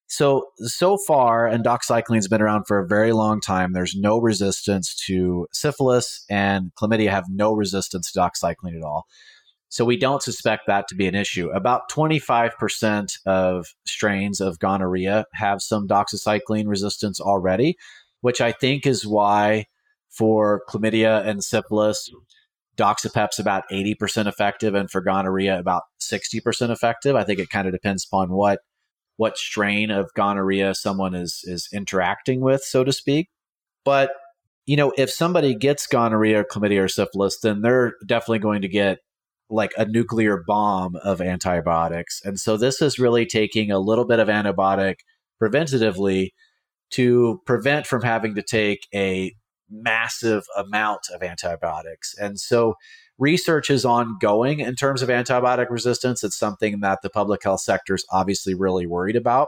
So, 0.07 0.47
so 0.57 0.97
far, 1.07 1.47
and 1.47 1.63
doxycycline's 1.63 2.27
been 2.27 2.41
around 2.41 2.65
for 2.67 2.79
a 2.79 2.85
very 2.85 3.13
long 3.13 3.39
time. 3.39 3.71
There's 3.71 3.95
no 3.95 4.19
resistance 4.19 4.93
to 5.07 5.47
syphilis, 5.53 6.25
and 6.29 6.71
chlamydia 6.75 7.09
have 7.09 7.25
no 7.29 7.53
resistance 7.53 8.11
to 8.11 8.19
doxycycline 8.19 8.75
at 8.75 8.83
all. 8.83 9.07
So, 9.69 9.85
we 9.85 9.97
don't 9.97 10.21
suspect 10.21 10.63
that 10.67 10.89
to 10.89 10.95
be 10.95 11.07
an 11.07 11.15
issue. 11.15 11.49
About 11.51 11.89
25% 11.89 13.17
of 13.25 13.67
strains 13.85 14.41
of 14.41 14.59
gonorrhea 14.59 15.25
have 15.33 15.61
some 15.61 15.87
doxycycline 15.87 16.67
resistance 16.67 17.21
already, 17.21 17.77
which 18.23 18.39
I 18.39 18.53
think 18.53 18.87
is 18.87 19.05
why 19.05 19.65
for 20.09 20.61
chlamydia 20.69 21.27
and 21.27 21.43
syphilis, 21.43 22.09
DoxyPep's 22.77 23.37
about 23.37 23.65
80% 23.69 24.27
effective, 24.27 24.75
and 24.75 24.89
for 24.89 25.01
gonorrhea, 25.01 25.59
about 25.59 25.83
60% 25.99 26.69
effective. 26.69 27.17
I 27.17 27.25
think 27.25 27.39
it 27.39 27.49
kind 27.49 27.67
of 27.67 27.73
depends 27.73 28.05
upon 28.05 28.31
what 28.31 28.59
what 29.17 29.37
strain 29.37 29.91
of 29.91 30.09
gonorrhea 30.15 30.73
someone 30.73 31.13
is 31.13 31.41
is 31.43 31.67
interacting 31.73 32.39
with, 32.39 32.63
so 32.63 32.85
to 32.85 32.93
speak. 32.93 33.27
But 33.83 34.11
you 34.65 34.77
know, 34.77 34.93
if 34.97 35.11
somebody 35.11 35.53
gets 35.53 35.85
gonorrhea, 35.85 36.39
or 36.39 36.45
chlamydia, 36.45 36.85
or 36.85 36.87
syphilis, 36.87 37.39
then 37.39 37.61
they're 37.61 37.95
definitely 38.07 38.39
going 38.39 38.61
to 38.61 38.69
get 38.69 38.99
like 39.49 39.73
a 39.77 39.85
nuclear 39.85 40.41
bomb 40.47 40.95
of 41.03 41.19
antibiotics. 41.19 42.21
And 42.23 42.39
so 42.39 42.55
this 42.55 42.81
is 42.81 42.97
really 42.97 43.25
taking 43.25 43.69
a 43.69 43.79
little 43.79 44.05
bit 44.05 44.19
of 44.19 44.29
antibiotic 44.29 44.95
preventatively 45.41 46.29
to 46.93 47.41
prevent 47.45 47.87
from 47.87 48.01
having 48.01 48.35
to 48.35 48.41
take 48.41 48.87
a 48.93 49.33
massive 49.69 50.43
amount 50.55 51.01
of 51.13 51.23
antibiotics. 51.23 52.15
And 52.17 52.39
so 52.39 52.75
research 53.17 53.69
is 53.69 53.85
ongoing 53.85 54.59
in 54.59 54.75
terms 54.75 55.01
of 55.01 55.09
antibiotic 55.09 55.69
resistance. 55.69 56.23
It's 56.23 56.37
something 56.37 56.79
that 56.81 56.99
the 57.01 57.09
public 57.09 57.43
health 57.43 57.61
sector 57.61 57.95
is 57.95 58.05
obviously 58.11 58.53
really 58.53 58.85
worried 58.85 59.15
about 59.15 59.47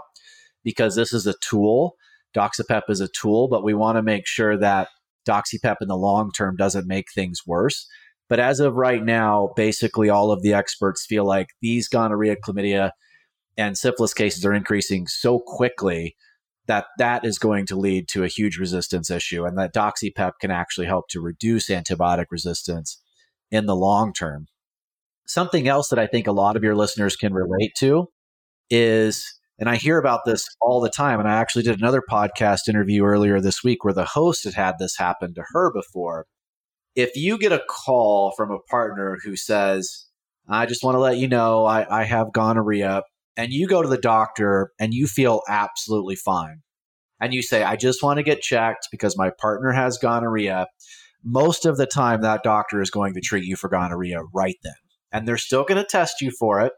because 0.63 0.95
this 0.95 1.13
is 1.13 1.27
a 1.27 1.36
tool. 1.41 1.95
DoxyPep 2.36 2.84
is 2.89 3.01
a 3.01 3.08
tool, 3.08 3.47
but 3.47 3.63
we 3.63 3.73
want 3.73 3.97
to 3.97 4.03
make 4.03 4.27
sure 4.27 4.58
that 4.58 4.89
DoxyPep 5.27 5.77
in 5.81 5.88
the 5.88 5.97
long 5.97 6.31
term 6.31 6.55
doesn't 6.55 6.88
make 6.88 7.12
things 7.13 7.41
worse. 7.45 7.88
But 8.27 8.39
as 8.39 8.60
of 8.60 8.75
right 8.75 9.03
now, 9.03 9.53
basically 9.55 10.10
all 10.10 10.31
of 10.31 10.41
the 10.41 10.53
experts 10.53 11.05
feel 11.05 11.25
like 11.25 11.49
these 11.62 11.88
gonorrhea, 11.88 12.38
chlamydia, 12.38 12.91
and 13.58 13.77
syphilis 13.77 14.13
cases 14.13 14.45
are 14.45 14.53
increasing 14.53 15.08
so 15.08 15.39
quickly 15.39 16.15
that 16.67 16.86
that 16.97 17.25
is 17.25 17.38
going 17.38 17.65
to 17.67 17.75
lead 17.75 18.08
to 18.10 18.23
a 18.23 18.28
huge 18.28 18.58
resistance 18.58 19.10
issue 19.10 19.45
and 19.45 19.58
that 19.58 19.73
DoxyPep 19.73 20.34
can 20.41 20.51
actually 20.51 20.88
help 20.88 21.08
to 21.10 21.21
reduce 21.21 21.69
antibiotic 21.69 22.25
resistance 22.32 23.01
in 23.51 23.65
the 23.65 23.75
long 23.75 24.13
term. 24.13 24.47
Something 25.28 25.67
else 25.67 25.89
that 25.89 25.99
I 25.99 26.08
think 26.08 26.28
a 26.28 26.32
lot 26.32 26.56
of 26.56 26.63
your 26.63 26.75
listeners 26.75 27.15
can 27.15 27.34
relate 27.34 27.73
to 27.78 28.08
is, 28.69 29.39
and 29.60 29.69
I 29.69 29.75
hear 29.75 29.97
about 29.97 30.21
this 30.25 30.47
all 30.62 30.82
the 30.82 30.89
time, 30.89 31.19
and 31.19 31.30
I 31.30 31.36
actually 31.36 31.63
did 31.63 31.80
another 31.80 32.01
podcast 32.08 32.67
interview 32.67 33.04
earlier 33.04 33.41
this 33.41 33.63
week 33.63 33.84
where 33.84 33.93
the 33.93 34.06
host 34.06 34.43
had 34.43 34.54
had 34.54 34.75
this 34.80 34.97
happen 34.97 35.34
to 35.36 35.43
her 35.49 35.71
before. 35.71 36.25
If 36.95 37.15
you 37.15 37.38
get 37.38 37.51
a 37.51 37.63
call 37.67 38.34
from 38.38 38.51
a 38.51 38.60
partner 38.69 39.17
who 39.23 39.36
says, 39.36 40.06
I 40.47 40.65
just 40.65 40.84
want 40.84 40.95
to 40.95 40.99
let 40.99 41.17
you 41.17 41.28
know 41.28 41.65
I, 41.65 42.01
I 42.01 42.04
have 42.04 42.32
gonorrhea, 42.32 43.04
and 43.38 43.52
you 43.52 43.67
go 43.67 43.82
to 43.82 43.89
the 43.89 43.98
doctor 43.98 44.71
and 44.80 44.93
you 44.93 45.08
feel 45.08 45.41
absolutely 45.48 46.15
fine, 46.15 46.62
and 47.19 47.34
you 47.34 47.41
say, 47.41 47.63
I 47.63 47.76
just 47.76 48.04
want 48.04 48.17
to 48.17 48.24
get 48.24 48.41
checked 48.41 48.88
because 48.91 49.17
my 49.17 49.32
partner 49.39 49.71
has 49.71 49.98
gonorrhea 49.98 50.67
most 51.26 51.65
of 51.65 51.78
the 51.78 51.88
time 51.88 52.21
that 52.21 52.43
doctor 52.43 52.82
is 52.82 52.91
going 52.91 53.15
to 53.15 53.21
treat 53.21 53.45
you 53.45 53.56
for 53.56 53.67
gonorrhea 53.67 54.21
right 54.34 54.58
then. 54.63 54.76
And 55.12 55.28
they're 55.28 55.38
still 55.38 55.63
going 55.63 55.82
to 55.82 55.88
test 55.88 56.21
you 56.21 56.32
for 56.32 56.62
it. 56.62 56.74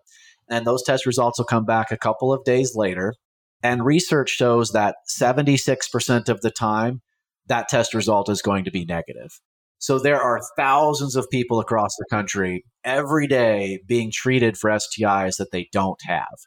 And 0.50 0.65
those 0.65 0.84
test 0.84 1.06
results 1.06 1.38
will 1.38 1.46
come 1.46 1.65
back 1.65 1.91
a 1.91 1.98
couple 1.98 2.32
of 2.32 2.46
days 2.46 2.74
later. 2.74 3.13
And 3.62 3.84
research 3.84 4.30
shows 4.30 4.72
that 4.72 4.96
76% 5.10 6.30
of 6.30 6.41
the 6.41 6.52
time, 6.52 7.02
that 7.48 7.67
test 7.67 7.93
result 7.93 8.30
is 8.30 8.41
going 8.41 8.63
to 8.63 8.72
be 8.72 8.86
negative. 8.86 9.41
So 9.80 10.00
there 10.00 10.22
are 10.22 10.42
thousands 10.58 11.16
of 11.16 11.30
people 11.30 11.60
across 11.60 11.96
the 11.98 12.06
country 12.10 12.66
every 12.84 13.28
day 13.28 13.80
being 13.86 14.12
treated 14.12 14.58
for 14.58 14.70
STIs 14.70 15.38
that 15.38 15.52
they 15.52 15.70
don't 15.72 16.00
have. 16.08 16.38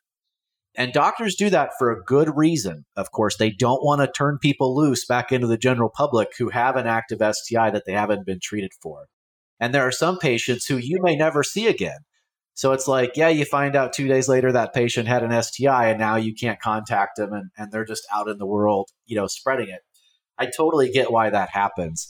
And 0.77 0.93
doctors 0.93 1.35
do 1.35 1.51
that 1.51 1.71
for 1.79 1.90
a 1.90 2.03
good 2.03 2.37
reason. 2.37 2.85
Of 2.97 3.11
course, 3.11 3.37
they 3.37 3.51
don't 3.51 3.85
want 3.85 4.01
to 4.01 4.11
turn 4.11 4.38
people 4.40 4.77
loose 4.77 5.05
back 5.05 5.33
into 5.33 5.47
the 5.47 5.59
general 5.59 5.90
public 5.90 6.29
who 6.38 6.49
have 6.51 6.77
an 6.77 6.87
active 6.87 7.19
STI 7.21 7.71
that 7.71 7.85
they 7.87 7.93
haven't 7.93 8.27
been 8.27 8.38
treated 8.43 8.73
for. 8.81 9.07
And 9.59 9.75
there 9.75 9.87
are 9.87 9.93
some 9.93 10.19
patients 10.19 10.66
who 10.66 10.77
you 10.77 11.01
may 11.03 11.16
never 11.16 11.43
see 11.43 11.66
again. 11.66 11.99
So 12.55 12.73
it's 12.73 12.88
like, 12.88 13.16
yeah, 13.16 13.29
you 13.29 13.45
find 13.45 13.75
out 13.75 13.93
two 13.93 14.09
days 14.09 14.29
later 14.29 14.53
that 14.53 14.75
patient 14.75 15.09
had 15.09 15.23
an 15.23 15.43
STI 15.43 15.90
and 15.90 15.99
now 15.99 16.16
you 16.16 16.35
can't 16.35 16.61
contact 16.61 17.16
them 17.16 17.33
and, 17.33 17.51
and 17.57 17.73
they're 17.73 17.85
just 17.85 18.07
out 18.12 18.29
in 18.29 18.38
the 18.38 18.47
world, 18.47 18.90
you 19.07 19.16
know, 19.16 19.27
spreading 19.27 19.69
it. 19.69 19.81
I 20.38 20.47
totally 20.47 20.90
get 20.90 21.12
why 21.12 21.31
that 21.31 21.51
happens. 21.51 22.09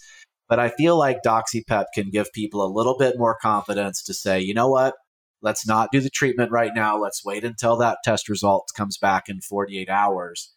But 0.51 0.59
I 0.59 0.69
feel 0.69 0.99
like 0.99 1.23
DoxyPep 1.25 1.87
can 1.95 2.11
give 2.11 2.31
people 2.35 2.63
a 2.63 2.69
little 2.69 2.99
bit 2.99 3.15
more 3.17 3.39
confidence 3.41 4.03
to 4.03 4.13
say, 4.13 4.41
you 4.41 4.53
know 4.53 4.69
what? 4.69 4.95
let's 5.43 5.67
not 5.67 5.91
do 5.93 6.01
the 6.01 6.11
treatment 6.11 6.51
right 6.51 6.73
now. 6.75 6.99
Let's 6.99 7.25
wait 7.25 7.45
until 7.45 7.77
that 7.79 7.99
test 8.05 8.29
result 8.29 8.71
comes 8.77 8.99
back 8.99 9.29
in 9.29 9.41
48 9.41 9.89
hours. 9.89 10.53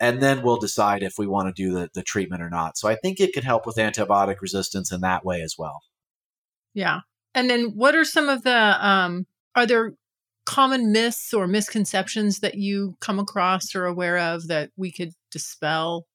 And 0.00 0.20
then 0.20 0.42
we'll 0.42 0.56
decide 0.56 1.02
if 1.02 1.14
we 1.18 1.26
want 1.26 1.54
to 1.54 1.62
do 1.62 1.72
the, 1.72 1.88
the 1.94 2.02
treatment 2.02 2.42
or 2.42 2.50
not. 2.50 2.76
So 2.76 2.88
I 2.88 2.96
think 2.96 3.20
it 3.20 3.32
could 3.32 3.44
help 3.44 3.64
with 3.64 3.76
antibiotic 3.76 4.40
resistance 4.40 4.90
in 4.90 5.00
that 5.02 5.24
way 5.24 5.40
as 5.40 5.54
well. 5.56 5.82
Yeah. 6.74 7.00
And 7.34 7.48
then 7.48 7.72
what 7.74 7.94
are 7.94 8.04
some 8.04 8.28
of 8.28 8.42
the, 8.42 8.86
um, 8.86 9.26
are 9.54 9.66
there 9.66 9.92
common 10.44 10.92
myths 10.92 11.32
or 11.32 11.46
misconceptions 11.46 12.40
that 12.40 12.56
you 12.56 12.96
come 13.00 13.18
across 13.18 13.74
or 13.74 13.86
aware 13.86 14.18
of 14.18 14.48
that 14.48 14.70
we 14.76 14.90
could 14.92 15.12
dispel? 15.30 16.06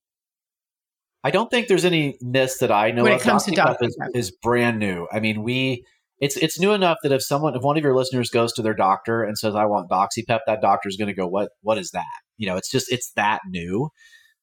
I 1.24 1.32
don't 1.32 1.50
think 1.52 1.68
there's 1.68 1.86
any 1.86 2.18
myths 2.22 2.60
that 2.60 2.72
I 2.72 2.92
know 2.92 3.04
when 3.04 3.14
of. 3.14 3.22
It 3.22 3.24
comes 3.24 3.44
to 3.44 3.78
is, 3.82 3.98
is 4.14 4.32
brand 4.32 4.80
new. 4.80 5.08
I 5.12 5.20
mean, 5.20 5.44
we 5.44 5.84
it's 6.20 6.38
it's 6.38 6.60
new 6.60 6.72
enough 6.74 6.98
that 7.04 7.12
if 7.12 7.24
someone 7.24 7.56
if 7.56 7.62
one 7.62 7.78
of 7.78 7.84
your 7.84 7.96
listeners 7.96 8.30
goes 8.30 8.54
to 8.54 8.62
their 8.62 8.74
doctor 8.74 9.24
and 9.24 9.38
says 9.38 9.56
I 9.56 9.66
want 9.66 9.90
doxypep, 9.90 10.40
that 10.46 10.62
doctor 10.62 10.90
is 10.90 10.98
going 10.98 11.08
to 11.08 11.14
go 11.14 11.28
what 11.28 11.52
what 11.62 11.78
is 11.78 11.92
that? 11.92 12.06
You 12.38 12.48
know, 12.48 12.56
it's 12.56 12.72
just 12.72 12.92
it's 12.92 13.12
that 13.14 13.42
new. 13.48 13.90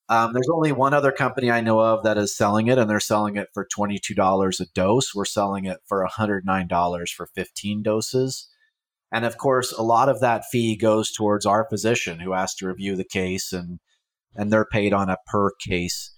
Um, 0.09 0.33
there's 0.33 0.49
only 0.53 0.70
one 0.70 0.95
other 0.95 1.11
company 1.11 1.51
I 1.51 1.61
know 1.61 1.81
of 1.81 2.05
that 2.05 2.16
is 2.16 2.37
selling 2.37 2.68
it, 2.68 2.79
and 2.79 2.89
they're 2.89 3.01
selling 3.01 3.37
it 3.37 3.49
for 3.53 3.66
twenty 3.66 3.99
two 3.99 4.14
dollars 4.14 4.61
a 4.61 4.66
dose. 4.74 5.14
We're 5.14 5.24
selling 5.24 5.64
it 5.64 5.79
for 5.87 6.05
hundred 6.05 6.45
nine 6.45 6.68
dollars 6.68 7.11
for 7.11 7.27
fifteen 7.35 7.83
doses. 7.83 8.49
And 9.12 9.24
of 9.24 9.39
course, 9.39 9.72
a 9.72 9.83
lot 9.83 10.09
of 10.09 10.20
that 10.20 10.45
fee 10.51 10.77
goes 10.77 11.12
towards 11.12 11.47
our 11.47 11.66
physician 11.68 12.20
who 12.20 12.33
has 12.33 12.55
to 12.57 12.66
review 12.66 12.97
the 12.97 13.05
case 13.05 13.53
and 13.53 13.81
and 14.35 14.53
they're 14.53 14.66
paid 14.66 14.93
on 14.93 15.09
a 15.09 15.16
per 15.27 15.51
case 15.66 16.12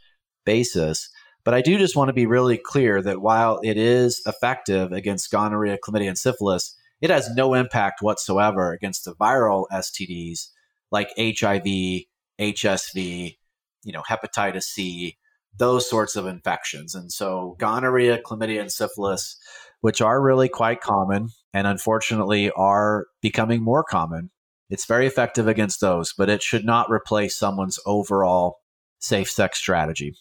basis. 0.44 1.08
But 1.44 1.54
I 1.54 1.62
do 1.62 1.78
just 1.78 1.96
want 1.96 2.08
to 2.08 2.14
be 2.14 2.26
really 2.26 2.58
clear 2.58 3.00
that 3.02 3.22
while 3.22 3.60
it 3.62 3.76
is 3.76 4.20
effective 4.26 4.92
against 4.92 5.30
gonorrhea, 5.30 5.78
chlamydia, 5.78 6.08
and 6.08 6.18
syphilis, 6.18 6.76
it 7.00 7.10
has 7.10 7.30
no 7.34 7.54
impact 7.54 8.02
whatsoever 8.02 8.72
against 8.72 9.04
the 9.04 9.14
viral 9.14 9.66
STDs 9.72 10.48
like 10.90 11.12
HIV, 11.16 12.04
HSV, 12.40 13.36
you 13.84 13.92
know, 13.92 14.02
hepatitis 14.02 14.64
C, 14.64 15.16
those 15.56 15.88
sorts 15.88 16.16
of 16.16 16.26
infections. 16.26 16.94
And 16.94 17.12
so 17.12 17.56
gonorrhea, 17.58 18.20
chlamydia, 18.22 18.60
and 18.60 18.72
syphilis, 18.72 19.36
which 19.80 20.00
are 20.00 20.20
really 20.20 20.48
quite 20.48 20.80
common 20.80 21.30
and 21.52 21.66
unfortunately 21.66 22.50
are 22.50 23.06
becoming 23.22 23.62
more 23.62 23.84
common, 23.84 24.30
it's 24.70 24.86
very 24.86 25.06
effective 25.06 25.48
against 25.48 25.80
those, 25.80 26.12
but 26.12 26.28
it 26.28 26.42
should 26.42 26.64
not 26.64 26.90
replace 26.90 27.36
someone's 27.36 27.80
overall 27.86 28.58
safe 28.98 29.30
sex 29.30 29.58
strategy. 29.58 30.14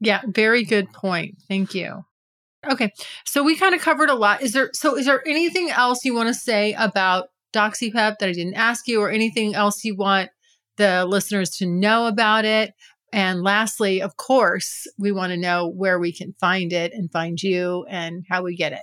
Yeah, 0.00 0.20
very 0.26 0.64
good 0.64 0.92
point. 0.92 1.36
Thank 1.48 1.74
you. 1.74 2.04
Okay. 2.68 2.92
So 3.24 3.42
we 3.42 3.56
kind 3.56 3.74
of 3.74 3.80
covered 3.80 4.10
a 4.10 4.14
lot. 4.14 4.42
Is 4.42 4.52
there 4.52 4.70
so 4.72 4.96
is 4.96 5.06
there 5.06 5.26
anything 5.26 5.70
else 5.70 6.04
you 6.04 6.14
want 6.14 6.28
to 6.28 6.34
say 6.34 6.74
about 6.74 7.28
DoxyPep 7.54 8.18
that 8.18 8.28
I 8.28 8.32
didn't 8.32 8.54
ask 8.54 8.88
you 8.88 9.00
or 9.00 9.10
anything 9.10 9.54
else 9.54 9.84
you 9.84 9.96
want 9.96 10.30
the 10.76 11.04
listeners 11.06 11.50
to 11.58 11.66
know 11.66 12.06
about 12.06 12.44
it? 12.44 12.74
And 13.12 13.42
lastly, 13.42 14.02
of 14.02 14.16
course, 14.16 14.86
we 14.98 15.12
want 15.12 15.30
to 15.30 15.36
know 15.36 15.68
where 15.68 15.98
we 15.98 16.12
can 16.12 16.34
find 16.38 16.72
it 16.72 16.92
and 16.92 17.10
find 17.10 17.42
you 17.42 17.86
and 17.88 18.24
how 18.28 18.42
we 18.42 18.54
get 18.54 18.72
it. 18.72 18.82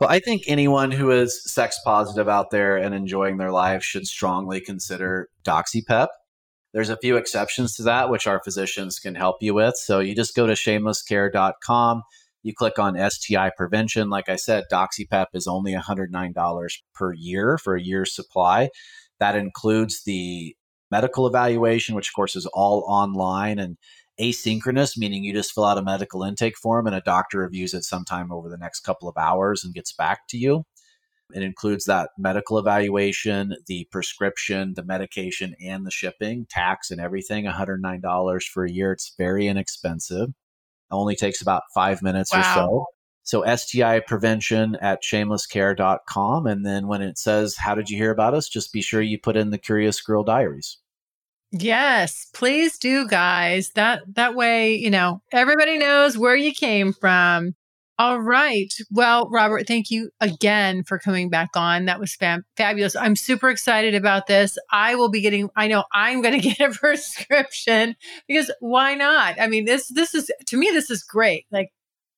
Well, 0.00 0.10
I 0.10 0.18
think 0.18 0.42
anyone 0.48 0.90
who 0.90 1.12
is 1.12 1.40
sex 1.44 1.78
positive 1.84 2.28
out 2.28 2.50
there 2.50 2.76
and 2.76 2.94
enjoying 2.94 3.36
their 3.36 3.52
life 3.52 3.84
should 3.84 4.06
strongly 4.06 4.60
consider 4.60 5.28
DoxyPep. 5.44 6.08
There's 6.74 6.90
a 6.90 6.96
few 6.96 7.16
exceptions 7.16 7.76
to 7.76 7.84
that, 7.84 8.10
which 8.10 8.26
our 8.26 8.42
physicians 8.42 8.98
can 8.98 9.14
help 9.14 9.36
you 9.40 9.54
with. 9.54 9.76
So 9.76 10.00
you 10.00 10.14
just 10.14 10.34
go 10.34 10.46
to 10.48 10.54
shamelesscare.com. 10.54 12.02
You 12.42 12.52
click 12.52 12.80
on 12.80 13.10
STI 13.10 13.52
prevention. 13.56 14.10
Like 14.10 14.28
I 14.28 14.34
said, 14.34 14.64
DoxyPep 14.72 15.26
is 15.34 15.46
only 15.46 15.72
$109 15.72 16.72
per 16.92 17.12
year 17.14 17.58
for 17.58 17.76
a 17.76 17.82
year's 17.82 18.14
supply. 18.14 18.70
That 19.20 19.36
includes 19.36 20.02
the 20.04 20.56
medical 20.90 21.28
evaluation, 21.28 21.94
which 21.94 22.08
of 22.08 22.14
course 22.14 22.34
is 22.34 22.46
all 22.46 22.84
online 22.88 23.60
and 23.60 23.78
asynchronous, 24.20 24.98
meaning 24.98 25.22
you 25.22 25.32
just 25.32 25.52
fill 25.52 25.64
out 25.64 25.78
a 25.78 25.82
medical 25.82 26.24
intake 26.24 26.56
form 26.56 26.88
and 26.88 26.96
a 26.96 27.00
doctor 27.00 27.38
reviews 27.38 27.72
it 27.72 27.84
sometime 27.84 28.32
over 28.32 28.48
the 28.48 28.58
next 28.58 28.80
couple 28.80 29.08
of 29.08 29.16
hours 29.16 29.62
and 29.64 29.74
gets 29.74 29.92
back 29.92 30.26
to 30.28 30.36
you. 30.36 30.64
It 31.32 31.42
includes 31.42 31.86
that 31.86 32.10
medical 32.18 32.58
evaluation, 32.58 33.56
the 33.66 33.88
prescription, 33.90 34.74
the 34.74 34.84
medication, 34.84 35.54
and 35.60 35.86
the 35.86 35.90
shipping, 35.90 36.46
tax, 36.50 36.90
and 36.90 37.00
everything 37.00 37.46
$109 37.46 38.42
for 38.44 38.64
a 38.64 38.70
year. 38.70 38.92
It's 38.92 39.14
very 39.16 39.46
inexpensive. 39.46 40.28
It 40.28 40.34
only 40.90 41.16
takes 41.16 41.40
about 41.40 41.62
five 41.74 42.02
minutes 42.02 42.32
wow. 42.32 42.40
or 42.40 42.42
so. 42.42 42.86
So 43.24 43.56
STI 43.56 44.00
prevention 44.00 44.76
at 44.82 45.02
shamelesscare.com. 45.02 46.46
And 46.46 46.64
then 46.64 46.86
when 46.86 47.00
it 47.00 47.18
says, 47.18 47.56
How 47.56 47.74
did 47.74 47.88
you 47.88 47.96
hear 47.96 48.10
about 48.10 48.34
us? 48.34 48.48
Just 48.48 48.72
be 48.72 48.82
sure 48.82 49.00
you 49.00 49.18
put 49.18 49.36
in 49.36 49.50
the 49.50 49.58
Curious 49.58 50.00
Girl 50.02 50.22
Diaries. 50.22 50.76
Yes, 51.50 52.26
please 52.34 52.78
do, 52.78 53.06
guys. 53.08 53.70
That 53.76 54.02
that 54.14 54.34
way, 54.34 54.74
you 54.74 54.90
know, 54.90 55.22
everybody 55.32 55.78
knows 55.78 56.18
where 56.18 56.36
you 56.36 56.52
came 56.52 56.92
from. 56.92 57.54
All 57.96 58.20
right. 58.20 58.74
Well, 58.90 59.28
Robert, 59.30 59.68
thank 59.68 59.88
you 59.88 60.10
again 60.20 60.82
for 60.82 60.98
coming 60.98 61.30
back 61.30 61.50
on. 61.54 61.84
That 61.84 62.00
was 62.00 62.16
fam- 62.16 62.44
fabulous. 62.56 62.96
I'm 62.96 63.14
super 63.14 63.50
excited 63.50 63.94
about 63.94 64.26
this. 64.26 64.58
I 64.72 64.96
will 64.96 65.10
be 65.10 65.20
getting 65.20 65.48
I 65.56 65.68
know 65.68 65.84
I'm 65.92 66.20
going 66.20 66.40
to 66.40 66.48
get 66.48 66.58
a 66.60 66.76
prescription 66.76 67.94
because 68.26 68.50
why 68.58 68.94
not? 68.94 69.40
I 69.40 69.46
mean, 69.46 69.64
this 69.64 69.88
this 69.88 70.12
is 70.12 70.28
to 70.46 70.56
me 70.56 70.70
this 70.72 70.90
is 70.90 71.04
great. 71.04 71.46
Like 71.52 71.68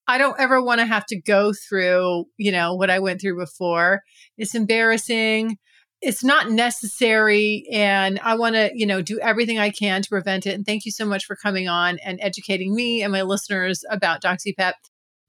I 0.07 0.17
don't 0.17 0.41
ever 0.41 0.63
want 0.63 0.81
to 0.81 0.87
have 0.87 1.05
to 1.07 1.21
go 1.21 1.53
through, 1.53 2.25
you 2.39 2.53
know, 2.53 2.75
what 2.75 2.91
I 2.91 2.99
went 2.99 3.21
through 3.21 3.39
before. 3.39 4.03
It's 4.39 4.55
embarrassing 4.55 5.59
it's 6.03 6.23
not 6.23 6.51
necessary 6.51 7.67
and 7.73 8.21
i 8.23 8.35
want 8.35 8.55
to 8.55 8.71
you 8.75 8.85
know 8.85 9.01
do 9.01 9.19
everything 9.21 9.59
i 9.59 9.71
can 9.71 10.03
to 10.03 10.11
prevent 10.11 10.47
it 10.47 10.53
and 10.53 10.67
thank 10.67 10.85
you 10.85 10.93
so 10.93 11.07
much 11.07 11.25
for 11.25 11.35
coming 11.37 11.69
on 11.69 11.99
and 12.05 12.19
educating 12.21 12.75
me 12.75 13.03
and 13.03 13.11
my 13.11 13.23
listeners 13.23 13.83
about 13.91 14.23
doxypep 14.23 14.75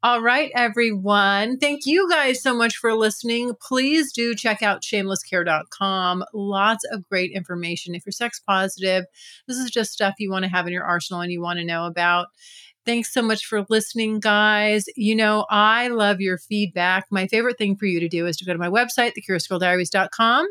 all 0.03 0.21
right 0.21 0.51
everyone 0.53 1.57
thank 1.57 1.85
you 1.85 2.07
guys 2.09 2.41
so 2.41 2.55
much 2.55 2.77
for 2.77 2.93
listening 2.93 3.53
please 3.61 4.11
do 4.13 4.35
check 4.35 4.61
out 4.61 4.83
shamelesscare.com 4.83 6.23
lots 6.33 6.85
of 6.91 7.07
great 7.09 7.31
information 7.31 7.95
if 7.95 8.05
you're 8.05 8.11
sex 8.11 8.39
positive 8.39 9.05
this 9.47 9.57
is 9.57 9.71
just 9.71 9.91
stuff 9.91 10.13
you 10.19 10.29
want 10.29 10.43
to 10.43 10.51
have 10.51 10.67
in 10.67 10.73
your 10.73 10.83
arsenal 10.83 11.21
and 11.21 11.31
you 11.31 11.41
want 11.41 11.57
to 11.57 11.65
know 11.65 11.85
about 11.85 12.27
Thanks 12.87 13.13
so 13.13 13.21
much 13.21 13.45
for 13.45 13.65
listening, 13.67 14.21
guys. 14.21 14.85
You 14.95 15.13
know, 15.13 15.45
I 15.49 15.89
love 15.89 16.21
your 16.21 16.37
feedback. 16.37 17.03
My 17.11 17.27
favorite 17.27 17.57
thing 17.57 17.75
for 17.75 17.85
you 17.85 17.99
to 17.99 18.07
do 18.07 18.25
is 18.25 18.37
to 18.37 18.45
go 18.45 18.53
to 18.53 18.57
my 18.57 18.69
website, 18.69 19.11
thecuriousgirldiaries.com, 19.11 20.47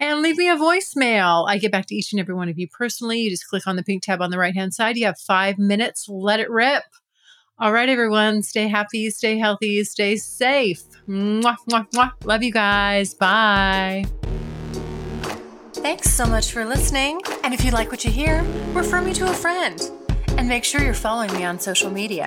and 0.00 0.22
leave 0.22 0.38
me 0.38 0.48
a 0.48 0.56
voicemail. 0.56 1.48
I 1.48 1.58
get 1.58 1.70
back 1.70 1.86
to 1.86 1.94
each 1.94 2.12
and 2.12 2.18
every 2.18 2.34
one 2.34 2.48
of 2.48 2.58
you 2.58 2.66
personally. 2.66 3.20
You 3.20 3.30
just 3.30 3.46
click 3.46 3.68
on 3.68 3.76
the 3.76 3.84
pink 3.84 4.02
tab 4.02 4.20
on 4.20 4.32
the 4.32 4.38
right 4.38 4.56
hand 4.56 4.74
side. 4.74 4.96
You 4.96 5.06
have 5.06 5.20
five 5.20 5.56
minutes. 5.56 6.06
Let 6.08 6.40
it 6.40 6.50
rip. 6.50 6.82
All 7.62 7.72
right, 7.72 7.88
everyone. 7.88 8.42
Stay 8.42 8.66
happy, 8.66 9.08
stay 9.10 9.38
healthy, 9.38 9.84
stay 9.84 10.16
safe. 10.16 10.82
Mwah, 11.08 11.54
mwah, 11.70 11.88
mwah. 11.92 12.10
Love 12.24 12.42
you 12.42 12.50
guys. 12.50 13.14
Bye. 13.14 14.04
Thanks 15.74 16.10
so 16.10 16.26
much 16.26 16.50
for 16.50 16.64
listening. 16.64 17.20
And 17.44 17.54
if 17.54 17.64
you 17.64 17.70
like 17.70 17.92
what 17.92 18.04
you 18.04 18.10
hear, 18.10 18.42
refer 18.72 19.00
me 19.00 19.14
to 19.14 19.30
a 19.30 19.32
friend 19.32 19.80
and 20.36 20.48
make 20.48 20.64
sure 20.64 20.82
you're 20.82 20.92
following 20.92 21.32
me 21.34 21.44
on 21.44 21.60
social 21.60 21.88
media. 21.88 22.26